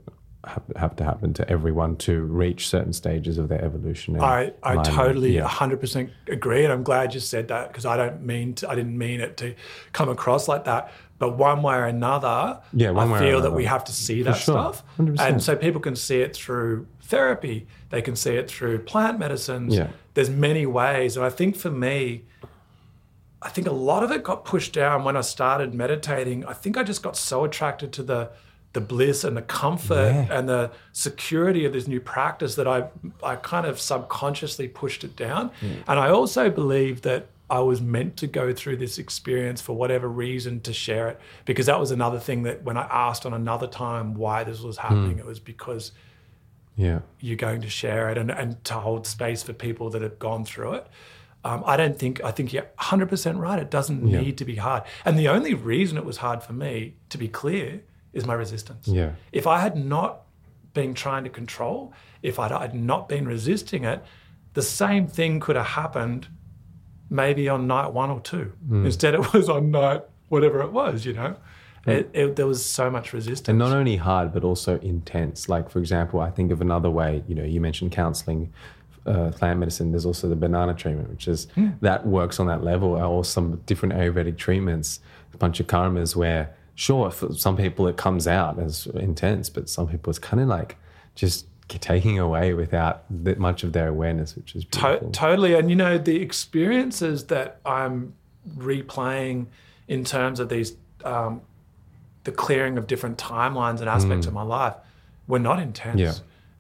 have, 0.47 0.63
have 0.77 0.97
to 0.97 1.05
happen 1.05 1.35
to 1.35 1.49
everyone 1.51 1.97
to 1.97 2.23
reach 2.23 2.69
certain 2.69 2.93
stages 2.93 3.39
of 3.39 3.49
their 3.49 3.63
evolution. 3.65 4.21
I, 4.21 4.53
I 4.63 4.83
totally 4.83 5.35
Yeah. 5.37 5.49
100% 5.49 6.11
agree. 6.29 6.65
And 6.65 6.73
I'm 6.73 6.83
glad 6.83 7.15
you 7.15 7.21
said 7.21 7.49
that 7.49 7.69
because 7.69 7.85
I 7.85 7.97
don't 7.97 8.23
mean 8.23 8.55
to, 8.55 8.71
I 8.71 8.75
didn't 8.75 8.97
mean 8.97 9.21
it 9.21 9.37
to 9.39 9.55
come 9.93 10.09
across 10.09 10.49
like 10.49 10.65
that. 10.65 10.93
But 11.19 11.37
one 11.37 11.63
way 11.63 11.75
or 11.77 11.85
another, 11.87 12.61
Yeah, 12.73 12.91
one 12.91 13.13
I 13.13 13.19
feel 13.19 13.41
that 13.41 13.53
we 13.53 13.65
have 13.65 13.85
to 13.85 13.93
see 13.93 14.23
that 14.23 14.35
sure. 14.37 14.55
stuff. 14.55 14.85
100%. 14.99 15.19
And 15.21 15.43
so 15.43 15.57
people 15.57 15.81
can 15.81 15.97
see 15.97 16.21
it 16.21 16.37
through 16.37 16.87
therapy, 17.03 17.67
they 17.91 18.03
can 18.03 18.17
see 18.17 18.37
it 18.37 18.51
through 18.51 18.81
plant 18.81 19.19
medicines. 19.19 19.75
Yeah. 19.75 19.89
There's 20.15 20.31
many 20.31 20.67
ways. 20.67 21.17
And 21.17 21.25
I 21.25 21.31
think 21.31 21.57
for 21.57 21.71
me, 21.71 22.25
I 23.43 23.49
think 23.49 23.67
a 23.67 23.73
lot 23.73 24.03
of 24.03 24.11
it 24.11 24.23
got 24.25 24.45
pushed 24.45 24.73
down 24.73 25.05
when 25.05 25.17
I 25.17 25.21
started 25.21 25.75
meditating. 25.75 26.45
I 26.45 26.53
think 26.53 26.77
I 26.77 26.83
just 26.83 27.03
got 27.03 27.17
so 27.17 27.45
attracted 27.45 27.93
to 27.95 28.03
the 28.03 28.31
the 28.77 28.81
bliss 28.95 29.25
and 29.25 29.35
the 29.37 29.43
comfort 29.63 30.13
Yeah. 30.13 30.39
and 30.39 30.49
the 30.49 30.71
security 30.93 31.65
of 31.65 31.73
this 31.73 31.87
new 31.89 32.01
practice 32.01 32.55
that 32.57 32.69
I 32.69 32.79
I 33.23 33.37
kind 33.37 33.67
of 33.67 33.81
subconsciously 33.81 34.69
pushed 34.69 35.03
it 35.03 35.17
down. 35.17 35.51
And 35.89 35.99
I 36.07 36.09
also 36.11 36.51
believe 36.51 37.01
that 37.03 37.23
I 37.49 37.61
was 37.61 37.81
meant 37.81 38.17
to 38.23 38.27
go 38.27 38.53
through 38.53 38.77
this 38.85 38.99
experience 38.99 39.61
for 39.63 39.73
whatever 39.83 40.09
reason 40.09 40.61
to 40.63 40.73
share 40.73 41.09
it 41.09 41.17
because 41.45 41.67
that 41.67 41.81
was 41.81 41.91
another 41.91 42.19
thing 42.19 42.43
that 42.43 42.65
when 42.65 42.77
I 42.77 42.87
asked 43.07 43.25
on 43.25 43.33
another 43.33 43.67
time 43.69 44.15
why 44.15 44.45
this 44.45 44.61
was 44.61 44.77
happening, 44.79 45.19
it 45.19 45.27
was 45.27 45.41
because 45.41 45.93
Yeah. 46.77 47.01
you're 47.21 47.37
going 47.49 47.63
to 47.63 47.71
share 47.71 48.11
it 48.11 48.19
and, 48.19 48.31
and 48.31 48.63
to 48.65 48.75
hold 48.75 49.07
space 49.07 49.43
for 49.43 49.55
people 49.55 49.89
that 49.91 50.03
have 50.03 50.19
gone 50.19 50.45
through 50.45 50.73
it. 50.75 50.87
Um, 51.45 51.63
I 51.65 51.77
don't 51.77 51.97
think, 52.03 52.15
I 52.25 52.33
think 52.33 52.53
you're 52.53 52.67
100% 52.79 53.39
right. 53.39 53.59
It 53.67 53.71
doesn't 53.71 54.07
Yeah. 54.09 54.21
need 54.21 54.37
to 54.39 54.45
be 54.45 54.57
hard. 54.57 54.83
And 55.07 55.17
the 55.19 55.29
only 55.29 55.55
reason 55.55 55.97
it 55.97 56.05
was 56.05 56.17
hard 56.19 56.43
for 56.43 56.53
me, 56.53 56.95
to 57.11 57.17
be 57.17 57.29
clear, 57.29 57.83
is 58.17 58.27
my 58.27 58.35
resistance. 58.35 58.89
Yeah. 58.89 59.11
If 59.33 59.47
I 59.47 59.61
had 59.61 59.77
not 59.77 60.23
been 60.75 60.95
trying 60.95 61.25
to 61.25 61.31
control, 61.31 61.93
if 62.23 62.39
I'd, 62.39 62.53
I'd 62.53 62.75
not 62.75 63.09
been 63.09 63.27
resisting 63.27 63.85
it, 63.85 64.03
the 64.55 64.63
same 64.63 65.07
thing 65.07 65.41
could 65.41 65.57
have 65.57 65.67
happened 65.67 66.29
maybe 67.11 67.49
on 67.49 67.67
night 67.67 67.93
one 67.93 68.11
or 68.11 68.21
two. 68.21 68.53
Hmm. 68.69 68.87
Instead, 68.87 69.15
it 69.15 69.33
was 69.33 69.49
on 69.49 69.71
night 69.71 70.03
whatever 70.29 70.61
it 70.63 70.73
was, 70.73 71.05
you 71.05 71.13
know? 71.13 71.37
It, 71.87 72.11
it, 72.13 72.37
there 72.37 72.49
was 72.49 72.65
so 72.65 72.91
much 72.91 73.13
resistance. 73.13 73.49
And 73.49 73.59
not 73.59 73.71
only 73.71 73.97
hard, 73.97 74.33
but 74.33 74.43
also 74.43 74.81
intense. 74.81 75.49
Like, 75.49 75.71
for 75.71 75.79
example, 75.79 76.21
I 76.21 76.31
think 76.31 76.51
of 76.51 76.61
another 76.61 76.91
way, 76.91 77.23
you 77.29 77.35
know, 77.37 77.45
you 77.45 77.61
mentioned 77.61 77.93
counseling, 77.93 78.53
uh, 79.07 79.31
plant 79.31 79.61
medicine. 79.61 79.93
There's 79.93 80.05
also 80.05 80.29
the 80.29 80.35
banana 80.35 80.75
treatment, 80.75 81.09
which 81.11 81.29
is 81.29 81.47
that 81.81 82.05
works 82.05 82.41
on 82.41 82.49
that 82.49 82.65
level, 82.65 82.97
or 82.97 83.25
some 83.25 83.63
different 83.67 83.95
Ayurvedic 83.95 84.37
treatments, 84.37 84.99
a 85.33 85.37
panchakarmas 85.39 86.17
where, 86.17 86.57
sure, 86.77 87.11
for 87.11 87.33
some 87.35 87.57
people 87.57 87.89
it 87.89 87.97
comes 87.97 88.29
out 88.29 88.61
as 88.61 88.87
intense, 88.87 89.51
but 89.51 89.69
some 89.69 89.89
people 89.89 90.11
it's 90.11 90.21
kind 90.21 90.41
of 90.41 90.47
like 90.49 90.77
just 91.17 91.47
taking 91.69 92.17
away 92.21 92.55
without 92.55 93.11
much 93.11 93.65
of 93.65 93.73
their 93.73 93.89
awareness, 93.89 94.37
which 94.37 94.55
is 94.55 94.65
To- 94.67 95.09
totally. 95.11 95.55
And 95.55 95.69
you 95.69 95.75
know, 95.75 95.99
the 95.99 96.23
experiences 96.23 97.25
that 97.25 97.61
I'm 97.67 98.15
replaying 98.57 99.47
in 99.89 100.05
terms 100.05 100.39
of 100.39 100.49
these, 100.49 100.77
um, 101.05 101.41
the 102.23 102.31
clearing 102.31 102.79
of 102.79 102.87
different 102.87 103.19
timelines 103.19 103.81
and 103.81 103.89
aspects 103.89 104.27
of 104.27 104.33
my 104.33 104.43
life 104.43 104.75
were 105.27 105.41
not 105.41 105.59
intense. 105.59 106.01
Mm. 106.01 106.05
Yeah. 106.05 106.13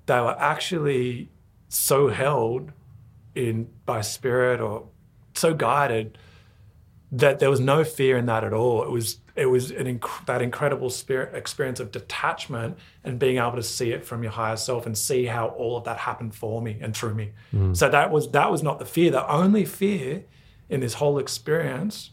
They 0.07 0.21
were 0.21 0.37
actually 0.41 1.29
so 1.69 2.09
held 2.09 2.73
in 3.35 3.69
by 3.85 4.01
spirit 4.01 4.61
or 4.61 4.87
so 5.35 5.55
guided 5.55 6.19
that 7.13 7.39
there 7.39 7.51
was 7.51 7.61
no 7.61 7.85
fear 7.85 8.17
in 8.17 8.27
that 8.27 8.43
at 8.43 8.53
all. 8.53 8.83
It 8.83 8.91
was 8.91 9.19
it 9.37 9.47
was 9.47 9.71
an 9.71 9.87
inc- 9.99 10.25
that 10.27 10.41
incredible 10.43 10.89
spirit 10.91 11.35
experience 11.35 11.79
of 11.79 11.93
detachment 11.93 12.79
and 13.05 13.19
being 13.19 13.37
able 13.37 13.53
to 13.57 13.63
see 13.63 13.91
it 13.93 14.05
from 14.05 14.23
your 14.23 14.33
higher 14.33 14.57
self 14.57 14.87
and 14.87 14.97
see 14.97 15.27
how 15.27 15.49
all 15.49 15.77
of 15.77 15.85
that 15.85 15.99
happened 15.99 16.35
for 16.35 16.63
me 16.63 16.79
and 16.81 16.97
through 16.97 17.15
me. 17.15 17.33
Hmm. 17.51 17.75
So 17.75 17.89
that 17.91 18.11
was 18.11 18.31
that 18.31 18.51
was 18.51 18.63
not 18.63 18.79
the 18.79 18.87
fear. 18.87 19.11
The 19.11 19.31
only 19.31 19.65
fear 19.65 20.25
in 20.69 20.81
this 20.81 20.95
whole 20.95 21.19
experience 21.19 22.11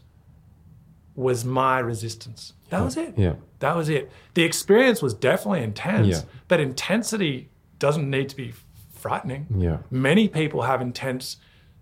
was 1.14 1.44
my 1.44 1.78
resistance. 1.78 2.52
That 2.70 2.82
was 2.82 2.96
it. 2.96 3.14
Yeah. 3.16 3.34
That 3.60 3.76
was 3.76 3.88
it. 3.88 4.10
The 4.34 4.42
experience 4.42 5.00
was 5.00 5.14
definitely 5.14 5.62
intense, 5.62 6.08
Yeah. 6.08 6.20
but 6.48 6.60
intensity 6.60 7.50
doesn't 7.78 8.08
need 8.08 8.28
to 8.30 8.36
be 8.36 8.52
frightening 8.92 9.46
Yeah. 9.56 9.78
many 9.90 10.28
people 10.28 10.62
have 10.62 10.80
intense 10.80 11.36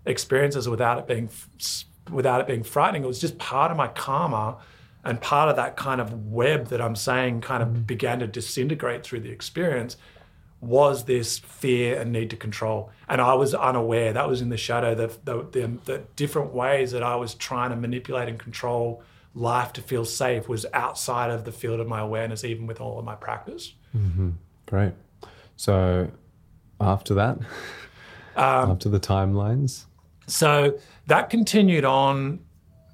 experiences 0.06 0.68
without 0.68 0.98
it 0.98 1.06
being 1.06 1.28
without 2.10 2.40
it 2.40 2.46
being 2.48 2.64
frightening. 2.64 3.04
It 3.04 3.06
was 3.06 3.20
just 3.20 3.38
part 3.38 3.70
of 3.70 3.76
my 3.76 3.86
karma 3.88 4.56
and 5.04 5.20
part 5.20 5.48
of 5.48 5.56
that 5.56 5.76
kind 5.76 6.00
of 6.00 6.26
web 6.26 6.68
that 6.68 6.80
I'm 6.80 6.96
saying 6.96 7.40
kind 7.40 7.62
of 7.62 7.86
began 7.86 8.20
to 8.20 8.26
disintegrate 8.26 9.02
through 9.02 9.20
the 9.20 9.30
experience 9.30 9.96
was 10.60 11.04
this 11.06 11.40
fear 11.40 12.00
and 12.00 12.12
need 12.12 12.30
to 12.30 12.36
control. 12.36 12.90
And 13.08 13.20
I 13.20 13.34
was 13.34 13.52
unaware. 13.52 14.12
That 14.12 14.28
was 14.28 14.40
in 14.40 14.48
the 14.48 14.56
shadow. 14.56 14.94
The, 14.94 15.08
the, 15.24 15.42
the, 15.50 15.78
the 15.84 16.02
different 16.14 16.54
ways 16.54 16.92
that 16.92 17.02
I 17.02 17.16
was 17.16 17.34
trying 17.34 17.70
to 17.70 17.76
manipulate 17.76 18.28
and 18.28 18.38
control 18.38 19.02
life 19.34 19.72
to 19.72 19.82
feel 19.82 20.04
safe 20.04 20.48
was 20.48 20.64
outside 20.72 21.30
of 21.30 21.44
the 21.44 21.50
field 21.50 21.80
of 21.80 21.88
my 21.88 21.98
awareness, 21.98 22.44
even 22.44 22.68
with 22.68 22.80
all 22.80 22.98
of 22.98 23.04
my 23.04 23.16
practice. 23.16 23.72
Great. 24.66 24.92
So 25.56 26.10
after 26.80 27.14
that, 27.14 27.38
Um, 28.36 28.70
after 28.70 28.88
the 28.88 29.00
timelines, 29.00 29.86
So 30.28 30.78
that 31.08 31.28
continued 31.28 31.84
on. 31.84 32.38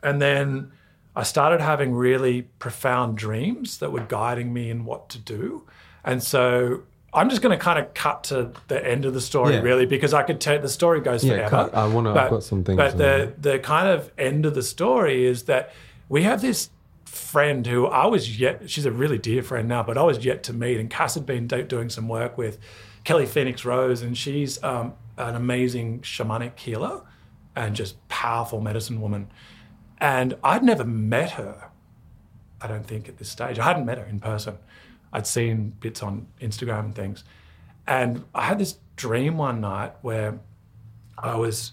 And 0.02 0.22
then 0.22 0.72
I 1.18 1.24
started 1.24 1.60
having 1.60 1.94
really 1.94 2.42
profound 2.60 3.18
dreams 3.18 3.78
that 3.78 3.90
were 3.90 4.04
guiding 4.18 4.52
me 4.52 4.70
in 4.70 4.84
what 4.84 5.08
to 5.10 5.18
do. 5.18 5.66
And 6.04 6.22
so 6.22 6.82
I'm 7.12 7.28
just 7.28 7.42
going 7.42 7.58
to 7.58 7.62
kind 7.62 7.78
of 7.80 7.92
cut 7.92 8.22
to 8.24 8.52
the 8.68 8.78
end 8.86 9.04
of 9.04 9.14
the 9.14 9.20
story, 9.20 9.54
Yeah. 9.54 9.62
really, 9.62 9.84
because 9.84 10.14
I 10.14 10.22
could 10.22 10.40
tell 10.40 10.60
the 10.60 10.68
story 10.68 11.00
goes 11.00 11.24
Yeah, 11.24 11.34
forever. 11.48 11.50
cut. 11.50 11.74
I 11.74 11.88
wanna- 11.88 12.14
I've 12.14 12.30
got 12.30 12.44
some 12.44 12.62
things 12.62 12.76
But 12.76 12.98
the 12.98 13.32
the 13.36 13.58
kind 13.58 13.88
of 13.88 14.12
end 14.16 14.46
of 14.46 14.54
the 14.54 14.62
story 14.62 15.26
is 15.26 15.42
that 15.44 15.72
we 16.08 16.22
have 16.22 16.40
this 16.40 16.70
friend 17.04 17.66
who 17.66 17.86
I 17.88 18.06
was 18.06 18.38
yet. 18.38 18.70
She's 18.70 18.86
a 18.86 18.92
really 18.92 19.18
dear 19.18 19.42
friend 19.42 19.66
now, 19.68 19.82
but 19.82 19.98
I 19.98 20.02
was 20.02 20.24
yet 20.24 20.44
to 20.44 20.52
meet. 20.52 20.78
And 20.78 20.88
Cass 20.88 21.14
had 21.14 21.26
been 21.26 21.48
do- 21.48 21.64
doing 21.64 21.88
some 21.90 22.06
work 22.06 22.38
with 22.38 22.58
Kelly 23.02 23.26
Phoenix 23.26 23.64
Rose, 23.64 24.02
and 24.02 24.16
she's 24.16 24.62
um, 24.62 24.92
an 25.16 25.34
amazing 25.34 26.00
shamanic 26.02 26.56
healer 26.58 27.00
and 27.56 27.74
just 27.74 27.96
powerful 28.08 28.60
medicine 28.60 29.00
woman. 29.00 29.26
And 30.00 30.36
I'd 30.42 30.62
never 30.62 30.84
met 30.84 31.32
her. 31.32 31.70
I 32.60 32.66
don't 32.66 32.86
think 32.86 33.08
at 33.08 33.18
this 33.18 33.28
stage. 33.28 33.58
I 33.58 33.64
hadn't 33.64 33.86
met 33.86 33.98
her 33.98 34.04
in 34.04 34.20
person. 34.20 34.58
I'd 35.12 35.26
seen 35.26 35.70
bits 35.80 36.02
on 36.02 36.26
Instagram 36.40 36.80
and 36.80 36.94
things. 36.94 37.24
And 37.86 38.24
I 38.34 38.44
had 38.44 38.58
this 38.58 38.78
dream 38.96 39.38
one 39.38 39.60
night 39.60 39.94
where 40.02 40.38
I 41.16 41.36
was 41.36 41.72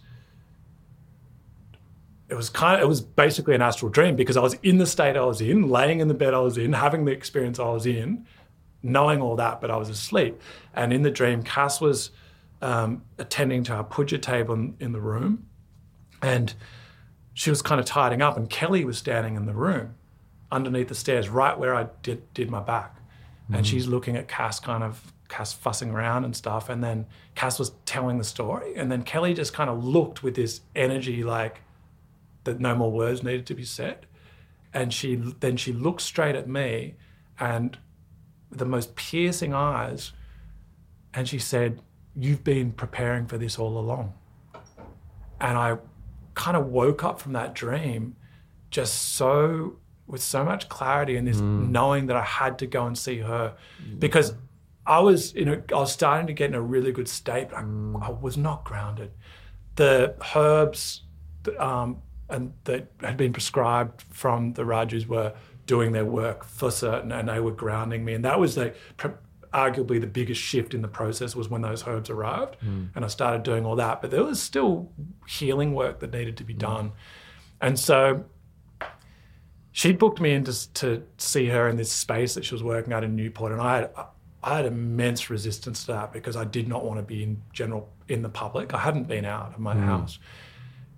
it 2.27 2.35
was 2.35 2.49
kind 2.49 2.77
of 2.77 2.81
it 2.81 2.87
was 2.87 3.01
basically 3.01 3.53
an 3.53 3.61
astral 3.61 3.91
dream 3.91 4.15
because 4.15 4.37
I 4.37 4.41
was 4.41 4.55
in 4.63 4.77
the 4.77 4.85
state 4.85 5.15
I 5.15 5.25
was 5.25 5.41
in, 5.41 5.69
laying 5.69 5.99
in 5.99 6.07
the 6.07 6.13
bed 6.13 6.33
I 6.33 6.39
was 6.39 6.57
in, 6.57 6.73
having 6.73 7.05
the 7.05 7.11
experience 7.11 7.59
I 7.59 7.69
was 7.69 7.85
in, 7.85 8.25
knowing 8.81 9.21
all 9.21 9.35
that, 9.35 9.61
but 9.61 9.69
I 9.69 9.77
was 9.77 9.89
asleep. 9.89 10.41
And 10.73 10.91
in 10.91 11.03
the 11.03 11.11
dream, 11.11 11.43
Cass 11.43 11.79
was 11.79 12.11
um, 12.61 13.03
attending 13.19 13.63
to 13.65 13.73
our 13.73 13.83
puja 13.83 14.17
table 14.17 14.55
in, 14.55 14.75
in 14.79 14.91
the 14.91 14.99
room, 14.99 15.45
and 16.21 16.53
she 17.35 17.49
was 17.49 17.61
kind 17.61 17.79
of 17.79 17.85
tidying 17.85 18.21
up, 18.21 18.37
and 18.37 18.49
Kelly 18.49 18.85
was 18.85 18.97
standing 18.97 19.35
in 19.35 19.45
the 19.45 19.53
room 19.53 19.95
underneath 20.51 20.87
the 20.87 20.95
stairs, 20.95 21.27
right 21.27 21.59
where 21.59 21.75
I 21.75 21.87
did 22.01 22.33
did 22.33 22.49
my 22.49 22.61
back, 22.61 22.95
and 23.47 23.57
mm-hmm. 23.57 23.63
she's 23.63 23.87
looking 23.87 24.15
at 24.15 24.29
Cass, 24.29 24.59
kind 24.59 24.83
of 24.83 25.13
Cass 25.27 25.51
fussing 25.51 25.91
around 25.91 26.23
and 26.23 26.33
stuff, 26.33 26.69
and 26.69 26.81
then 26.81 27.05
Cass 27.35 27.59
was 27.59 27.73
telling 27.85 28.17
the 28.17 28.23
story, 28.23 28.73
and 28.75 28.89
then 28.89 29.03
Kelly 29.03 29.33
just 29.33 29.53
kind 29.53 29.69
of 29.69 29.83
looked 29.83 30.23
with 30.23 30.35
this 30.35 30.61
energy 30.75 31.23
like 31.23 31.61
that 32.45 32.59
no 32.61 32.73
more 32.73 32.91
words 32.91 33.21
needed 33.21 33.45
to 33.47 33.53
be 33.53 33.65
said, 33.65 34.05
and 34.73 34.93
she 34.93 35.15
then 35.15 35.57
she 35.57 35.73
looked 35.73 36.01
straight 36.01 36.35
at 36.35 36.47
me, 36.47 36.95
and 37.37 37.77
the 38.49 38.65
most 38.65 38.95
piercing 38.95 39.53
eyes, 39.53 40.13
and 41.13 41.27
she 41.27 41.37
said, 41.39 41.81
"You've 42.15 42.45
been 42.45 42.71
preparing 42.71 43.25
for 43.27 43.37
this 43.37 43.59
all 43.59 43.77
along," 43.77 44.13
and 45.41 45.57
I 45.57 45.79
kind 46.35 46.55
of 46.55 46.67
woke 46.67 47.03
up 47.03 47.19
from 47.19 47.33
that 47.33 47.55
dream 47.55 48.15
just 48.69 49.13
so 49.15 49.77
with 50.07 50.21
so 50.21 50.45
much 50.45 50.69
clarity 50.69 51.15
and 51.15 51.27
this 51.27 51.39
knowing 51.39 52.05
that 52.07 52.15
I 52.15 52.23
had 52.23 52.59
to 52.59 52.67
go 52.67 52.85
and 52.85 52.95
see 52.95 53.17
her. 53.19 53.55
Because 53.97 54.35
I 54.85 54.99
was 54.99 55.33
you 55.33 55.45
know 55.45 55.61
I 55.71 55.79
was 55.79 55.91
starting 55.91 56.27
to 56.27 56.33
get 56.33 56.49
in 56.49 56.55
a 56.55 56.61
really 56.61 56.91
good 56.91 57.07
state 57.07 57.49
but 57.49 57.57
I, 57.57 57.61
I 58.07 58.09
was 58.11 58.37
not 58.37 58.63
grounded. 58.63 59.11
The 59.75 60.15
herbs 60.35 61.01
um, 61.57 62.01
and 62.29 62.53
that 62.65 62.87
had 63.01 63.17
been 63.17 63.33
prescribed 63.33 64.03
from 64.09 64.53
the 64.53 64.63
Rajus 64.63 65.07
were 65.07 65.33
doing 65.65 65.91
their 65.91 66.05
work 66.05 66.43
for 66.43 66.71
certain 66.71 67.11
and 67.11 67.29
they 67.29 67.39
were 67.39 67.51
grounding 67.51 68.05
me. 68.05 68.13
And 68.13 68.25
that 68.25 68.39
was 68.39 68.55
the 68.55 68.73
arguably 69.55 70.01
the 70.01 70.07
biggest 70.07 70.41
shift 70.41 70.73
in 70.73 70.81
the 70.81 70.87
process 70.87 71.35
was 71.35 71.49
when 71.49 71.61
those 71.61 71.87
herbs 71.87 72.09
arrived 72.09 72.55
hmm. 72.55 72.85
and 72.93 73.05
I 73.05 73.07
started 73.07 73.43
doing 73.43 73.65
all 73.65 73.77
that 73.77 74.01
but 74.01 74.11
there 74.11 74.23
was 74.23 74.41
still 74.41 74.91
healing 75.27 75.73
work 75.73 76.01
that 76.01 76.11
needed 76.11 76.37
to 76.37 76.43
be 76.43 76.53
hmm. 76.53 76.59
done 76.59 76.91
and 77.61 77.79
so 77.79 78.25
she 79.71 79.91
booked 79.93 80.19
me 80.19 80.33
in 80.33 80.43
to, 80.43 80.73
to 80.73 81.03
see 81.17 81.47
her 81.47 81.69
in 81.69 81.77
this 81.77 81.91
space 81.91 82.33
that 82.35 82.43
she 82.45 82.53
was 82.53 82.63
working 82.63 82.91
at 82.91 83.03
in 83.03 83.15
Newport 83.15 83.53
and 83.53 83.61
I 83.61 83.75
had 83.77 83.91
I 84.43 84.57
had 84.57 84.65
immense 84.65 85.29
resistance 85.29 85.85
to 85.85 85.93
that 85.93 86.13
because 86.13 86.35
I 86.35 86.43
did 86.43 86.67
not 86.67 86.85
want 86.85 86.99
to 86.99 87.03
be 87.03 87.23
in 87.23 87.41
general 87.53 87.89
in 88.09 88.21
the 88.21 88.29
public 88.29 88.73
I 88.73 88.79
hadn't 88.79 89.07
been 89.07 89.25
out 89.25 89.53
of 89.53 89.59
my 89.59 89.73
hmm. 89.73 89.83
house 89.83 90.19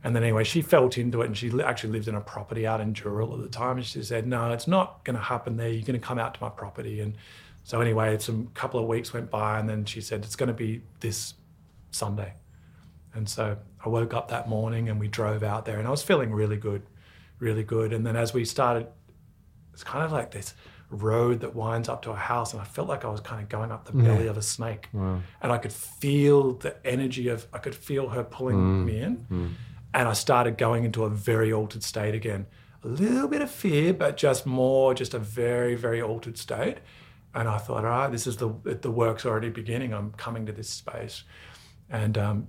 and 0.03 0.15
then 0.15 0.23
anyway, 0.23 0.45
she 0.45 0.61
felt 0.61 0.97
into 0.97 1.21
it, 1.21 1.25
and 1.25 1.37
she 1.37 1.51
actually 1.61 1.91
lived 1.91 2.07
in 2.07 2.15
a 2.15 2.21
property 2.21 2.67
out 2.67 2.79
in 2.79 2.93
Dural 2.93 3.33
at 3.33 3.41
the 3.41 3.49
time. 3.49 3.77
And 3.77 3.85
she 3.85 4.01
said, 4.03 4.27
"No, 4.27 4.51
it's 4.51 4.67
not 4.67 5.03
going 5.03 5.15
to 5.15 5.21
happen 5.21 5.57
there. 5.57 5.67
You're 5.67 5.85
going 5.85 5.99
to 5.99 6.05
come 6.07 6.19
out 6.19 6.33
to 6.35 6.41
my 6.41 6.49
property." 6.49 7.01
And 7.01 7.17
so 7.67 7.81
anyway, 7.81 8.17
some 8.17 8.47
couple 8.53 8.79
of 8.79 8.87
weeks 8.87 9.11
went 9.11 9.29
by, 9.29 9.59
and 9.59 9.67
then 9.67 9.83
she 9.83 9.99
said, 9.99 10.23
"It's 10.23 10.37
going 10.37 10.47
to 10.47 10.53
be 10.53 10.83
this 11.01 11.33
Sunday." 11.91 12.35
And 13.13 13.27
so 13.27 13.57
I 13.83 13.89
woke 13.89 14.13
up 14.13 14.29
that 14.29 14.47
morning, 14.47 14.87
and 14.87 15.01
we 15.01 15.09
drove 15.09 15.43
out 15.43 15.65
there, 15.65 15.77
and 15.77 15.85
I 15.85 15.91
was 15.91 16.01
feeling 16.01 16.31
really 16.31 16.55
good, 16.55 16.83
really 17.39 17.63
good. 17.63 17.91
And 17.91 18.05
then 18.05 18.15
as 18.15 18.33
we 18.33 18.45
started, 18.45 18.87
it's 19.73 19.83
kind 19.83 20.05
of 20.05 20.13
like 20.13 20.31
this 20.31 20.53
road 20.89 21.41
that 21.41 21.55
winds 21.55 21.89
up 21.89 22.03
to 22.03 22.11
a 22.11 22.15
house, 22.15 22.53
and 22.53 22.61
I 22.61 22.63
felt 22.63 22.87
like 22.87 23.03
I 23.03 23.09
was 23.09 23.19
kind 23.19 23.43
of 23.43 23.49
going 23.49 23.69
up 23.69 23.83
the 23.83 23.91
belly 23.91 24.27
of 24.27 24.37
a 24.37 24.41
snake, 24.41 24.87
and 25.41 25.51
I 25.51 25.57
could 25.57 25.73
feel 25.73 26.53
the 26.53 26.77
energy 26.87 27.27
of, 27.27 27.47
I 27.51 27.57
could 27.57 27.75
feel 27.75 28.07
her 28.07 28.23
pulling 28.23 28.55
mm. 28.55 28.85
me 28.85 29.01
in 29.01 29.17
mm. 29.29 29.49
and 29.93 30.07
I 30.07 30.13
started 30.13 30.57
going 30.57 30.85
into 30.85 31.03
a 31.03 31.09
very 31.09 31.51
altered 31.51 31.83
state 31.83 32.15
again. 32.15 32.45
A 32.85 32.87
little 32.87 33.27
bit 33.27 33.41
of 33.41 33.51
fear, 33.51 33.93
but 33.93 34.15
just 34.15 34.45
more, 34.45 34.93
just 34.93 35.13
a 35.13 35.19
very, 35.19 35.75
very 35.75 36.01
altered 36.01 36.37
state. 36.37 36.77
And 37.37 37.47
I 37.47 37.59
thought, 37.59 37.85
all 37.85 37.91
right, 37.91 38.11
this 38.11 38.25
is 38.25 38.37
the 38.37 38.49
the 38.81 38.89
work's 38.89 39.23
already 39.23 39.49
beginning. 39.49 39.93
I'm 39.93 40.11
coming 40.13 40.47
to 40.47 40.51
this 40.51 40.71
space, 40.71 41.23
and 41.87 42.17
um, 42.17 42.47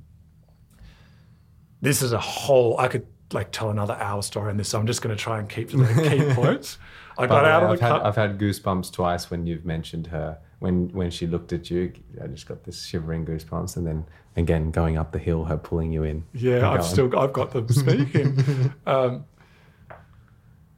this 1.82 2.01
is 2.01 2.12
a 2.12 2.18
whole. 2.18 2.78
I 2.78 2.89
could 2.89 3.07
like 3.34 3.53
tell 3.53 3.68
another 3.68 3.93
hour 4.01 4.22
story 4.22 4.49
on 4.49 4.57
this, 4.57 4.70
so 4.70 4.80
I'm 4.80 4.86
just 4.86 5.03
going 5.03 5.14
to 5.14 5.22
try 5.22 5.41
and 5.41 5.47
keep 5.47 5.68
to 5.72 5.76
the 5.76 6.09
key 6.09 6.34
points. 6.41 6.78
I 7.18 7.26
got 7.26 7.43
the 7.43 7.49
out 7.49 7.62
way, 7.62 7.66
of 7.66 7.72
I've 7.72 7.78
the 7.78 7.84
had, 7.84 7.91
car. 7.91 8.07
I've 8.07 8.16
had 8.16 8.39
goosebumps 8.39 8.91
twice 8.91 9.30
when 9.30 9.47
you've 9.47 9.66
mentioned 9.66 10.07
her. 10.07 10.39
When 10.61 10.89
when 10.95 11.11
she 11.11 11.26
looked 11.26 11.53
at 11.53 11.70
you, 11.70 11.93
I 12.24 12.26
just 12.28 12.49
got 12.49 12.64
this 12.64 12.86
shivering 12.86 13.26
goosebumps, 13.26 13.76
and 13.76 13.86
then 13.86 14.07
again 14.36 14.70
going 14.70 14.97
up 14.97 15.12
the 15.12 15.18
hill, 15.18 15.45
her 15.45 15.59
pulling 15.59 15.93
you 15.93 16.05
in. 16.05 16.24
Yeah, 16.32 16.70
I've 16.70 16.82
still 16.82 17.14
I've 17.18 17.34
got 17.34 17.51
them 17.51 17.68
speaking. 17.82 18.72
um, 18.86 19.26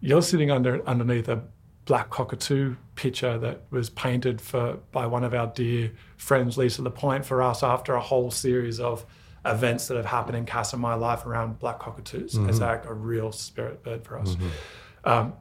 you're 0.01 0.23
sitting 0.23 0.51
under 0.51 0.85
underneath 0.89 1.29
a 1.29 1.45
black 1.91 2.09
cockatoo 2.09 2.77
picture 2.95 3.37
that 3.37 3.63
was 3.71 3.91
painted 3.91 4.41
for 4.41 4.75
by 4.93 5.05
one 5.07 5.25
of 5.25 5.35
our 5.35 5.49
dear 5.49 5.91
friends, 6.17 6.57
Lisa 6.57 6.83
Lapointe, 6.83 7.27
for 7.27 7.43
us 7.43 7.65
after 7.65 7.95
a 7.95 8.01
whole 8.01 8.31
series 8.31 8.79
of 8.79 9.05
events 9.45 9.89
that 9.89 9.97
have 9.97 10.07
happened 10.07 10.37
in 10.37 10.47
Casa 10.47 10.77
my 10.77 10.95
life 10.95 11.27
around 11.27 11.59
black 11.59 11.81
cockatoos. 11.81 12.35
Mm-hmm. 12.35 12.49
It's 12.49 12.61
like 12.61 12.85
a 12.85 12.95
real 12.95 13.33
spirit 13.33 13.83
bird 13.83 14.05
for 14.05 14.21
us. 14.21 14.37
Mm-hmm. 14.37 15.09
Um, 15.09 15.33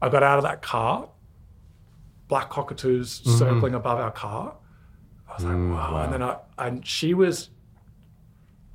I 0.00 0.08
got 0.08 0.22
out 0.22 0.38
of 0.38 0.44
that 0.44 0.62
car, 0.62 1.10
black 2.26 2.48
cockatoos 2.48 3.20
mm-hmm. 3.20 3.36
circling 3.36 3.74
above 3.74 3.98
our 3.98 4.10
car. 4.10 4.54
I 5.28 5.34
was 5.34 5.44
like, 5.44 5.56
mm, 5.56 5.74
wow. 5.74 6.04
And 6.04 6.12
then 6.14 6.22
I 6.22 6.38
and 6.56 6.86
she 6.86 7.12
was 7.12 7.50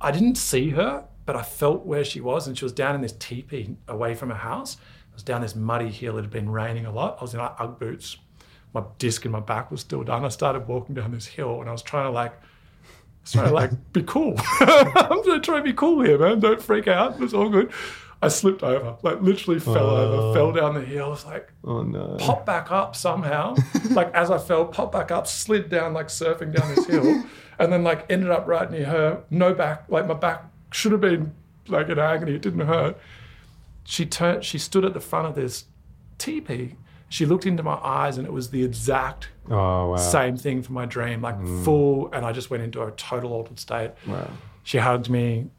I 0.00 0.12
didn't 0.12 0.36
see 0.36 0.70
her, 0.70 1.04
but 1.26 1.34
I 1.34 1.42
felt 1.42 1.84
where 1.84 2.04
she 2.04 2.20
was, 2.20 2.46
and 2.46 2.56
she 2.56 2.64
was 2.64 2.72
down 2.72 2.94
in 2.94 3.00
this 3.00 3.16
teepee 3.18 3.74
away 3.88 4.14
from 4.14 4.28
her 4.30 4.36
house. 4.36 4.76
I 5.14 5.16
was 5.16 5.22
down 5.22 5.42
this 5.42 5.54
muddy 5.54 5.90
hill. 5.90 6.18
It 6.18 6.22
had 6.22 6.30
been 6.30 6.50
raining 6.50 6.86
a 6.86 6.90
lot. 6.90 7.18
I 7.20 7.22
was 7.22 7.34
in 7.34 7.38
like 7.38 7.54
UGG 7.60 7.78
boots. 7.78 8.16
My 8.72 8.82
disc 8.98 9.24
in 9.24 9.30
my 9.30 9.38
back 9.38 9.70
was 9.70 9.80
still 9.80 10.02
done. 10.02 10.24
I 10.24 10.28
started 10.28 10.66
walking 10.66 10.96
down 10.96 11.12
this 11.12 11.26
hill, 11.26 11.60
and 11.60 11.68
I 11.68 11.72
was 11.72 11.82
trying 11.82 12.06
to 12.06 12.10
like, 12.10 12.34
trying 13.24 13.46
to 13.46 13.54
like 13.54 13.70
be 13.92 14.02
cool. 14.02 14.34
I'm 14.60 15.22
trying 15.40 15.58
to 15.58 15.62
be 15.62 15.72
cool 15.72 16.02
here, 16.02 16.18
man. 16.18 16.40
Don't 16.40 16.60
freak 16.60 16.88
out. 16.88 17.22
It's 17.22 17.32
all 17.32 17.48
good. 17.48 17.72
I 18.20 18.28
slipped 18.28 18.64
over, 18.64 18.96
like 19.02 19.20
literally 19.20 19.60
fell 19.60 19.76
over, 19.76 20.16
oh. 20.16 20.34
fell 20.34 20.52
down 20.52 20.74
the 20.74 20.80
hill. 20.80 21.04
I 21.04 21.08
was 21.08 21.24
like, 21.24 21.52
Oh 21.62 21.82
no! 21.82 22.16
popped 22.18 22.46
back 22.46 22.72
up 22.72 22.96
somehow. 22.96 23.54
like 23.90 24.12
as 24.14 24.32
I 24.32 24.38
fell, 24.38 24.64
popped 24.64 24.92
back 24.92 25.12
up, 25.12 25.28
slid 25.28 25.68
down 25.68 25.92
like 25.92 26.08
surfing 26.08 26.52
down 26.52 26.74
this 26.74 26.86
hill, 26.86 27.22
and 27.60 27.72
then 27.72 27.84
like 27.84 28.10
ended 28.10 28.30
up 28.30 28.48
right 28.48 28.68
near 28.68 28.86
her. 28.86 29.22
No 29.30 29.54
back, 29.54 29.84
like 29.88 30.08
my 30.08 30.14
back 30.14 30.42
should 30.72 30.90
have 30.90 31.00
been 31.00 31.34
like 31.68 31.88
in 31.88 32.00
agony. 32.00 32.34
It 32.34 32.42
didn't 32.42 32.66
hurt. 32.66 32.98
She 33.84 34.06
turned. 34.06 34.44
She 34.44 34.58
stood 34.58 34.84
at 34.84 34.94
the 34.94 35.00
front 35.00 35.28
of 35.28 35.34
this 35.34 35.66
teepee. 36.18 36.76
She 37.08 37.26
looked 37.26 37.46
into 37.46 37.62
my 37.62 37.74
eyes, 37.74 38.18
and 38.18 38.26
it 38.26 38.32
was 38.32 38.50
the 38.50 38.64
exact 38.64 39.28
Oh 39.50 39.90
wow! 39.90 39.96
same 39.96 40.36
thing 40.36 40.62
for 40.62 40.72
my 40.72 40.86
dream, 40.86 41.20
like 41.20 41.38
mm. 41.38 41.64
full. 41.64 42.10
And 42.12 42.24
I 42.24 42.32
just 42.32 42.50
went 42.50 42.62
into 42.62 42.82
a 42.82 42.90
total 42.92 43.32
altered 43.32 43.60
state. 43.60 43.92
Wow. 44.06 44.30
She 44.62 44.78
hugged 44.78 45.10
me. 45.10 45.50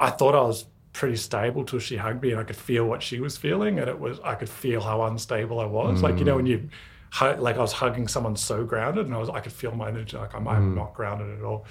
I 0.00 0.10
thought 0.10 0.34
I 0.34 0.40
was 0.40 0.64
pretty 0.92 1.16
stable 1.16 1.64
till 1.64 1.78
she 1.78 1.96
hugged 1.96 2.22
me, 2.22 2.30
and 2.30 2.40
I 2.40 2.44
could 2.44 2.56
feel 2.56 2.86
what 2.86 3.02
she 3.02 3.20
was 3.20 3.36
feeling, 3.36 3.78
and 3.78 3.88
it 3.88 4.00
was 4.00 4.18
I 4.20 4.34
could 4.34 4.48
feel 4.48 4.80
how 4.80 5.02
unstable 5.02 5.60
I 5.60 5.66
was. 5.66 6.02
Like 6.02 6.18
you 6.18 6.24
know 6.24 6.36
when 6.36 6.46
mm. 6.46 6.50
you, 6.50 6.70
hug, 7.10 7.38
like 7.38 7.56
I 7.56 7.60
was 7.60 7.72
hugging 7.72 8.08
someone 8.08 8.36
so 8.36 8.64
grounded, 8.64 9.06
and 9.06 9.14
I 9.14 9.18
was 9.18 9.28
I 9.28 9.40
could 9.40 9.52
feel 9.52 9.72
my 9.72 9.88
energy 9.88 10.16
like 10.16 10.34
I'm, 10.34 10.44
mm. 10.44 10.50
I'm 10.50 10.74
not 10.74 10.94
grounded 10.94 11.38
at 11.38 11.44
all. 11.44 11.66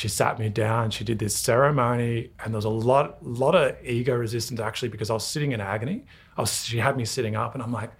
She 0.00 0.08
sat 0.08 0.38
me 0.38 0.48
down. 0.48 0.90
She 0.90 1.04
did 1.04 1.18
this 1.18 1.36
ceremony, 1.36 2.30
and 2.42 2.54
there 2.54 2.58
was 2.58 2.64
a 2.64 2.70
lot, 2.70 3.22
lot 3.22 3.54
of 3.54 3.76
ego 3.84 4.14
resistance 4.14 4.58
actually 4.58 4.88
because 4.88 5.10
I 5.10 5.12
was 5.14 5.26
sitting 5.26 5.52
in 5.52 5.60
agony. 5.60 6.06
I 6.38 6.40
was, 6.40 6.64
she 6.64 6.78
had 6.78 6.96
me 6.96 7.04
sitting 7.04 7.36
up, 7.36 7.52
and 7.54 7.62
I'm 7.62 7.72
like, 7.72 7.92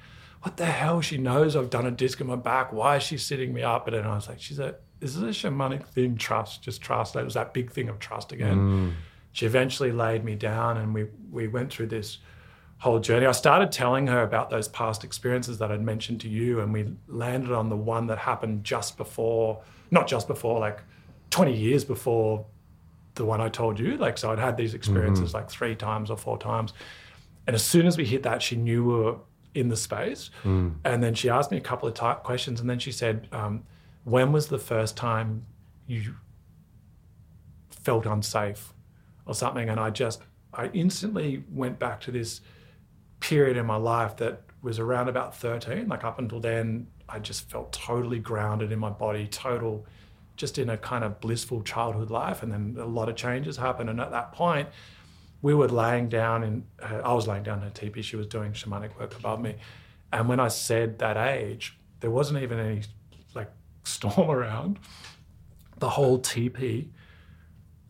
"What 0.43 0.57
the 0.57 0.65
hell?" 0.65 1.03
She 1.03 1.19
knows 1.19 1.57
I've 1.57 1.69
done 1.69 1.87
a 1.87 1.91
disc 1.91 2.19
in 2.21 2.27
my 2.27 2.37
back. 2.37 2.73
Why 2.73 2.97
is 2.97 3.03
she 3.03 3.19
sitting 3.19 3.53
me 3.53 3.63
up? 3.63 3.87
And 3.87 3.95
then 3.95 4.07
I 4.07 4.15
was 4.15 4.29
like, 4.29 4.41
"She's 4.41 4.59
a 4.59 4.77
this 5.01 5.15
is 5.15 5.23
a 5.23 5.27
shamanic 5.27 5.85
thing, 5.89 6.17
trust, 6.17 6.63
just 6.63 6.81
trust. 6.81 7.17
It 7.17 7.25
was 7.25 7.35
that 7.35 7.53
big 7.53 7.71
thing 7.71 7.91
of 7.91 7.99
trust 7.99 8.33
again. 8.33 8.57
Mm. 8.57 8.93
She 9.33 9.47
eventually 9.47 9.93
laid 9.93 10.25
me 10.25 10.35
down 10.37 10.77
and 10.77 10.95
we, 10.95 11.07
we 11.31 11.49
went 11.49 11.73
through 11.73 11.89
this 11.89 12.19
whole 12.79 12.99
journey. 12.99 13.27
I 13.27 13.33
started 13.33 13.73
telling 13.73 14.07
her 14.07 14.23
about 14.23 14.51
those 14.51 14.69
past 14.69 15.05
experiences 15.05 15.59
that 15.59 15.71
I'd 15.71 15.83
mentioned 15.83 16.21
to 16.23 16.29
you, 16.29 16.61
and 16.61 16.73
we 16.73 16.89
landed 17.09 17.53
on 17.53 17.69
the 17.69 17.77
one 17.77 18.07
that 18.07 18.17
happened 18.19 18.65
just 18.65 18.97
before, 18.97 19.63
not 19.91 20.07
just 20.07 20.27
before, 20.27 20.59
like 20.61 20.81
20 21.31 21.57
years 21.57 21.85
before 21.85 22.45
the 23.15 23.25
one 23.25 23.41
I 23.41 23.49
told 23.49 23.79
you. 23.79 23.97
Like, 23.97 24.19
so 24.19 24.31
I'd 24.31 24.39
had 24.39 24.57
these 24.57 24.75
experiences 24.75 25.33
like 25.35 25.51
three 25.51 25.75
times 25.75 26.11
or 26.11 26.17
four 26.17 26.39
times. 26.39 26.73
And 27.47 27.55
as 27.55 27.65
soon 27.65 27.87
as 27.87 27.97
we 27.97 28.05
hit 28.05 28.23
that, 28.25 28.43
she 28.43 28.57
knew 28.57 28.85
we 28.85 28.95
were 28.95 29.17
in 29.55 29.69
the 29.69 29.77
space. 29.77 30.31
And 30.85 31.03
then 31.03 31.15
she 31.15 31.29
asked 31.29 31.51
me 31.51 31.57
a 31.57 31.61
couple 31.61 31.89
of 31.89 31.95
ty 31.95 32.15
questions. 32.15 32.61
And 32.61 32.69
then 32.69 32.79
she 32.79 32.93
said, 32.93 33.29
um, 33.33 33.65
When 34.05 34.33
was 34.33 34.49
the 34.49 34.59
first 34.59 34.97
time 34.97 35.47
you 35.87 36.15
felt 37.71 38.07
unsafe 38.07 38.73
or 39.27 39.35
something? 39.35 39.69
And 39.69 39.81
I 39.81 39.91
just, 39.91 40.23
I 40.55 40.67
instantly 40.73 41.45
went 41.51 41.79
back 41.79 42.01
to 42.03 42.11
this 42.11 42.41
period 43.21 43.57
in 43.57 43.67
my 43.67 43.77
life 43.77 44.17
that 44.17 44.43
was 44.63 44.79
around 44.79 45.09
about 45.09 45.37
13. 45.37 45.89
Like 45.89 46.05
up 46.05 46.19
until 46.19 46.41
then, 46.41 46.87
I 47.09 47.19
just 47.19 47.51
felt 47.51 47.73
totally 47.73 48.19
grounded 48.19 48.73
in 48.73 48.79
my 48.79 48.91
body, 48.91 49.27
total, 49.27 49.87
just 50.41 50.59
in 50.59 50.71
a 50.71 50.77
kind 50.79 51.05
of 51.05 51.21
blissful 51.21 51.63
childhood 51.63 52.11
life. 52.11 52.43
And 52.43 52.51
then 52.51 52.77
a 52.81 52.87
lot 52.87 53.11
of 53.11 53.15
changes 53.15 53.59
happened. 53.59 53.91
And 53.91 54.01
at 54.01 54.11
that 54.11 54.33
point, 54.33 54.71
we 55.43 55.53
were 55.53 55.69
laying 55.69 56.09
down 56.09 56.43
in, 56.43 56.65
her, 56.79 57.07
I 57.07 57.13
was 57.13 57.29
laying 57.29 57.43
down 57.43 57.61
in 57.61 57.69
a 57.69 57.71
teepee. 57.71 58.01
She 58.01 58.17
was 58.17 58.27
doing 58.27 58.53
shamanic 58.53 58.99
work 58.99 59.15
above 59.19 59.41
me. 59.43 59.57
And 60.13 60.31
when 60.31 60.41
I 60.41 60.49
said 60.49 60.99
that 61.01 61.19
age, 61.19 61.79
there 62.01 62.11
wasn't 62.11 62.43
even 62.43 62.59
any 62.59 62.83
like 63.35 63.51
storm 63.85 64.31
around. 64.39 64.79
The 65.77 65.91
whole 65.91 66.19
teepee, 66.19 66.91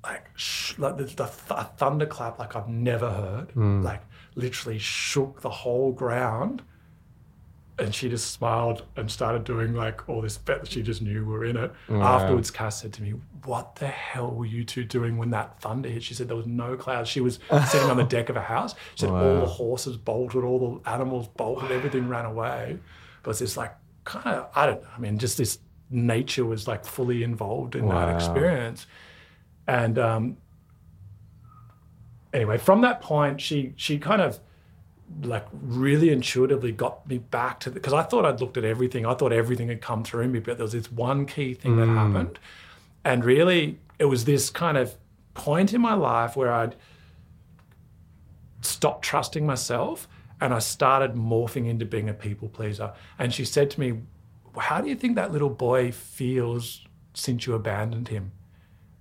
like, 0.03 0.27
sh- 0.35 0.77
like 0.77 0.97
the, 0.97 1.05
the 1.05 1.27
th- 1.27 1.51
a 1.51 1.71
thunderclap 1.77 2.41
like 2.41 2.57
I've 2.57 2.69
never 2.69 3.11
heard, 3.11 3.53
hmm. 3.53 3.83
like 3.83 4.03
literally 4.35 4.79
shook 4.79 5.41
the 5.41 5.51
whole 5.51 5.93
ground. 5.93 6.63
And 7.81 7.95
she 7.95 8.09
just 8.11 8.31
smiled 8.33 8.85
and 8.97 9.11
started 9.11 9.45
doing 9.45 9.75
like 9.75 10.09
all 10.09 10.21
this 10.21 10.37
bet 10.37 10.61
that 10.61 10.71
she 10.71 10.83
just 10.83 11.01
knew 11.03 11.25
we 11.25 11.33
were 11.33 11.45
in 11.45 11.57
it. 11.57 11.73
Afterwards, 11.89 12.51
Cass 12.51 12.83
said 12.83 12.93
to 12.95 13.03
me, 13.03 13.15
What 13.45 13.77
the 13.77 13.87
hell 13.87 14.31
were 14.31 14.45
you 14.47 14.65
two 14.65 14.85
doing 14.85 15.17
when 15.17 15.31
that 15.31 15.61
thunder 15.61 15.89
hit? 15.89 16.03
She 16.03 16.13
said 16.15 16.29
there 16.29 16.37
was 16.37 16.47
no 16.47 16.77
clouds. 16.77 17.09
She 17.09 17.21
was 17.21 17.39
sitting 17.69 17.89
on 17.91 17.97
the 17.97 18.05
deck 18.05 18.29
of 18.29 18.37
a 18.37 18.43
house. 18.43 18.75
She 18.95 19.01
said 19.07 19.11
all 19.11 19.41
the 19.41 19.47
horses 19.47 19.97
bolted, 19.97 20.45
all 20.45 20.81
the 20.85 20.91
animals 20.91 21.29
bolted, 21.29 21.71
everything 21.71 22.09
ran 22.09 22.27
away. 22.27 22.79
But 23.23 23.31
it's 23.33 23.41
this 23.41 23.57
like 23.57 23.75
kind 24.05 24.37
of, 24.37 24.49
I 24.55 24.67
don't 24.67 24.83
know, 24.83 24.89
I 24.97 24.99
mean, 25.01 25.19
just 25.19 25.39
this 25.39 25.59
nature 25.91 26.45
was 26.45 26.69
like 26.69 26.85
fully 26.85 27.23
involved 27.23 27.75
in 27.75 27.87
Wow. 27.87 28.07
that 28.07 28.15
experience. 28.15 28.87
And 29.67 29.99
um, 29.99 30.37
anyway, 32.33 32.59
from 32.59 32.81
that 32.83 33.01
point, 33.01 33.41
she 33.41 33.73
she 33.77 33.99
kind 33.99 34.21
of 34.21 34.39
like 35.23 35.47
really 35.53 36.11
intuitively 36.11 36.73
got 36.73 37.07
me 37.09 37.19
back 37.19 37.61
to 37.61 37.71
the 37.71 37.75
because 37.75 37.93
I 37.93 38.03
thought 38.03 38.25
I'd 38.25 38.41
looked 38.41 38.57
at 38.57 38.65
everything. 38.65 39.07
I 39.07 39.15
thought 39.15 39.33
everything 39.33 39.69
had 39.69 39.81
come 39.81 40.05
through 40.05 40.29
me, 40.29 40.39
but 40.39 40.57
there 40.57 40.65
was 40.65 40.73
this 40.73 40.91
one 40.91 41.27
key 41.27 41.55
thing 41.55 41.77
that 41.77 41.89
mm. 41.89 41.95
happened. 41.95 42.39
And 43.05 43.25
really 43.25 43.79
it 43.99 44.07
was 44.07 44.25
this 44.25 44.51
kind 44.51 44.79
of 44.79 44.95
point 45.35 45.75
in 45.75 45.81
my 45.81 45.95
life 45.95 46.37
where 46.37 46.53
I'd 46.53 46.77
stopped 48.63 49.05
trusting 49.05 49.47
myself 49.47 50.09
and 50.41 50.55
I 50.55 50.59
started 50.59 51.15
morphing 51.15 51.67
into 51.67 51.85
being 51.85 52.09
a 52.09 52.15
people 52.15 52.49
pleaser. 52.49 52.93
And 53.19 53.33
she 53.33 53.45
said 53.45 53.71
to 53.73 53.81
me, 53.81 54.01
How 54.57 54.81
do 54.81 54.89
you 54.89 54.97
think 54.97 55.17
that 55.17 55.33
little 55.33 55.51
boy 55.51 55.93
feels 55.93 56.87
since 57.15 57.47
you 57.47 57.55
abandoned 57.55 58.09
him? 58.09 58.33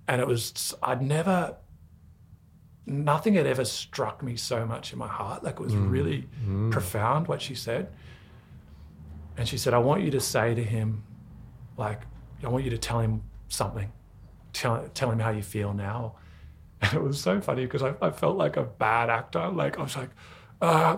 And 0.06 0.20
it 0.20 0.26
was, 0.26 0.74
I'd 0.82 1.02
never, 1.02 1.56
nothing 2.86 3.34
had 3.34 3.46
ever 3.46 3.64
struck 3.64 4.22
me 4.22 4.36
so 4.36 4.66
much 4.66 4.92
in 4.92 4.98
my 4.98 5.06
heart. 5.08 5.44
Like 5.44 5.54
it 5.54 5.60
was 5.60 5.74
really 5.76 6.28
profound 6.70 7.28
what 7.28 7.40
she 7.42 7.54
said. 7.54 7.88
And 9.36 9.46
she 9.48 9.56
said, 9.58 9.74
I 9.74 9.78
want 9.78 10.02
you 10.02 10.10
to 10.12 10.20
say 10.20 10.54
to 10.54 10.62
him, 10.62 11.04
like, 11.76 12.02
I 12.44 12.48
want 12.48 12.64
you 12.64 12.70
to 12.70 12.78
tell 12.78 13.00
him 13.00 13.22
something. 13.48 13.90
Tell, 14.52 14.86
tell 14.94 15.10
him 15.10 15.18
how 15.18 15.30
you 15.30 15.42
feel 15.42 15.72
now. 15.72 16.16
And 16.82 16.94
it 16.94 17.02
was 17.02 17.20
so 17.20 17.40
funny 17.42 17.66
because 17.66 17.82
I, 17.82 17.92
I 18.00 18.10
felt 18.10 18.38
like 18.38 18.56
a 18.56 18.62
bad 18.62 19.10
actor. 19.10 19.48
Like 19.48 19.78
I 19.78 19.82
was 19.82 19.96
like, 19.96 20.08
uh, 20.62 20.96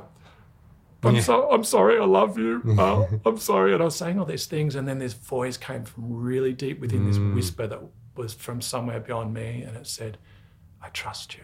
I'm 1.03 1.14
so 1.20 1.51
I'm 1.51 1.64
sorry, 1.64 1.99
I 1.99 2.05
love 2.05 2.39
you. 2.39 2.62
Uh, 2.78 3.07
I'm 3.26 3.39
sorry. 3.39 3.72
And 3.72 3.83
I 3.83 3.87
was 3.87 3.97
saying 3.97 4.16
all 4.20 4.24
these 4.24 4.47
things, 4.47 4.76
and 4.76 4.87
then 4.87 5.01
this 5.01 5.12
voice 5.14 5.57
came 5.57 5.85
from 5.85 6.05
really 6.12 6.53
deep 6.53 6.78
within 6.80 7.05
this 7.09 7.18
whisper 7.35 7.66
that 7.66 7.80
was 8.16 8.33
from 8.33 8.61
somewhere 8.61 9.01
beyond 9.01 9.35
me, 9.35 9.62
and 9.62 9.76
it 9.76 9.89
said, 9.89 10.18
I 10.80 10.89
trust 10.91 11.35
you. 11.37 11.43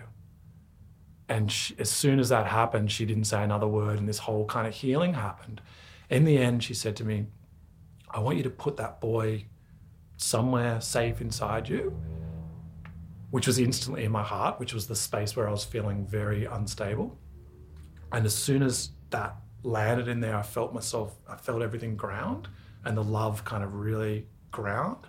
And 1.28 1.52
she, 1.52 1.74
as 1.78 1.90
soon 1.90 2.18
as 2.18 2.30
that 2.30 2.46
happened, 2.46 2.90
she 2.90 3.04
didn't 3.04 3.24
say 3.24 3.42
another 3.42 3.68
word, 3.68 3.98
and 3.98 4.08
this 4.08 4.18
whole 4.18 4.46
kind 4.46 4.66
of 4.66 4.74
healing 4.74 5.14
happened. 5.14 5.60
In 6.08 6.24
the 6.24 6.38
end, 6.38 6.64
she 6.64 6.74
said 6.74 6.96
to 6.96 7.04
me, 7.04 7.26
I 8.10 8.20
want 8.20 8.38
you 8.38 8.42
to 8.44 8.50
put 8.50 8.78
that 8.78 9.00
boy 9.00 9.46
somewhere 10.16 10.80
safe 10.80 11.20
inside 11.20 11.68
you, 11.68 11.94
which 13.30 13.46
was 13.46 13.58
instantly 13.58 14.04
in 14.04 14.12
my 14.12 14.22
heart, 14.22 14.58
which 14.58 14.72
was 14.72 14.86
the 14.86 14.96
space 14.96 15.36
where 15.36 15.46
I 15.46 15.50
was 15.50 15.64
feeling 15.64 16.06
very 16.06 16.46
unstable. 16.46 17.18
And 18.10 18.24
as 18.24 18.34
soon 18.34 18.62
as 18.62 18.90
that 19.10 19.36
landed 19.62 20.08
in 20.08 20.20
there, 20.20 20.34
I 20.34 20.42
felt 20.42 20.72
myself, 20.72 21.14
I 21.28 21.36
felt 21.36 21.60
everything 21.60 21.94
ground 21.94 22.48
and 22.84 22.96
the 22.96 23.04
love 23.04 23.44
kind 23.44 23.62
of 23.62 23.74
really 23.74 24.26
ground. 24.50 25.06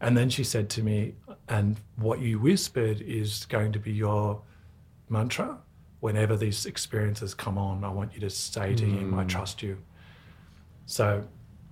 And 0.00 0.16
then 0.16 0.28
she 0.28 0.44
said 0.44 0.68
to 0.70 0.82
me, 0.82 1.14
and 1.48 1.80
what 1.96 2.20
you 2.20 2.38
whispered 2.38 3.00
is 3.00 3.46
going 3.46 3.72
to 3.72 3.78
be 3.78 3.92
your 3.92 4.42
mantra. 5.14 5.58
Whenever 6.00 6.36
these 6.36 6.66
experiences 6.66 7.32
come 7.32 7.56
on, 7.56 7.82
I 7.82 7.88
want 7.88 8.12
you 8.12 8.20
to 8.20 8.30
say 8.30 8.74
to 8.74 8.84
him, 8.84 9.14
I 9.14 9.22
hmm. 9.22 9.28
trust 9.28 9.62
you. 9.62 9.78
So 10.84 11.26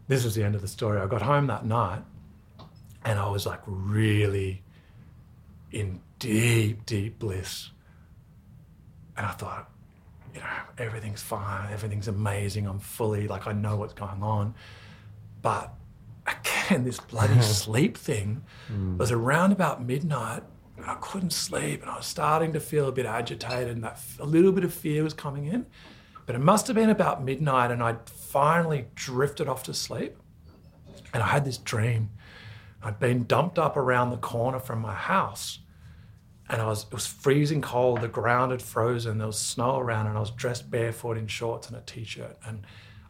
this 0.09 0.24
was 0.24 0.34
the 0.34 0.43
end 0.43 0.55
of 0.55 0.62
the 0.62 0.68
story. 0.68 0.99
I 0.99 1.07
got 1.07 1.20
home 1.20 1.49
that 1.49 1.66
night 1.66 2.03
and 3.05 3.18
I 3.18 3.28
was 3.28 3.45
like 3.45 3.61
really 3.66 4.62
in 5.70 6.01
deep, 6.18 6.86
deep 6.86 7.18
bliss. 7.18 7.70
And 9.16 9.26
I 9.26 9.32
thought, 9.32 9.70
you 10.34 10.40
know, 10.40 10.47
everything's 10.78 11.20
fine, 11.20 11.70
everything's 11.70 12.09
amazing. 12.09 12.66
I'm 12.66 12.78
fully 12.78 13.28
like 13.28 13.47
I 13.47 13.53
know 13.53 13.76
what's 13.76 13.93
going 13.93 14.22
on. 14.22 14.55
But 15.43 15.74
again, 16.26 16.84
this 16.84 17.01
bloody 17.01 17.43
sleep 17.43 17.99
thing 17.99 18.45
hmm. 18.68 18.97
was 18.97 19.12
around 19.12 19.53
about 19.53 19.84
midnight 19.84 20.43
and 20.77 20.87
I 20.87 20.97
couldn't 21.01 21.33
sleep 21.33 21.83
and 21.83 21.91
I 21.91 21.97
was 21.97 22.07
starting 22.07 22.53
to 22.53 22.61
feel 22.61 22.89
a 22.89 22.93
bit 22.93 23.07
agitated 23.07 23.75
and 23.75 23.85
that 23.85 24.01
a 24.18 24.25
little 24.25 24.53
bit 24.53 24.64
of 24.64 24.73
fear 24.73 25.03
was 25.05 25.14
coming 25.14 25.47
in. 25.47 25.66
But 26.27 26.35
it 26.35 26.41
must 26.41 26.66
have 26.68 26.77
been 26.77 26.91
about 26.91 27.25
midnight 27.25 27.70
and 27.70 27.83
I'd 27.83 28.09
finally 28.09 28.87
drifted 28.95 29.49
off 29.49 29.64
to 29.64 29.75
sleep. 29.75 30.16
And 31.12 31.23
I 31.23 31.27
had 31.27 31.45
this 31.45 31.59
dream. 31.59 32.11
I'd 32.83 32.99
been 32.99 33.25
dumped 33.25 33.59
up 33.59 33.77
around 33.77 34.11
the 34.11 34.16
corner 34.16 34.59
from 34.59 34.81
my 34.81 34.95
house 34.95 35.59
and 36.53 36.61
I 36.61 36.66
was 36.66 36.85
it 36.85 36.93
was 36.93 37.07
freezing 37.07 37.62
cold. 37.62 38.03
The 38.03 38.09
ground 38.09 38.53
had 38.53 38.61
frozen. 38.61 39.18
There 39.18 39.27
was 39.27 39.39
snow 39.39 39.79
around, 39.79 40.07
and 40.07 40.16
I 40.16 40.20
was 40.20 40.31
dressed 40.31 40.70
barefoot 40.70 41.16
in 41.16 41.27
shorts 41.27 41.68
and 41.68 41.77
a 41.77 41.81
t-shirt. 41.81 42.37
And 42.45 42.66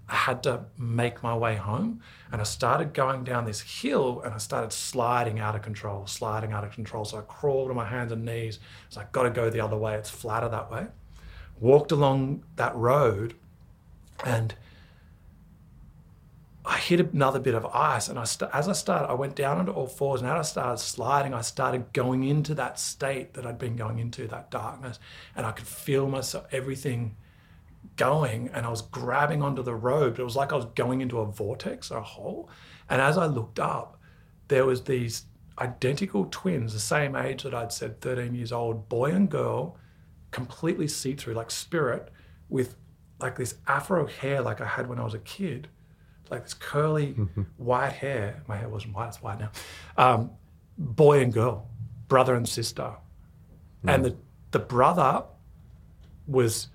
I 0.08 0.14
had 0.14 0.42
to 0.42 0.64
make 0.76 1.22
my 1.22 1.34
way 1.36 1.56
home. 1.56 2.00
And 2.30 2.40
I 2.40 2.44
started 2.44 2.92
going 2.92 3.24
down 3.24 3.44
this 3.44 3.60
hill, 3.60 4.20
and 4.24 4.34
I 4.34 4.38
started 4.38 4.72
sliding 4.72 5.38
out 5.38 5.54
of 5.54 5.62
control, 5.62 6.06
sliding 6.06 6.52
out 6.52 6.64
of 6.64 6.72
control. 6.72 7.04
So 7.04 7.18
I 7.18 7.22
crawled 7.22 7.70
on 7.70 7.76
my 7.76 7.88
hands 7.88 8.12
and 8.12 8.24
knees. 8.24 8.58
So 8.88 9.00
I 9.00 9.06
got 9.12 9.22
to 9.24 9.30
go 9.30 9.50
the 9.50 9.60
other 9.60 9.76
way. 9.76 9.94
It's 9.94 10.10
flatter 10.10 10.48
that 10.48 10.70
way. 10.70 10.86
Walked 11.60 11.92
along 11.92 12.44
that 12.56 12.74
road, 12.74 13.34
and 14.24 14.54
I 16.64 16.78
hit 16.78 17.00
another 17.00 17.40
bit 17.40 17.54
of 17.54 17.66
ice, 17.66 18.08
and 18.08 18.18
I 18.18 18.24
st- 18.24 18.50
as 18.52 18.68
I 18.68 18.72
started, 18.72 19.08
I 19.08 19.14
went 19.14 19.34
down 19.34 19.58
onto 19.58 19.72
all 19.72 19.88
fours, 19.88 20.20
and 20.20 20.30
as 20.30 20.48
I 20.48 20.50
started 20.50 20.78
sliding, 20.78 21.34
I 21.34 21.40
started 21.40 21.92
going 21.92 22.22
into 22.22 22.54
that 22.54 22.78
state 22.78 23.34
that 23.34 23.44
I'd 23.44 23.58
been 23.58 23.74
going 23.74 23.98
into, 23.98 24.28
that 24.28 24.50
darkness, 24.50 25.00
and 25.34 25.44
I 25.44 25.50
could 25.52 25.66
feel 25.66 26.08
myself, 26.08 26.46
everything 26.52 27.16
going, 27.96 28.48
and 28.52 28.66
I 28.66 28.70
was 28.70 28.82
grabbing 28.82 29.42
onto 29.42 29.62
the 29.62 29.74
but 29.74 30.18
it 30.18 30.24
was 30.24 30.36
like 30.36 30.52
I 30.52 30.56
was 30.56 30.66
going 30.74 31.00
into 31.00 31.20
a 31.20 31.26
vortex 31.26 31.90
or 31.90 31.98
a 31.98 32.02
hole. 32.02 32.48
And 32.88 33.00
as 33.00 33.16
I 33.18 33.26
looked 33.26 33.58
up, 33.58 34.00
there 34.48 34.66
was 34.66 34.84
these 34.84 35.24
identical 35.58 36.26
twins, 36.30 36.72
the 36.72 36.80
same 36.80 37.14
age 37.14 37.42
that 37.42 37.54
I'd 37.54 37.72
said, 37.72 38.00
13 38.00 38.34
years 38.34 38.52
old, 38.52 38.88
boy 38.88 39.12
and 39.12 39.30
girl, 39.30 39.76
completely 40.30 40.88
see-through, 40.88 41.34
like 41.34 41.50
spirit, 41.50 42.10
with 42.48 42.76
like 43.20 43.36
this 43.36 43.54
afro 43.66 44.06
hair 44.06 44.42
like 44.42 44.60
I 44.60 44.66
had 44.66 44.88
when 44.88 44.98
I 44.98 45.04
was 45.04 45.14
a 45.14 45.20
kid 45.20 45.68
like 46.32 46.44
this 46.44 46.54
curly 46.54 47.12
white 47.58 47.92
hair. 47.92 48.42
My 48.48 48.56
hair 48.56 48.68
wasn't 48.68 48.94
white; 48.94 49.08
it's 49.08 49.22
white 49.22 49.38
now. 49.38 49.50
Um, 49.96 50.30
boy 50.78 51.20
and 51.20 51.32
girl, 51.32 51.68
brother 52.08 52.34
and 52.34 52.48
sister, 52.48 52.94
and 53.86 54.04
the 54.04 54.16
the 54.50 54.58
brother 54.58 55.24
was 56.26 56.68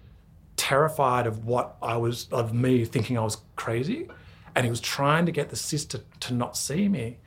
terrified 0.68 1.26
of 1.26 1.46
what 1.46 1.78
I 1.82 1.96
was 1.96 2.28
of 2.30 2.54
me 2.54 2.84
thinking 2.84 3.18
I 3.18 3.22
was 3.22 3.38
crazy, 3.56 4.10
and 4.54 4.66
he 4.66 4.70
was 4.70 4.82
trying 4.82 5.26
to 5.26 5.32
get 5.32 5.48
the 5.50 5.56
sister 5.56 6.02
to 6.20 6.34
not 6.34 6.58
see 6.58 6.90
me. 6.90 7.20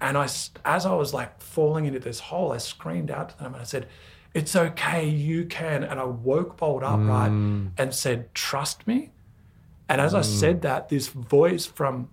And 0.00 0.16
I, 0.16 0.24
as 0.64 0.86
I 0.86 0.94
was 0.94 1.12
like 1.12 1.38
falling 1.38 1.84
into 1.84 1.98
this 1.98 2.20
hole, 2.20 2.52
I 2.52 2.56
screamed 2.58 3.10
out 3.10 3.28
to 3.30 3.38
them 3.38 3.52
and 3.52 3.60
I 3.60 3.64
said, 3.64 3.86
"It's 4.32 4.56
okay, 4.56 5.06
you 5.06 5.44
can." 5.44 5.84
And 5.84 6.00
I 6.00 6.04
woke 6.04 6.56
Bolt 6.56 6.82
up 6.82 7.00
right 7.00 7.30
mm. 7.30 7.70
and 7.76 7.94
said, 7.94 8.34
"Trust 8.34 8.86
me." 8.86 9.10
And 9.90 10.00
as 10.00 10.14
I 10.14 10.20
mm. 10.20 10.24
said 10.24 10.62
that, 10.62 10.88
this 10.88 11.08
voice 11.08 11.66
from 11.66 12.08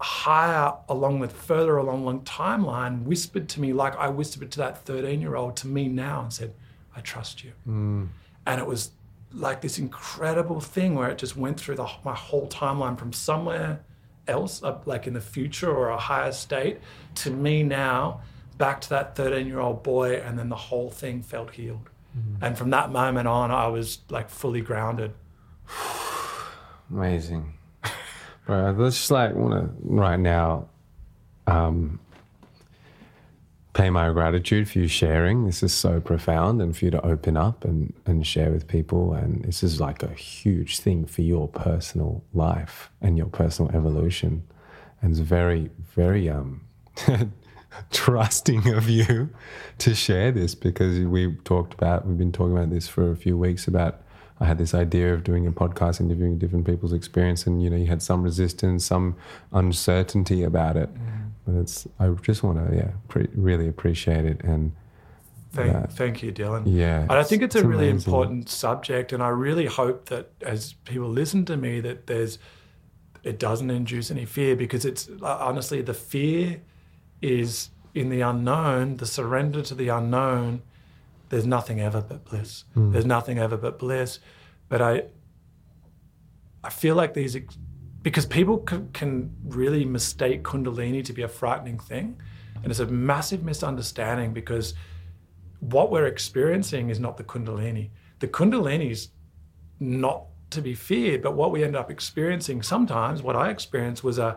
higher 0.00 0.72
along 0.88 1.20
the 1.20 1.28
further 1.28 1.76
along 1.76 2.06
the 2.06 2.24
timeline 2.24 3.02
whispered 3.02 3.50
to 3.50 3.60
me 3.60 3.74
like 3.74 3.94
I 3.96 4.08
whispered 4.08 4.50
to 4.52 4.58
that 4.60 4.78
13 4.86 5.20
year 5.20 5.36
old 5.36 5.56
to 5.58 5.66
me 5.66 5.88
now 5.88 6.22
and 6.22 6.32
said, 6.32 6.54
I 6.96 7.00
trust 7.00 7.44
you. 7.44 7.52
Mm. 7.68 8.08
And 8.46 8.60
it 8.62 8.66
was 8.66 8.92
like 9.32 9.60
this 9.60 9.78
incredible 9.78 10.60
thing 10.60 10.94
where 10.94 11.08
it 11.08 11.18
just 11.18 11.36
went 11.36 11.58
through 11.58 11.76
the, 11.76 11.88
my 12.04 12.14
whole 12.14 12.48
timeline 12.48 12.98
from 12.98 13.12
somewhere 13.12 13.80
else, 14.26 14.62
like 14.86 15.06
in 15.06 15.14
the 15.14 15.20
future 15.20 15.70
or 15.70 15.88
a 15.88 15.98
higher 15.98 16.32
state, 16.32 16.78
to 17.16 17.30
me 17.30 17.62
now, 17.62 18.20
back 18.58 18.80
to 18.82 18.88
that 18.90 19.16
13 19.16 19.46
year 19.46 19.60
old 19.60 19.82
boy. 19.82 20.16
And 20.16 20.38
then 20.38 20.48
the 20.48 20.56
whole 20.56 20.90
thing 20.90 21.22
felt 21.22 21.52
healed. 21.52 21.90
And 22.40 22.58
from 22.58 22.70
that 22.70 22.90
moment 22.90 23.28
on, 23.28 23.50
I 23.50 23.68
was 23.68 23.98
like 24.08 24.30
fully 24.30 24.60
grounded. 24.60 25.12
Amazing. 26.90 27.54
Bro, 28.46 28.70
I 28.70 28.72
just 28.72 29.10
like 29.10 29.34
want 29.34 29.52
to 29.52 29.74
right 29.80 30.18
now 30.18 30.68
um, 31.46 32.00
pay 33.80 33.88
my 33.88 34.10
gratitude 34.10 34.68
for 34.68 34.78
you 34.78 34.86
sharing. 34.86 35.46
This 35.46 35.62
is 35.62 35.72
so 35.72 36.00
profound 36.00 36.60
and 36.60 36.76
for 36.76 36.84
you 36.84 36.90
to 36.90 37.02
open 37.02 37.34
up 37.34 37.64
and, 37.64 37.94
and 38.04 38.26
share 38.26 38.50
with 38.50 38.68
people. 38.68 39.14
And 39.14 39.42
this 39.42 39.62
is 39.62 39.80
like 39.80 40.02
a 40.02 40.12
huge 40.12 40.80
thing 40.80 41.06
for 41.06 41.22
your 41.22 41.48
personal 41.48 42.22
life 42.34 42.90
and 43.00 43.16
your 43.16 43.28
personal 43.28 43.74
evolution. 43.74 44.42
And 45.00 45.12
it's 45.12 45.20
very, 45.20 45.70
very 45.94 46.28
um, 46.28 46.60
trusting 47.90 48.68
of 48.68 48.90
you 48.90 49.30
to 49.78 49.94
share 49.94 50.30
this 50.30 50.54
because 50.54 51.00
we 51.00 51.34
talked 51.44 51.72
about, 51.72 52.06
we've 52.06 52.18
been 52.18 52.32
talking 52.32 52.58
about 52.58 52.68
this 52.68 52.86
for 52.86 53.10
a 53.10 53.16
few 53.16 53.38
weeks 53.38 53.66
about 53.66 54.02
I 54.42 54.44
had 54.46 54.58
this 54.58 54.74
idea 54.74 55.12
of 55.14 55.22
doing 55.24 55.46
a 55.46 55.52
podcast, 55.52 56.00
interviewing 56.00 56.38
different 56.38 56.64
people's 56.64 56.94
experience, 56.94 57.46
and 57.46 57.62
you 57.62 57.68
know, 57.68 57.76
you 57.76 57.86
had 57.86 58.00
some 58.00 58.22
resistance, 58.22 58.86
some 58.86 59.16
uncertainty 59.52 60.42
about 60.42 60.78
it. 60.78 60.88
But 61.52 61.60
it's, 61.60 61.86
I 61.98 62.08
just 62.22 62.42
want 62.42 62.58
to, 62.70 62.76
yeah, 62.76 62.90
pre- 63.08 63.28
really 63.34 63.68
appreciate 63.68 64.24
it, 64.24 64.42
and 64.44 64.72
Thank, 65.52 65.72
Yeah. 65.72 65.86
thank 65.86 66.22
you, 66.22 66.32
Dylan. 66.32 66.62
yeah, 66.66 67.00
And 67.02 67.12
I 67.12 67.24
think 67.24 67.42
it's, 67.42 67.56
a 67.56 67.66
really 67.66 67.90
amazing. 67.90 68.12
important 68.12 68.48
subject, 68.48 69.12
and 69.12 69.20
I 69.20 69.28
really 69.30 69.66
hope 69.66 70.06
that 70.08 70.30
as 70.42 70.74
people 70.84 71.08
listen 71.08 71.44
to 71.46 71.56
me, 71.56 71.80
that 71.80 72.06
there's 72.06 72.38
it 73.24 73.38
doesn't 73.38 73.68
induce 73.70 74.10
any 74.12 74.24
fear 74.24 74.54
because 74.56 74.84
it's 74.86 75.08
uh, 75.22 75.36
honestly 75.40 75.82
the 75.82 75.92
fear 75.92 76.62
is 77.20 77.68
in 77.94 78.08
the 78.10 78.20
unknown, 78.22 78.96
the 78.98 79.06
surrender 79.06 79.60
to 79.62 79.74
the 79.74 79.88
unknown. 79.88 80.62
There's 81.30 81.44
nothing 81.46 81.80
ever 81.80 82.00
but 82.00 82.24
bliss. 82.24 82.64
There's 82.76 83.04
nothing 83.04 83.38
ever 83.38 83.56
but 83.58 83.78
bliss. 83.78 84.20
But 84.70 84.80
I, 84.80 85.02
I 86.64 86.70
feel 86.70 86.94
like 86.94 87.12
these, 87.14 87.36
because 88.02 88.26
people 88.26 88.64
c- 88.68 88.82
can 88.92 89.34
really 89.44 89.84
mistake 89.84 90.42
Kundalini 90.42 91.04
to 91.04 91.12
be 91.12 91.22
a 91.22 91.28
frightening 91.28 91.78
thing, 91.78 92.20
and 92.62 92.70
it's 92.70 92.80
a 92.80 92.86
massive 92.86 93.42
misunderstanding 93.44 94.32
because 94.32 94.74
what 95.60 95.90
we're 95.90 96.06
experiencing 96.06 96.90
is 96.90 96.98
not 96.98 97.16
the 97.16 97.24
Kundalini. 97.24 97.90
The 98.20 98.28
Kundalini 98.28 98.90
is 98.90 99.08
not 99.78 100.24
to 100.50 100.60
be 100.60 100.74
feared, 100.74 101.22
but 101.22 101.34
what 101.34 101.50
we 101.52 101.62
end 101.62 101.76
up 101.76 101.90
experiencing 101.90 102.62
sometimes, 102.62 103.22
what 103.22 103.36
I 103.36 103.50
experienced 103.50 104.02
was 104.02 104.18
a 104.18 104.36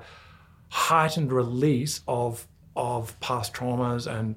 heightened 0.70 1.32
release 1.32 2.01
of 2.07 2.47
of 2.76 3.20
past 3.20 3.53
traumas 3.53 4.07
and 4.07 4.36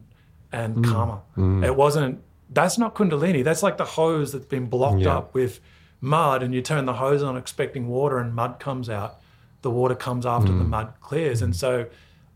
and 0.52 0.76
mm. 0.76 0.84
karma. 0.84 1.22
Mm. 1.36 1.64
It 1.64 1.74
wasn't. 1.74 2.22
That's 2.50 2.78
not 2.78 2.94
Kundalini. 2.94 3.42
That's 3.42 3.62
like 3.62 3.76
the 3.76 3.84
hose 3.84 4.32
that's 4.32 4.46
been 4.46 4.66
blocked 4.66 5.00
Yeah. 5.00 5.16
up 5.16 5.34
with 5.34 5.60
mud, 6.00 6.42
and 6.42 6.54
you 6.54 6.62
turn 6.62 6.84
the 6.84 6.94
hose 6.94 7.22
on 7.22 7.36
expecting 7.36 7.88
water, 7.88 8.18
and 8.18 8.34
mud 8.34 8.58
comes 8.58 8.88
out. 8.88 9.20
The 9.62 9.70
water 9.70 9.94
comes 9.94 10.24
after 10.26 10.52
the 10.52 10.64
mud 10.64 10.94
clears, 11.00 11.42
and 11.42 11.56
so 11.56 11.86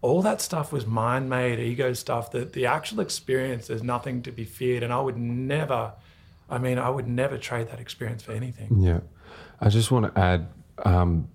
all 0.03 0.23
that 0.23 0.41
stuff 0.41 0.73
was 0.73 0.87
mind-made 0.87 1.61
ego 1.61 1.93
stuff. 1.93 2.31
That 2.33 2.55
the 2.55 2.67
actual 2.67 3.01
experience 3.01 3.71
is 3.71 3.83
nothing 3.83 4.23
to 4.23 4.33
be 4.33 4.45
feared, 4.45 4.83
and 4.83 4.93
I 4.93 5.01
would 5.01 5.17
never. 5.17 5.93
I 6.49 6.59
mean, 6.59 6.79
I 6.79 6.91
would 6.91 7.07
never 7.07 7.39
trade 7.39 7.69
that 7.69 7.79
experience 7.79 8.25
for 8.25 8.33
anything. 8.33 8.83
Yeah. 8.83 9.01
I 9.61 9.69
just 9.69 9.93
want 9.93 10.13
to 10.13 10.21
add, 10.21 10.49
um, 10.85 11.29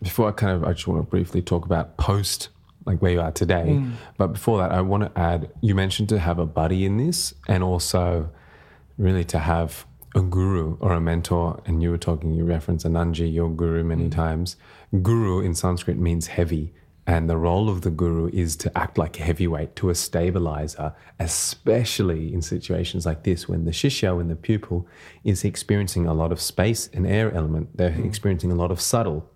before 0.00 0.28
I 0.28 0.32
kind 0.32 0.52
of, 0.52 0.62
I 0.62 0.74
just 0.74 0.86
want 0.86 1.04
to 1.04 1.10
briefly 1.10 1.42
talk 1.42 1.64
about 1.64 1.96
post, 1.96 2.50
like 2.84 3.02
where 3.02 3.10
you 3.10 3.20
are 3.20 3.32
today. 3.32 3.82
But 4.16 4.28
before 4.28 4.58
that, 4.58 4.70
I 4.70 4.80
want 4.80 5.02
to 5.02 5.20
add, 5.20 5.50
you 5.60 5.74
mentioned 5.74 6.08
to 6.10 6.20
have 6.20 6.38
a 6.38 6.46
buddy 6.46 6.84
in 6.84 6.98
this 6.98 7.34
and 7.48 7.64
also 7.64 8.30
really 8.96 9.24
to 9.24 9.40
have 9.40 9.86
a 10.14 10.22
guru 10.22 10.76
or 10.80 10.92
a 10.92 11.00
mentor. 11.00 11.60
And 11.66 11.82
you 11.82 11.90
were 11.90 11.98
talking, 11.98 12.32
you 12.32 12.44
referenced 12.44 12.86
Ananji, 12.86 13.32
your 13.32 13.50
guru, 13.50 13.84
many 13.84 14.08
mm. 14.08 14.12
times. 14.12 14.56
Guru 15.02 15.40
in 15.40 15.54
Sanskrit 15.54 15.98
means 15.98 16.28
heavy. 16.28 16.72
And 17.06 17.28
the 17.28 17.36
role 17.36 17.68
of 17.68 17.80
the 17.80 17.90
guru 17.90 18.28
is 18.32 18.56
to 18.56 18.78
act 18.78 18.96
like 18.96 19.18
a 19.18 19.22
heavyweight, 19.22 19.74
to 19.76 19.90
a 19.90 19.94
stabilizer, 19.94 20.94
especially 21.18 22.32
in 22.32 22.40
situations 22.42 23.04
like 23.04 23.24
this 23.24 23.48
when 23.48 23.64
the 23.64 23.72
shishya, 23.72 24.16
when 24.16 24.28
the 24.28 24.36
pupil 24.36 24.86
is 25.24 25.42
experiencing 25.42 26.06
a 26.06 26.14
lot 26.14 26.30
of 26.30 26.40
space 26.40 26.88
and 26.92 27.06
air 27.06 27.32
element. 27.34 27.76
They're 27.76 27.90
mm. 27.90 28.04
experiencing 28.04 28.52
a 28.52 28.54
lot 28.54 28.70
of 28.70 28.80
subtle, 28.80 29.28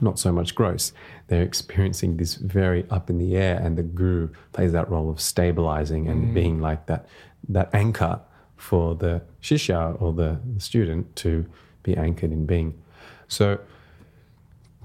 not 0.00 0.18
so 0.18 0.32
much 0.32 0.54
gross. 0.54 0.92
They're 1.26 1.42
experiencing 1.42 2.16
this 2.16 2.36
very 2.36 2.86
up 2.88 3.10
in 3.10 3.18
the 3.18 3.36
air, 3.36 3.60
and 3.62 3.76
the 3.76 3.82
guru 3.82 4.30
plays 4.52 4.72
that 4.72 4.88
role 4.88 5.10
of 5.10 5.20
stabilizing 5.20 6.08
and 6.08 6.28
mm. 6.28 6.34
being 6.34 6.60
like 6.60 6.86
that, 6.86 7.08
that 7.48 7.68
anchor 7.74 8.20
for 8.62 8.94
the 8.94 9.20
shishya 9.42 10.00
or 10.00 10.12
the 10.12 10.38
student 10.58 11.16
to 11.16 11.44
be 11.82 11.96
anchored 11.96 12.30
in 12.30 12.46
being. 12.46 12.72
So 13.26 13.58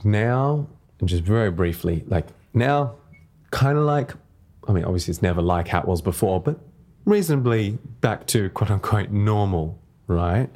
now, 0.04 0.68
and 1.00 1.08
just 1.08 1.22
very 1.24 1.52
briefly, 1.52 2.04
like 2.08 2.26
now, 2.56 2.96
kind 3.52 3.78
of 3.78 3.84
like, 3.84 4.14
I 4.68 4.72
mean, 4.74 4.84
obviously 4.84 5.12
it's 5.12 5.22
never 5.22 5.44
like 5.44 5.68
how 5.68 5.82
it 5.82 5.88
was 5.88 6.02
before, 6.02 6.42
but 6.42 6.60
reasonably 7.06 7.78
back 8.02 8.26
to 8.28 8.50
quote 8.50 8.72
unquote 8.72 9.12
normal, 9.12 9.80
right? 10.08 10.50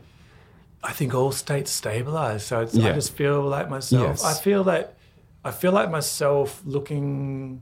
I 0.84 0.92
think 0.92 1.14
all 1.14 1.32
states 1.32 1.70
stabilize. 1.70 2.44
So 2.44 2.62
it's, 2.62 2.74
Yeah. 2.74 2.90
I 2.90 2.94
just 2.94 3.14
feel 3.14 3.44
like 3.44 3.70
myself. 3.70 4.08
Yes. 4.08 4.26
I 4.26 4.34
feel 4.34 4.64
that 4.64 4.98
I 5.46 5.52
feel 5.52 5.72
like 5.72 5.92
myself 5.92 6.62
looking 6.66 7.62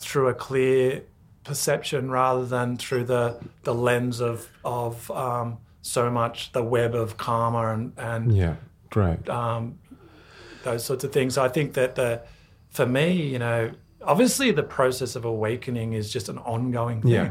through 0.00 0.28
a 0.28 0.34
clear 0.34 1.04
perception 1.46 2.10
rather 2.10 2.44
than 2.44 2.76
through 2.76 3.04
the 3.04 3.38
the 3.62 3.74
lens 3.74 4.20
of 4.20 4.48
of 4.64 5.10
um, 5.12 5.58
so 5.82 6.10
much 6.10 6.52
the 6.52 6.62
web 6.62 6.94
of 6.94 7.16
karma 7.16 7.72
and 7.72 7.92
and 7.96 8.36
Yeah, 8.36 8.56
great. 8.90 9.28
um, 9.28 9.78
those 10.64 10.84
sorts 10.84 11.04
of 11.04 11.12
things. 11.12 11.34
So 11.34 11.44
I 11.44 11.48
think 11.48 11.74
that 11.74 11.94
the 11.94 12.22
for 12.70 12.84
me, 12.86 13.12
you 13.12 13.38
know, 13.38 13.70
obviously 14.02 14.50
the 14.50 14.64
process 14.64 15.14
of 15.16 15.24
awakening 15.24 15.92
is 15.92 16.12
just 16.12 16.28
an 16.28 16.38
ongoing 16.38 17.00
thing, 17.02 17.10
Yeah. 17.12 17.30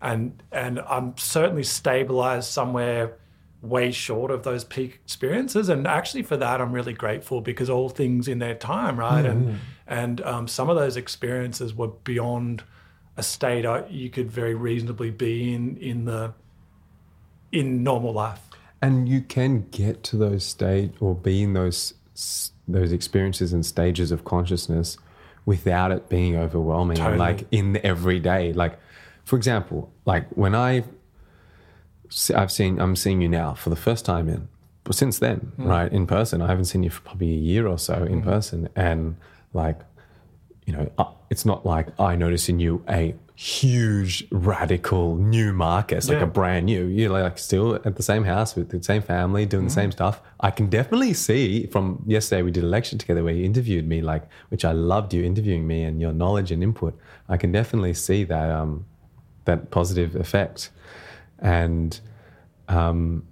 and 0.00 0.40
and 0.52 0.78
I'm 0.80 1.16
certainly 1.18 1.64
stabilized 1.64 2.48
somewhere 2.50 3.16
way 3.60 3.90
short 3.90 4.30
of 4.30 4.44
those 4.44 4.62
peak 4.62 5.00
experiences. 5.04 5.68
And 5.68 5.84
actually, 5.88 6.22
for 6.22 6.36
that, 6.36 6.60
I'm 6.60 6.70
really 6.70 6.92
grateful 6.92 7.40
because 7.40 7.68
all 7.68 7.88
things 7.88 8.28
in 8.28 8.38
their 8.38 8.54
time, 8.54 8.96
right? 8.96 9.26
And 9.26 9.58
and 9.88 10.20
um, 10.20 10.46
some 10.46 10.70
of 10.70 10.76
those 10.76 10.96
experiences 10.96 11.74
were 11.74 11.88
beyond 11.88 12.62
a 13.18 13.22
state 13.22 13.66
you 13.90 14.08
could 14.08 14.30
very 14.30 14.54
reasonably 14.54 15.10
be 15.10 15.52
in 15.52 15.76
in 15.78 16.04
the 16.04 16.32
in 17.52 17.82
normal 17.82 18.12
life. 18.12 18.40
And 18.80 19.08
you 19.08 19.20
can 19.20 19.66
get 19.70 20.04
to 20.04 20.16
those 20.16 20.44
state 20.44 20.92
or 21.00 21.14
be 21.14 21.42
in 21.42 21.52
those 21.52 21.94
those 22.66 22.92
experiences 22.92 23.52
and 23.52 23.66
stages 23.66 24.12
of 24.12 24.24
consciousness 24.24 24.96
without 25.44 25.90
it 25.90 26.08
being 26.08 26.36
overwhelming. 26.36 26.98
Totally. 26.98 27.18
Like 27.18 27.46
in 27.50 27.72
the 27.72 27.84
everyday, 27.84 28.52
like 28.52 28.78
for 29.24 29.36
example, 29.36 29.92
like 30.04 30.28
when 30.30 30.54
I 30.54 30.84
I've 32.34 32.52
seen 32.52 32.80
I'm 32.80 32.94
seeing 32.94 33.20
you 33.20 33.28
now 33.28 33.54
for 33.54 33.70
the 33.70 33.76
first 33.76 34.04
time 34.04 34.28
in, 34.28 34.48
but 34.84 34.94
since 34.94 35.18
then, 35.18 35.52
mm. 35.58 35.66
right 35.66 35.92
in 35.92 36.06
person, 36.06 36.40
I 36.40 36.46
haven't 36.46 36.66
seen 36.66 36.84
you 36.84 36.90
for 36.90 37.02
probably 37.02 37.32
a 37.32 37.38
year 37.38 37.66
or 37.66 37.78
so 37.78 38.04
in 38.04 38.22
mm. 38.22 38.24
person, 38.24 38.68
and 38.76 39.16
like 39.52 39.80
you 40.68 40.74
know, 40.74 40.92
uh, 40.98 41.06
it's 41.30 41.46
not 41.46 41.64
like 41.64 41.98
I 41.98 42.14
notice 42.14 42.50
in 42.50 42.60
you 42.60 42.84
a 42.90 43.14
huge 43.34 44.26
radical 44.30 45.16
new 45.16 45.54
Marcus, 45.54 46.06
like 46.10 46.18
Yeah. 46.18 46.24
a 46.24 46.26
brand 46.26 46.66
new. 46.66 46.84
You're 46.84 47.08
like 47.08 47.38
still 47.38 47.76
at 47.76 47.96
the 47.96 48.02
same 48.02 48.24
house 48.24 48.54
with 48.54 48.68
the 48.68 48.82
same 48.82 49.00
family, 49.00 49.46
doing 49.46 49.64
the 49.64 49.70
same 49.70 49.90
stuff. 49.92 50.20
I 50.40 50.50
can 50.50 50.66
definitely 50.68 51.14
see 51.14 51.64
from 51.68 52.02
yesterday 52.06 52.42
we 52.42 52.50
did 52.50 52.64
a 52.64 52.66
lecture 52.66 52.98
together 52.98 53.24
where 53.24 53.32
you 53.32 53.46
interviewed 53.46 53.88
me, 53.88 54.02
like 54.02 54.24
which 54.50 54.62
I 54.66 54.72
loved 54.72 55.14
you 55.14 55.24
interviewing 55.24 55.66
me 55.66 55.84
and 55.84 56.02
your 56.02 56.12
knowledge 56.12 56.52
and 56.52 56.62
input. 56.62 56.94
I 57.30 57.38
can 57.38 57.50
definitely 57.50 57.94
see 57.94 58.24
that 58.24 58.50
um, 58.50 58.84
that 59.46 59.70
positive 59.70 60.16
effect, 60.16 60.68
and 61.38 61.98
um, 62.68 63.24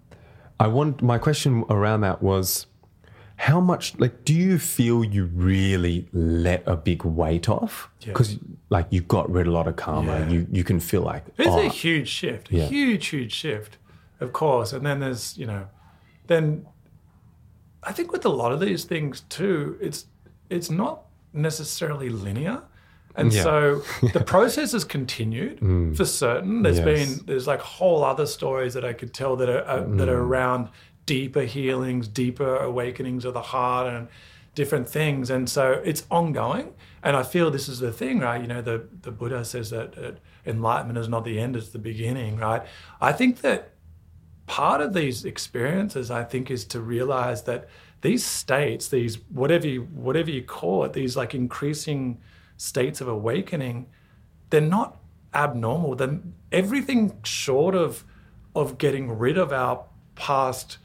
I 0.59 0.69
want 0.69 1.03
my 1.03 1.19
question 1.19 1.65
around 1.69 2.01
that 2.01 2.23
was 2.23 2.65
How 3.37 3.61
much, 3.61 3.99
like, 3.99 4.25
do 4.25 4.33
you 4.33 4.59
feel 4.59 5.05
you 5.05 5.27
really 5.27 6.09
let 6.13 6.63
a 6.67 6.75
big 6.75 7.05
weight 7.05 7.49
off? 7.49 7.91
Yeah. 8.01 8.09
Because, 8.09 8.39
like, 8.71 8.87
you 8.91 9.03
got 9.03 9.31
rid 9.31 9.47
of 9.47 9.53
a 9.53 9.57
lot 9.57 9.69
of 9.69 9.77
karma. 9.77 10.21
Yeah. 10.21 10.29
You 10.29 10.47
you 10.51 10.65
can 10.65 10.81
feel 10.81 11.03
like, 11.03 11.25
It's 11.37 11.49
oh, 11.49 11.67
a 11.67 11.69
huge 11.69 12.09
shift, 12.09 12.51
a 12.51 12.57
Yeah. 12.57 12.67
huge, 12.67 13.09
huge 13.09 13.33
shift, 13.33 13.77
of 14.21 14.33
course. 14.33 14.73
And 14.73 14.87
then 14.87 15.01
there's, 15.01 15.37
you 15.37 15.47
know, 15.47 15.69
then 16.27 16.67
I 17.83 17.93
think 17.93 18.11
with 18.11 18.25
a 18.25 18.31
lot 18.31 18.53
of 18.53 18.61
these 18.61 18.85
things 18.85 19.21
too, 19.29 19.77
it's 19.81 20.07
it's 20.51 20.71
not 20.71 21.03
necessarily 21.33 22.09
linear. 22.09 22.63
And 23.15 23.33
Yeah. 23.33 23.43
so 23.43 23.83
the 24.13 24.21
process 24.21 24.73
has 24.73 24.85
continued 24.85 25.59
hmm. 25.61 25.93
for 25.95 26.05
certain. 26.05 26.63
There's 26.63 26.79
Yes. 26.79 26.85
been 26.85 27.27
there's 27.27 27.47
like 27.47 27.61
whole 27.61 28.03
other 28.03 28.27
stories 28.27 28.75
that 28.75 28.85
I 28.85 28.93
could 28.93 29.13
tell 29.15 29.37
that 29.37 29.49
are, 29.49 29.65
are 29.65 29.81
that 29.99 30.09
are 30.09 30.23
hmm. 30.23 30.33
around 30.33 30.69
deeper 31.07 31.43
healings, 31.43 32.09
deeper 32.09 32.57
awakenings 32.57 33.25
of 33.25 33.35
the 33.35 33.43
heart, 33.43 33.87
and 33.93 34.09
different 34.55 34.89
things. 34.89 35.31
And 35.31 35.49
so 35.49 35.81
it's 35.85 36.05
ongoing. 36.11 36.75
And 37.03 37.17
I 37.17 37.23
feel 37.23 37.51
this 37.51 37.69
is 37.69 37.79
the 37.79 37.93
thing, 37.93 38.21
right? 38.21 38.41
You 38.41 38.49
know, 38.49 38.63
the 38.63 38.89
the 39.03 39.13
Buddha 39.13 39.45
says 39.45 39.71
that 39.71 40.19
enlightenment 40.45 40.99
is 40.99 41.09
not 41.09 41.25
the 41.25 41.39
end; 41.39 41.57
it's 41.57 41.69
the 41.69 41.79
beginning, 41.79 42.37
right? 42.37 42.63
I 43.01 43.13
think 43.13 43.41
that 43.43 43.71
part 44.47 44.81
of 44.81 44.93
these 44.93 45.25
experiences, 45.25 46.11
I 46.11 46.25
think, 46.25 46.51
is 46.51 46.65
to 46.67 46.81
realize 46.81 47.43
that 47.45 47.69
these 48.01 48.25
states, 48.25 48.89
these 48.89 49.17
whatever 49.31 49.67
you 49.67 49.83
whatever 49.83 50.31
you 50.31 50.43
call 50.43 50.85
it, 50.85 50.93
these 50.93 51.17
like 51.17 51.35
increasing 51.35 52.21
states 52.57 53.01
of 53.01 53.09
awakening, 53.09 53.87
they're 54.51 54.61
not 54.61 54.99
abnormal. 55.35 55.95
Then 55.95 56.35
everything 56.51 57.21
short 57.25 57.75
of 57.75 58.05
of 58.55 58.79
getting 58.79 59.19
rid 59.19 59.37
of 59.37 59.53
our 59.53 59.85
past 60.15 60.79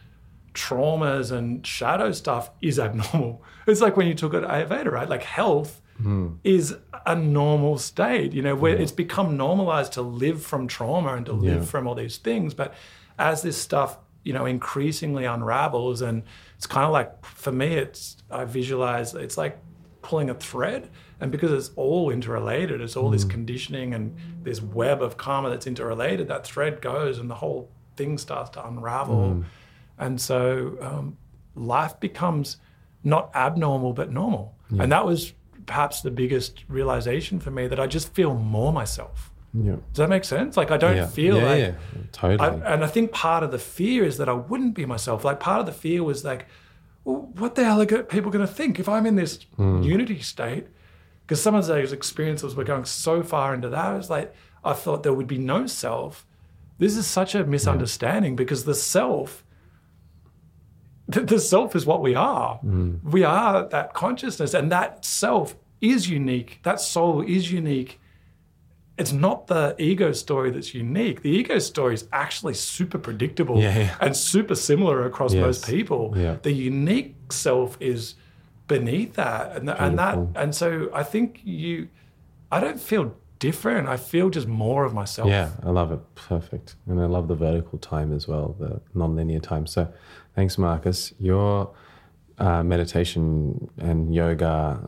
traumas 0.53 1.31
and 1.31 1.65
shadow 1.65 2.11
stuff 2.11 2.51
is 2.61 2.79
abnormal. 2.79 3.43
It's 3.67 3.79
like 3.79 3.95
when 3.95 4.07
you 4.07 4.15
took 4.15 4.33
it 4.33 4.43
Ayurveda, 4.43 4.91
right? 4.91 5.07
Like 5.07 5.23
health 5.23 5.81
hmm. 5.97 6.29
is 6.43 6.75
a 7.05 7.15
normal 7.15 7.77
state, 7.77 8.33
you 8.33 8.41
know, 8.41 8.55
where 8.55 8.75
hmm. 8.75 8.81
it's 8.81 8.91
become 8.91 9.37
normalized 9.37 9.93
to 9.93 10.01
live 10.01 10.41
from 10.41 10.67
trauma 10.67 11.15
and 11.15 11.25
to 11.27 11.33
live 11.33 11.61
Yeah. 11.61 11.65
from 11.65 11.87
all 11.87 11.95
these 11.95 12.17
things. 12.17 12.53
But 12.53 12.73
as 13.19 13.43
this 13.43 13.57
stuff, 13.57 13.97
you 14.23 14.33
know, 14.33 14.45
increasingly 14.45 15.25
unravels, 15.25 16.01
and 16.01 16.23
it's 16.57 16.67
kind 16.67 16.85
of 16.85 16.91
like 16.91 17.25
for 17.25 17.51
me, 17.51 17.75
it's 17.75 18.17
I 18.29 18.45
visualize 18.45 19.13
it's 19.13 19.37
like 19.37 19.57
pulling 20.01 20.29
a 20.29 20.33
thread, 20.33 20.89
and 21.19 21.31
because 21.31 21.51
it's 21.51 21.71
all 21.75 22.09
interrelated, 22.09 22.81
it's 22.81 22.97
all 22.97 23.09
this 23.09 23.23
hmm. 23.23 23.29
conditioning 23.29 23.93
and 23.93 24.15
this 24.43 24.61
web 24.61 25.01
of 25.01 25.17
karma 25.17 25.49
that's 25.49 25.67
interrelated. 25.67 26.27
That 26.27 26.45
thread 26.45 26.81
goes, 26.81 27.19
and 27.19 27.29
the 27.29 27.35
whole 27.35 27.69
thing 27.95 28.17
starts 28.17 28.49
to 28.51 28.67
unravel, 28.67 29.43
and 30.01 30.19
so 30.19 30.77
um, 30.81 31.17
life 31.55 31.99
becomes 31.99 32.57
not 33.03 33.31
abnormal 33.35 33.93
but 33.93 34.11
normal, 34.11 34.45
and 34.79 34.91
that 34.91 35.05
was 35.05 35.33
perhaps 35.65 36.01
the 36.01 36.11
biggest 36.11 36.63
realization 36.67 37.39
for 37.39 37.51
me 37.51 37.67
that 37.67 37.79
I 37.79 37.87
just 37.87 38.13
feel 38.13 38.33
more 38.35 38.73
myself. 38.73 39.31
yeah, 39.53 39.75
Does 39.93 39.97
that 40.01 40.09
make 40.09 40.23
sense? 40.25 40.57
Like 40.57 40.71
I 40.71 40.77
don't 40.77 40.95
yeah, 40.97 41.07
feel 41.07 41.37
yeah, 41.37 41.49
like 41.49 41.59
yeah, 41.59 41.73
totally. 42.11 42.61
I, 42.63 42.73
and 42.73 42.83
I 42.83 42.87
think 42.87 43.11
part 43.11 43.43
of 43.43 43.51
the 43.51 43.59
fear 43.59 44.03
is 44.03 44.15
that 44.17 44.27
I 44.29 44.33
wouldn't 44.33 44.73
be 44.75 44.85
myself. 44.85 45.23
Like 45.23 45.39
part 45.39 45.59
of 45.61 45.65
the 45.65 45.71
fear 45.85 46.03
was 46.03 46.23
like, 46.25 46.47
well, 47.05 47.29
what 47.39 47.55
the 47.55 47.63
hell 47.63 47.81
are 47.81 48.03
people 48.03 48.31
going 48.31 48.45
to 48.47 48.53
think 48.53 48.79
if 48.79 48.87
I'm 48.89 49.05
in 49.05 49.15
this 49.15 49.33
Hmm. 49.57 49.81
unity 49.83 50.19
state? 50.21 50.65
Because 51.23 51.41
some 51.41 51.55
of 51.55 51.65
those 51.67 51.91
experiences 51.93 52.55
were 52.55 52.63
going 52.65 52.85
so 52.85 53.23
far 53.23 53.53
into 53.55 53.69
that. 53.69 53.85
I 53.93 53.97
was 53.97 54.09
like, 54.09 54.33
I 54.63 54.73
thought 54.73 55.03
there 55.03 55.13
would 55.13 55.27
be 55.27 55.37
no 55.37 55.65
self. 55.67 56.25
This 56.77 56.97
is 56.97 57.07
such 57.07 57.35
a 57.35 57.43
misunderstanding 57.45 58.35
because 58.35 58.63
the 58.65 58.75
self, 58.75 59.43
the, 61.11 61.21
the 61.21 61.39
self 61.39 61.75
is 61.75 61.85
what 61.85 62.01
we 62.01 62.15
are. 62.15 62.55
Hmm. 62.57 62.95
We 63.03 63.23
are 63.23 63.67
that 63.69 63.93
consciousness, 63.93 64.53
and 64.53 64.71
that 64.71 65.05
self 65.05 65.55
is 65.79 66.09
unique. 66.09 66.59
That 66.63 66.79
soul 66.79 67.21
is 67.21 67.51
unique 67.51 67.99
it's 68.97 69.13
not 69.13 69.47
the 69.47 69.75
ego 69.79 70.11
story 70.11 70.51
that's 70.51 70.75
unique. 70.75 71.23
The 71.23 71.29
ego 71.29 71.57
story 71.59 71.95
is 71.95 72.07
actually 72.11 72.53
super 72.53 72.99
predictable 72.99 73.59
Yeah, 73.59 73.77
yeah. 73.77 73.95
and 73.99 74.15
super 74.15 74.53
similar 74.53 75.05
across 75.05 75.33
Yes. 75.33 75.41
most 75.41 75.65
people. 75.65 76.13
Yeah. 76.15 76.35
The 76.41 76.51
unique 76.51 77.15
self 77.31 77.77
is 77.79 78.15
beneath 78.67 79.13
that, 79.15 79.55
and 79.55 79.69
and 79.69 79.97
that 79.97 80.19
and 80.35 80.53
so 80.53 80.91
I 80.93 81.03
think 81.03 81.41
you, 81.43 81.87
I 82.51 82.59
don't 82.59 82.79
feel 82.79 83.15
different. 83.41 83.89
I 83.89 83.97
feel 83.97 84.29
just 84.29 84.47
more 84.47 84.85
of 84.85 84.93
myself. 84.93 85.27
Yeah, 85.27 85.49
I 85.63 85.69
love 85.71 85.91
it. 85.91 85.99
Perfect. 86.15 86.75
And 86.87 87.01
I 87.01 87.05
love 87.07 87.27
the 87.27 87.35
vertical 87.35 87.77
time 87.79 88.13
as 88.13 88.27
well, 88.27 88.55
the 88.57 88.79
non-linear 88.93 89.39
time. 89.41 89.65
So 89.67 89.91
thanks, 90.35 90.57
Marcus. 90.57 91.11
Your 91.19 91.73
uh, 92.37 92.63
meditation 92.63 93.69
and 93.77 94.13
yoga 94.15 94.87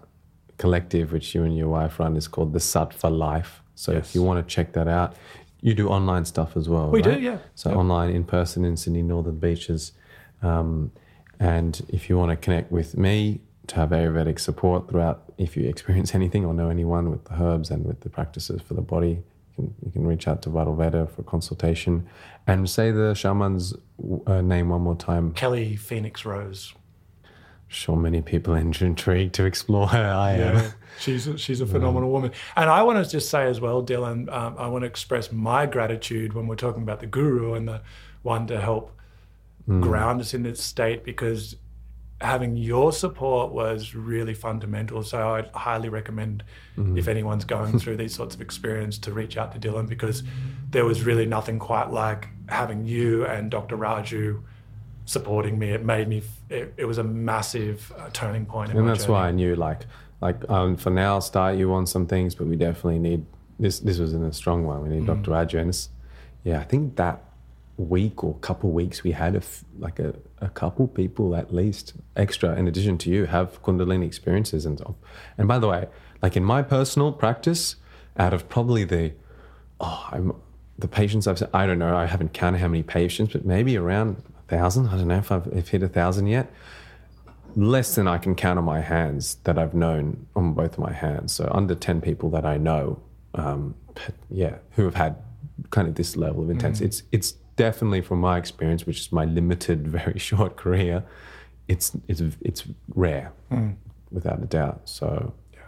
collective, 0.57 1.11
which 1.11 1.35
you 1.35 1.43
and 1.43 1.57
your 1.57 1.67
wife 1.67 1.99
run, 1.99 2.15
is 2.15 2.27
called 2.27 2.53
the 2.53 2.59
Sattva 2.59 3.09
Life. 3.15 3.61
So 3.75 3.91
Yes. 3.91 4.09
if 4.09 4.15
you 4.15 4.23
want 4.23 4.47
to 4.47 4.55
check 4.55 4.71
that 4.73 4.87
out, 4.87 5.15
you 5.61 5.73
do 5.73 5.89
online 5.89 6.25
stuff 6.25 6.55
as 6.55 6.69
well. 6.69 6.89
We 6.91 7.01
do, 7.01 7.19
yeah. 7.19 7.39
So 7.55 7.69
Yep. 7.69 7.77
online, 7.79 8.09
in 8.11 8.23
person 8.23 8.63
in 8.65 8.77
Sydney 8.77 9.01
Northern 9.01 9.39
Beaches. 9.39 9.93
Um, 10.41 10.91
and 11.39 11.81
if 11.89 12.09
you 12.09 12.17
want 12.17 12.29
to 12.31 12.35
connect 12.37 12.71
with 12.71 12.95
me 12.97 13.41
to 13.67 13.75
have 13.75 13.89
Ayurvedic 13.89 14.39
support 14.39 14.89
throughout, 14.89 15.23
if 15.37 15.55
you 15.55 15.67
experience 15.67 16.13
anything 16.15 16.45
or 16.45 16.53
know 16.53 16.69
anyone 16.69 17.09
with 17.09 17.25
the 17.25 17.41
herbs 17.41 17.69
and 17.69 17.85
with 17.85 18.01
the 18.01 18.09
practices 18.09 18.61
for 18.61 18.73
the 18.73 18.81
body, 18.81 19.09
you 19.09 19.55
can, 19.55 19.75
you 19.85 19.91
can 19.91 20.07
reach 20.07 20.27
out 20.27 20.41
to 20.43 20.49
Vital 20.49 20.75
Veda 20.75 21.07
for 21.07 21.23
consultation. 21.23 22.07
And 22.47 22.69
say 22.69 22.91
the 22.91 23.13
shaman's 23.13 23.73
uh, 24.27 24.41
name 24.41 24.69
one 24.69 24.81
more 24.81 24.95
time. 24.95 25.33
Kelly 25.33 25.75
Phoenix 25.75 26.25
Rose. 26.25 26.73
Sure, 27.67 27.95
many 27.95 28.21
people 28.21 28.53
are 28.55 28.57
intrigued 28.57 29.33
to 29.35 29.45
explore 29.45 29.87
her. 29.87 30.05
I 30.05 30.31
am. 30.33 30.73
She's 30.99 31.27
a, 31.27 31.37
she's 31.37 31.61
a 31.61 31.65
phenomenal 31.67 32.11
woman. 32.11 32.31
And 32.55 32.69
I 32.69 32.83
want 32.83 33.03
to 33.03 33.09
just 33.09 33.29
say 33.29 33.47
as 33.47 33.61
well, 33.61 33.83
Dylan, 33.83 34.31
um, 34.31 34.55
I 34.57 34.67
want 34.67 34.83
to 34.83 34.87
express 34.87 35.31
my 35.31 35.65
gratitude 35.65 36.33
when 36.33 36.47
we're 36.47 36.55
talking 36.55 36.83
about 36.83 36.99
the 36.99 37.07
guru 37.07 37.53
and 37.53 37.67
the 37.67 37.81
one 38.21 38.47
to 38.47 38.59
help 38.59 38.91
ground 39.65 40.19
us 40.19 40.33
in 40.33 40.43
this 40.43 40.61
state 40.61 41.05
because 41.05 41.55
having 42.23 42.55
your 42.55 42.91
support 42.91 43.51
was 43.51 43.93
really 43.93 44.33
fundamental. 44.33 45.03
So 45.03 45.33
I'd 45.33 45.49
highly 45.53 45.89
recommend 45.89 46.43
if 46.95 47.07
anyone's 47.07 47.45
going 47.45 47.77
through 47.79 47.97
these 47.97 48.15
sorts 48.15 48.33
of 48.33 48.41
experience 48.41 48.97
to 48.99 49.11
reach 49.11 49.37
out 49.37 49.51
to 49.53 49.59
Dylan 49.59 49.87
because 49.87 50.23
there 50.69 50.85
was 50.85 51.03
really 51.03 51.25
nothing 51.25 51.59
quite 51.59 51.91
like 51.91 52.29
having 52.47 52.85
you 52.85 53.25
and 53.25 53.51
Dr. 53.51 53.77
Raju 53.77 54.41
supporting 55.05 55.59
me. 55.59 55.69
It 55.71 55.83
made 55.83 56.07
me, 56.07 56.23
it, 56.49 56.73
it 56.77 56.85
was 56.85 56.97
a 56.97 57.03
massive 57.03 57.91
uh, 57.97 58.09
turning 58.13 58.45
point. 58.45 58.71
In 58.71 58.77
and 58.77 58.87
that's 58.87 59.03
journey. 59.03 59.13
why 59.13 59.27
I 59.27 59.31
knew 59.31 59.55
like 59.55 59.85
like 60.21 60.49
um, 60.49 60.77
for 60.77 60.89
now 60.89 61.15
I'll 61.15 61.21
start 61.21 61.57
you 61.57 61.73
on 61.73 61.85
some 61.85 62.07
things, 62.07 62.33
but 62.33 62.47
we 62.47 62.55
definitely 62.55 62.99
need 62.99 63.25
this. 63.59 63.79
This 63.79 63.99
was 63.99 64.13
in 64.13 64.23
a 64.23 64.31
strong 64.31 64.63
one. 64.63 64.81
We 64.81 64.89
need 64.89 65.05
Dr. 65.05 65.31
Raju, 65.31 65.59
and 65.59 65.69
it's, 65.69 65.89
yeah, 66.45 66.59
I 66.61 66.63
think 66.63 66.95
that 66.95 67.21
week 67.77 68.23
or 68.23 68.35
couple 68.35 68.71
weeks 68.71 69.03
we 69.03 69.11
had 69.11 69.33
a 69.33 69.39
f- 69.39 69.63
like 69.79 69.99
a, 69.99 70.13
a 70.39 70.49
couple 70.49 70.87
people 70.87 71.35
at 71.35 71.53
least 71.53 71.93
extra 72.15 72.55
in 72.55 72.67
addition 72.67 72.97
to 72.99 73.09
you 73.09 73.25
have 73.25 73.61
Kundalini 73.63 74.05
experiences 74.05 74.65
and 74.65 74.77
stuff. 74.77 74.95
And 75.37 75.47
by 75.47 75.59
the 75.59 75.67
way, 75.67 75.87
like 76.21 76.37
in 76.37 76.43
my 76.43 76.61
personal 76.61 77.11
practice, 77.11 77.75
out 78.17 78.33
of 78.33 78.47
probably 78.47 78.83
the 78.83 79.13
oh, 79.79 80.07
I'm 80.11 80.33
the 80.77 80.87
patients 80.87 81.27
I've 81.27 81.41
I 81.53 81.65
don't 81.65 81.79
know, 81.79 81.95
I 81.95 82.05
haven't 82.05 82.33
counted 82.33 82.59
how 82.59 82.67
many 82.67 82.83
patients, 82.83 83.33
but 83.33 83.45
maybe 83.45 83.75
around 83.75 84.21
a 84.37 84.55
thousand. 84.55 84.87
I 84.89 84.97
don't 84.97 85.07
know 85.07 85.17
if 85.17 85.31
I've 85.31 85.47
if 85.47 85.69
hit 85.69 85.81
a 85.81 85.89
thousand 85.89 86.27
yet 86.27 86.51
less 87.55 87.95
than 87.95 88.07
I 88.07 88.17
can 88.17 88.35
count 88.35 88.57
on 88.57 88.65
my 88.65 88.81
hands 88.81 89.35
that 89.43 89.57
I've 89.57 89.73
known 89.73 90.25
on 90.35 90.53
both 90.53 90.77
my 90.77 90.91
hands. 90.91 91.33
So 91.33 91.49
under 91.53 91.75
10 91.75 92.01
people 92.01 92.29
that 92.31 92.45
I 92.45 92.57
know, 92.57 92.99
um, 93.35 93.75
yeah, 94.29 94.57
who 94.71 94.85
have 94.85 94.95
had 94.95 95.17
kind 95.69 95.87
of 95.87 95.95
this 95.95 96.15
level 96.15 96.43
of 96.43 96.49
intensity. 96.49 96.85
It's, 96.85 97.03
it's 97.11 97.33
definitely 97.55 98.01
from 98.01 98.19
my 98.19 98.37
experience, 98.37 98.85
which 98.85 98.99
is 98.99 99.11
my 99.11 99.25
limited, 99.25 99.87
very 99.99 100.19
short 100.19 100.55
career, 100.55 101.03
it's, 101.67 101.95
it's, 102.07 102.21
it's 102.41 102.63
rare 102.93 103.31
hmm. 103.49 103.71
without 104.11 104.41
a 104.41 104.45
doubt. 104.45 104.81
So 104.85 105.33
Yeah. 105.53 105.59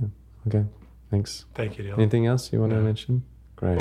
yeah. 0.00 0.08
Okay. 0.46 0.64
Thanks. 1.10 1.44
Thank 1.54 1.76
you, 1.76 1.84
Dylan. 1.84 1.98
Anything 1.98 2.26
else 2.26 2.52
you 2.52 2.60
want 2.60 2.72
to 2.72 2.80
mention? 2.80 3.24
Great. 3.56 3.80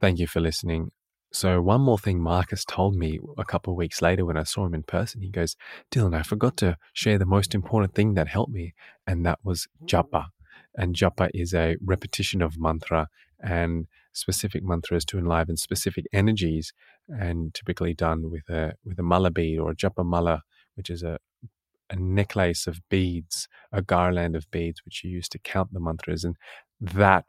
Thank 0.00 0.18
you 0.18 0.26
for 0.26 0.40
listening. 0.40 0.90
So, 1.32 1.60
one 1.60 1.80
more 1.80 1.98
thing 1.98 2.20
Marcus 2.20 2.64
told 2.64 2.94
me 2.94 3.18
a 3.36 3.44
couple 3.44 3.72
of 3.72 3.76
weeks 3.76 4.00
later 4.00 4.24
when 4.24 4.36
I 4.36 4.44
saw 4.44 4.66
him 4.66 4.74
in 4.74 4.84
person, 4.84 5.22
he 5.22 5.30
goes, 5.30 5.56
Dylan, 5.90 6.14
I 6.14 6.22
forgot 6.22 6.56
to 6.58 6.76
share 6.92 7.18
the 7.18 7.26
most 7.26 7.56
important 7.56 7.94
thing 7.94 8.14
that 8.14 8.28
helped 8.28 8.52
me, 8.52 8.74
and 9.04 9.26
that 9.26 9.40
was 9.42 9.66
japa. 9.84 10.26
And 10.76 10.94
japa 10.94 11.30
is 11.34 11.52
a 11.52 11.76
repetition 11.84 12.40
of 12.40 12.60
mantra 12.60 13.08
and 13.44 13.86
specific 14.12 14.62
mantras 14.64 15.04
to 15.04 15.18
enliven 15.18 15.56
specific 15.56 16.06
energies, 16.12 16.72
and 17.08 17.54
typically 17.54 17.94
done 17.94 18.30
with 18.30 18.48
a 18.48 18.74
with 18.84 18.98
a 18.98 19.02
mala 19.02 19.30
bead 19.30 19.58
or 19.58 19.72
a 19.72 19.76
japa 19.76 20.04
mala, 20.04 20.42
which 20.76 20.90
is 20.90 21.02
a 21.02 21.18
a 21.90 21.96
necklace 21.96 22.66
of 22.66 22.80
beads, 22.88 23.46
a 23.70 23.82
garland 23.82 24.34
of 24.34 24.50
beads, 24.50 24.80
which 24.84 25.04
you 25.04 25.10
use 25.10 25.28
to 25.28 25.38
count 25.38 25.72
the 25.72 25.80
mantras, 25.80 26.24
and 26.24 26.36
that 26.80 27.24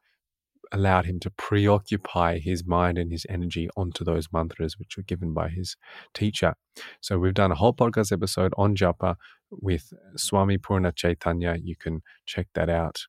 allowed 0.72 1.05
him 1.05 1.20
to 1.20 1.30
preoccupy 1.30 2.39
his 2.39 2.66
mind 2.66 2.97
and 2.97 3.11
his 3.11 3.26
energy 3.30 3.70
onto 3.78 4.03
those 4.03 4.28
mantras 4.32 4.78
which 4.80 4.97
were 4.97 5.03
given 5.03 5.34
by 5.34 5.49
his 5.49 5.76
teacher. 6.13 6.55
So 7.01 7.20
we've 7.20 7.34
done 7.34 7.51
a 7.51 7.55
whole 7.55 7.74
podcast 7.74 8.11
episode 8.11 8.53
on 8.57 8.76
japa 8.76 9.16
with 9.51 9.93
Swami 10.18 10.57
Purna 10.57 10.91
Chaitanya. 10.91 11.57
You 11.61 11.76
can 11.80 12.01
check 12.26 12.47
that 12.55 12.70
out. 12.70 13.01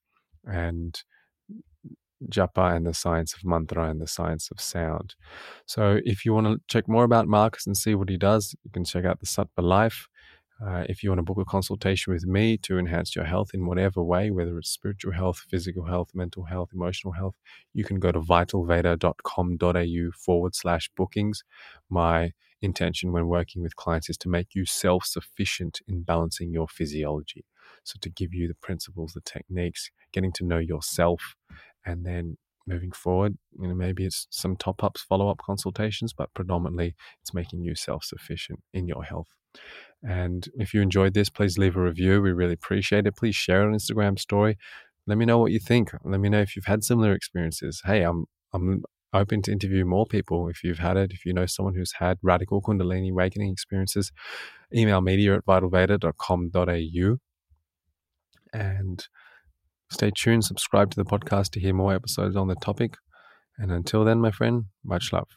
And 0.44 1.02
japa 2.30 2.74
and 2.74 2.86
the 2.86 2.94
science 2.94 3.34
of 3.34 3.44
mantra 3.44 3.88
and 3.90 4.00
the 4.00 4.06
science 4.06 4.50
of 4.50 4.60
sound. 4.60 5.14
So 5.66 6.00
if 6.04 6.24
you 6.24 6.32
want 6.34 6.46
to 6.46 6.60
check 6.68 6.88
more 6.88 7.04
about 7.04 7.28
Marcus 7.28 7.66
and 7.66 7.76
see 7.76 7.94
what 7.94 8.08
he 8.08 8.16
does, 8.16 8.54
you 8.64 8.70
can 8.70 8.84
check 8.84 9.04
out 9.04 9.20
the 9.20 9.26
Sattva 9.26 9.62
Life. 9.62 10.08
Uh, 10.64 10.84
if 10.88 11.02
you 11.02 11.10
want 11.10 11.18
to 11.18 11.22
book 11.22 11.38
a 11.38 11.44
consultation 11.44 12.14
with 12.14 12.24
me 12.24 12.56
to 12.56 12.78
enhance 12.78 13.14
your 13.14 13.26
health 13.26 13.50
in 13.52 13.66
whatever 13.66 14.02
way, 14.02 14.30
whether 14.30 14.56
it's 14.58 14.70
spiritual 14.70 15.12
health, 15.12 15.44
physical 15.50 15.84
health, 15.84 16.08
mental 16.14 16.44
health, 16.44 16.70
emotional 16.72 17.12
health, 17.12 17.34
you 17.74 17.84
can 17.84 18.00
go 18.00 18.10
to 18.10 18.20
vitalveda.com.au 18.20 20.10
forward 20.12 20.54
slash 20.54 20.88
bookings. 20.96 21.44
My 21.90 22.32
intention 22.62 23.12
when 23.12 23.26
working 23.26 23.62
with 23.62 23.76
clients 23.76 24.08
is 24.08 24.16
to 24.18 24.30
make 24.30 24.54
you 24.54 24.64
self 24.64 25.04
sufficient 25.04 25.80
in 25.86 26.02
balancing 26.02 26.52
your 26.52 26.68
physiology. 26.68 27.44
So, 27.84 27.98
to 28.00 28.08
give 28.08 28.32
you 28.32 28.48
the 28.48 28.54
principles, 28.54 29.12
the 29.12 29.20
techniques, 29.20 29.90
getting 30.12 30.32
to 30.32 30.44
know 30.44 30.58
yourself, 30.58 31.36
and 31.86 32.04
then 32.04 32.36
moving 32.66 32.90
forward, 32.90 33.38
you 33.58 33.68
know, 33.68 33.74
maybe 33.74 34.04
it's 34.04 34.26
some 34.30 34.56
top 34.56 34.82
ups, 34.82 35.02
follow 35.02 35.30
up 35.30 35.38
consultations, 35.38 36.12
but 36.12 36.34
predominantly 36.34 36.94
it's 37.22 37.32
making 37.32 37.62
you 37.62 37.74
self 37.74 38.04
sufficient 38.04 38.60
in 38.74 38.86
your 38.88 39.04
health. 39.04 39.28
And 40.02 40.48
if 40.54 40.74
you 40.74 40.82
enjoyed 40.82 41.14
this, 41.14 41.30
please 41.30 41.56
leave 41.56 41.76
a 41.76 41.80
review. 41.80 42.20
We 42.20 42.32
really 42.32 42.52
appreciate 42.52 43.06
it. 43.06 43.16
Please 43.16 43.34
share 43.34 43.62
it 43.62 43.66
on 43.66 43.74
Instagram 43.74 44.18
story. 44.18 44.58
Let 45.06 45.16
me 45.16 45.24
know 45.24 45.38
what 45.38 45.52
you 45.52 45.60
think. 45.60 45.92
Let 46.04 46.20
me 46.20 46.28
know 46.28 46.40
if 46.40 46.56
you've 46.56 46.66
had 46.66 46.84
similar 46.84 47.12
experiences. 47.12 47.82
Hey, 47.84 48.02
I'm 48.02 48.26
I'm 48.52 48.82
open 49.12 49.40
to 49.42 49.52
interview 49.52 49.84
more 49.84 50.06
people 50.06 50.48
if 50.48 50.64
you've 50.64 50.78
had 50.78 50.96
it. 50.96 51.12
If 51.12 51.24
you 51.24 51.32
know 51.32 51.46
someone 51.46 51.74
who's 51.74 51.92
had 51.92 52.18
radical 52.22 52.60
Kundalini 52.60 53.12
awakening 53.12 53.52
experiences, 53.52 54.12
email 54.74 55.00
media 55.00 55.36
at 55.36 55.46
vitalveda.com.au. 55.46 57.16
And 58.52 59.06
stay 59.90 60.10
tuned, 60.10 60.44
subscribe 60.44 60.90
to 60.90 60.96
the 60.96 61.04
podcast 61.04 61.50
to 61.52 61.60
hear 61.60 61.74
more 61.74 61.94
episodes 61.94 62.36
on 62.36 62.48
the 62.48 62.56
topic. 62.56 62.96
And 63.58 63.72
until 63.72 64.04
then, 64.04 64.20
my 64.20 64.30
friend, 64.30 64.64
much 64.84 65.12
love. 65.12 65.28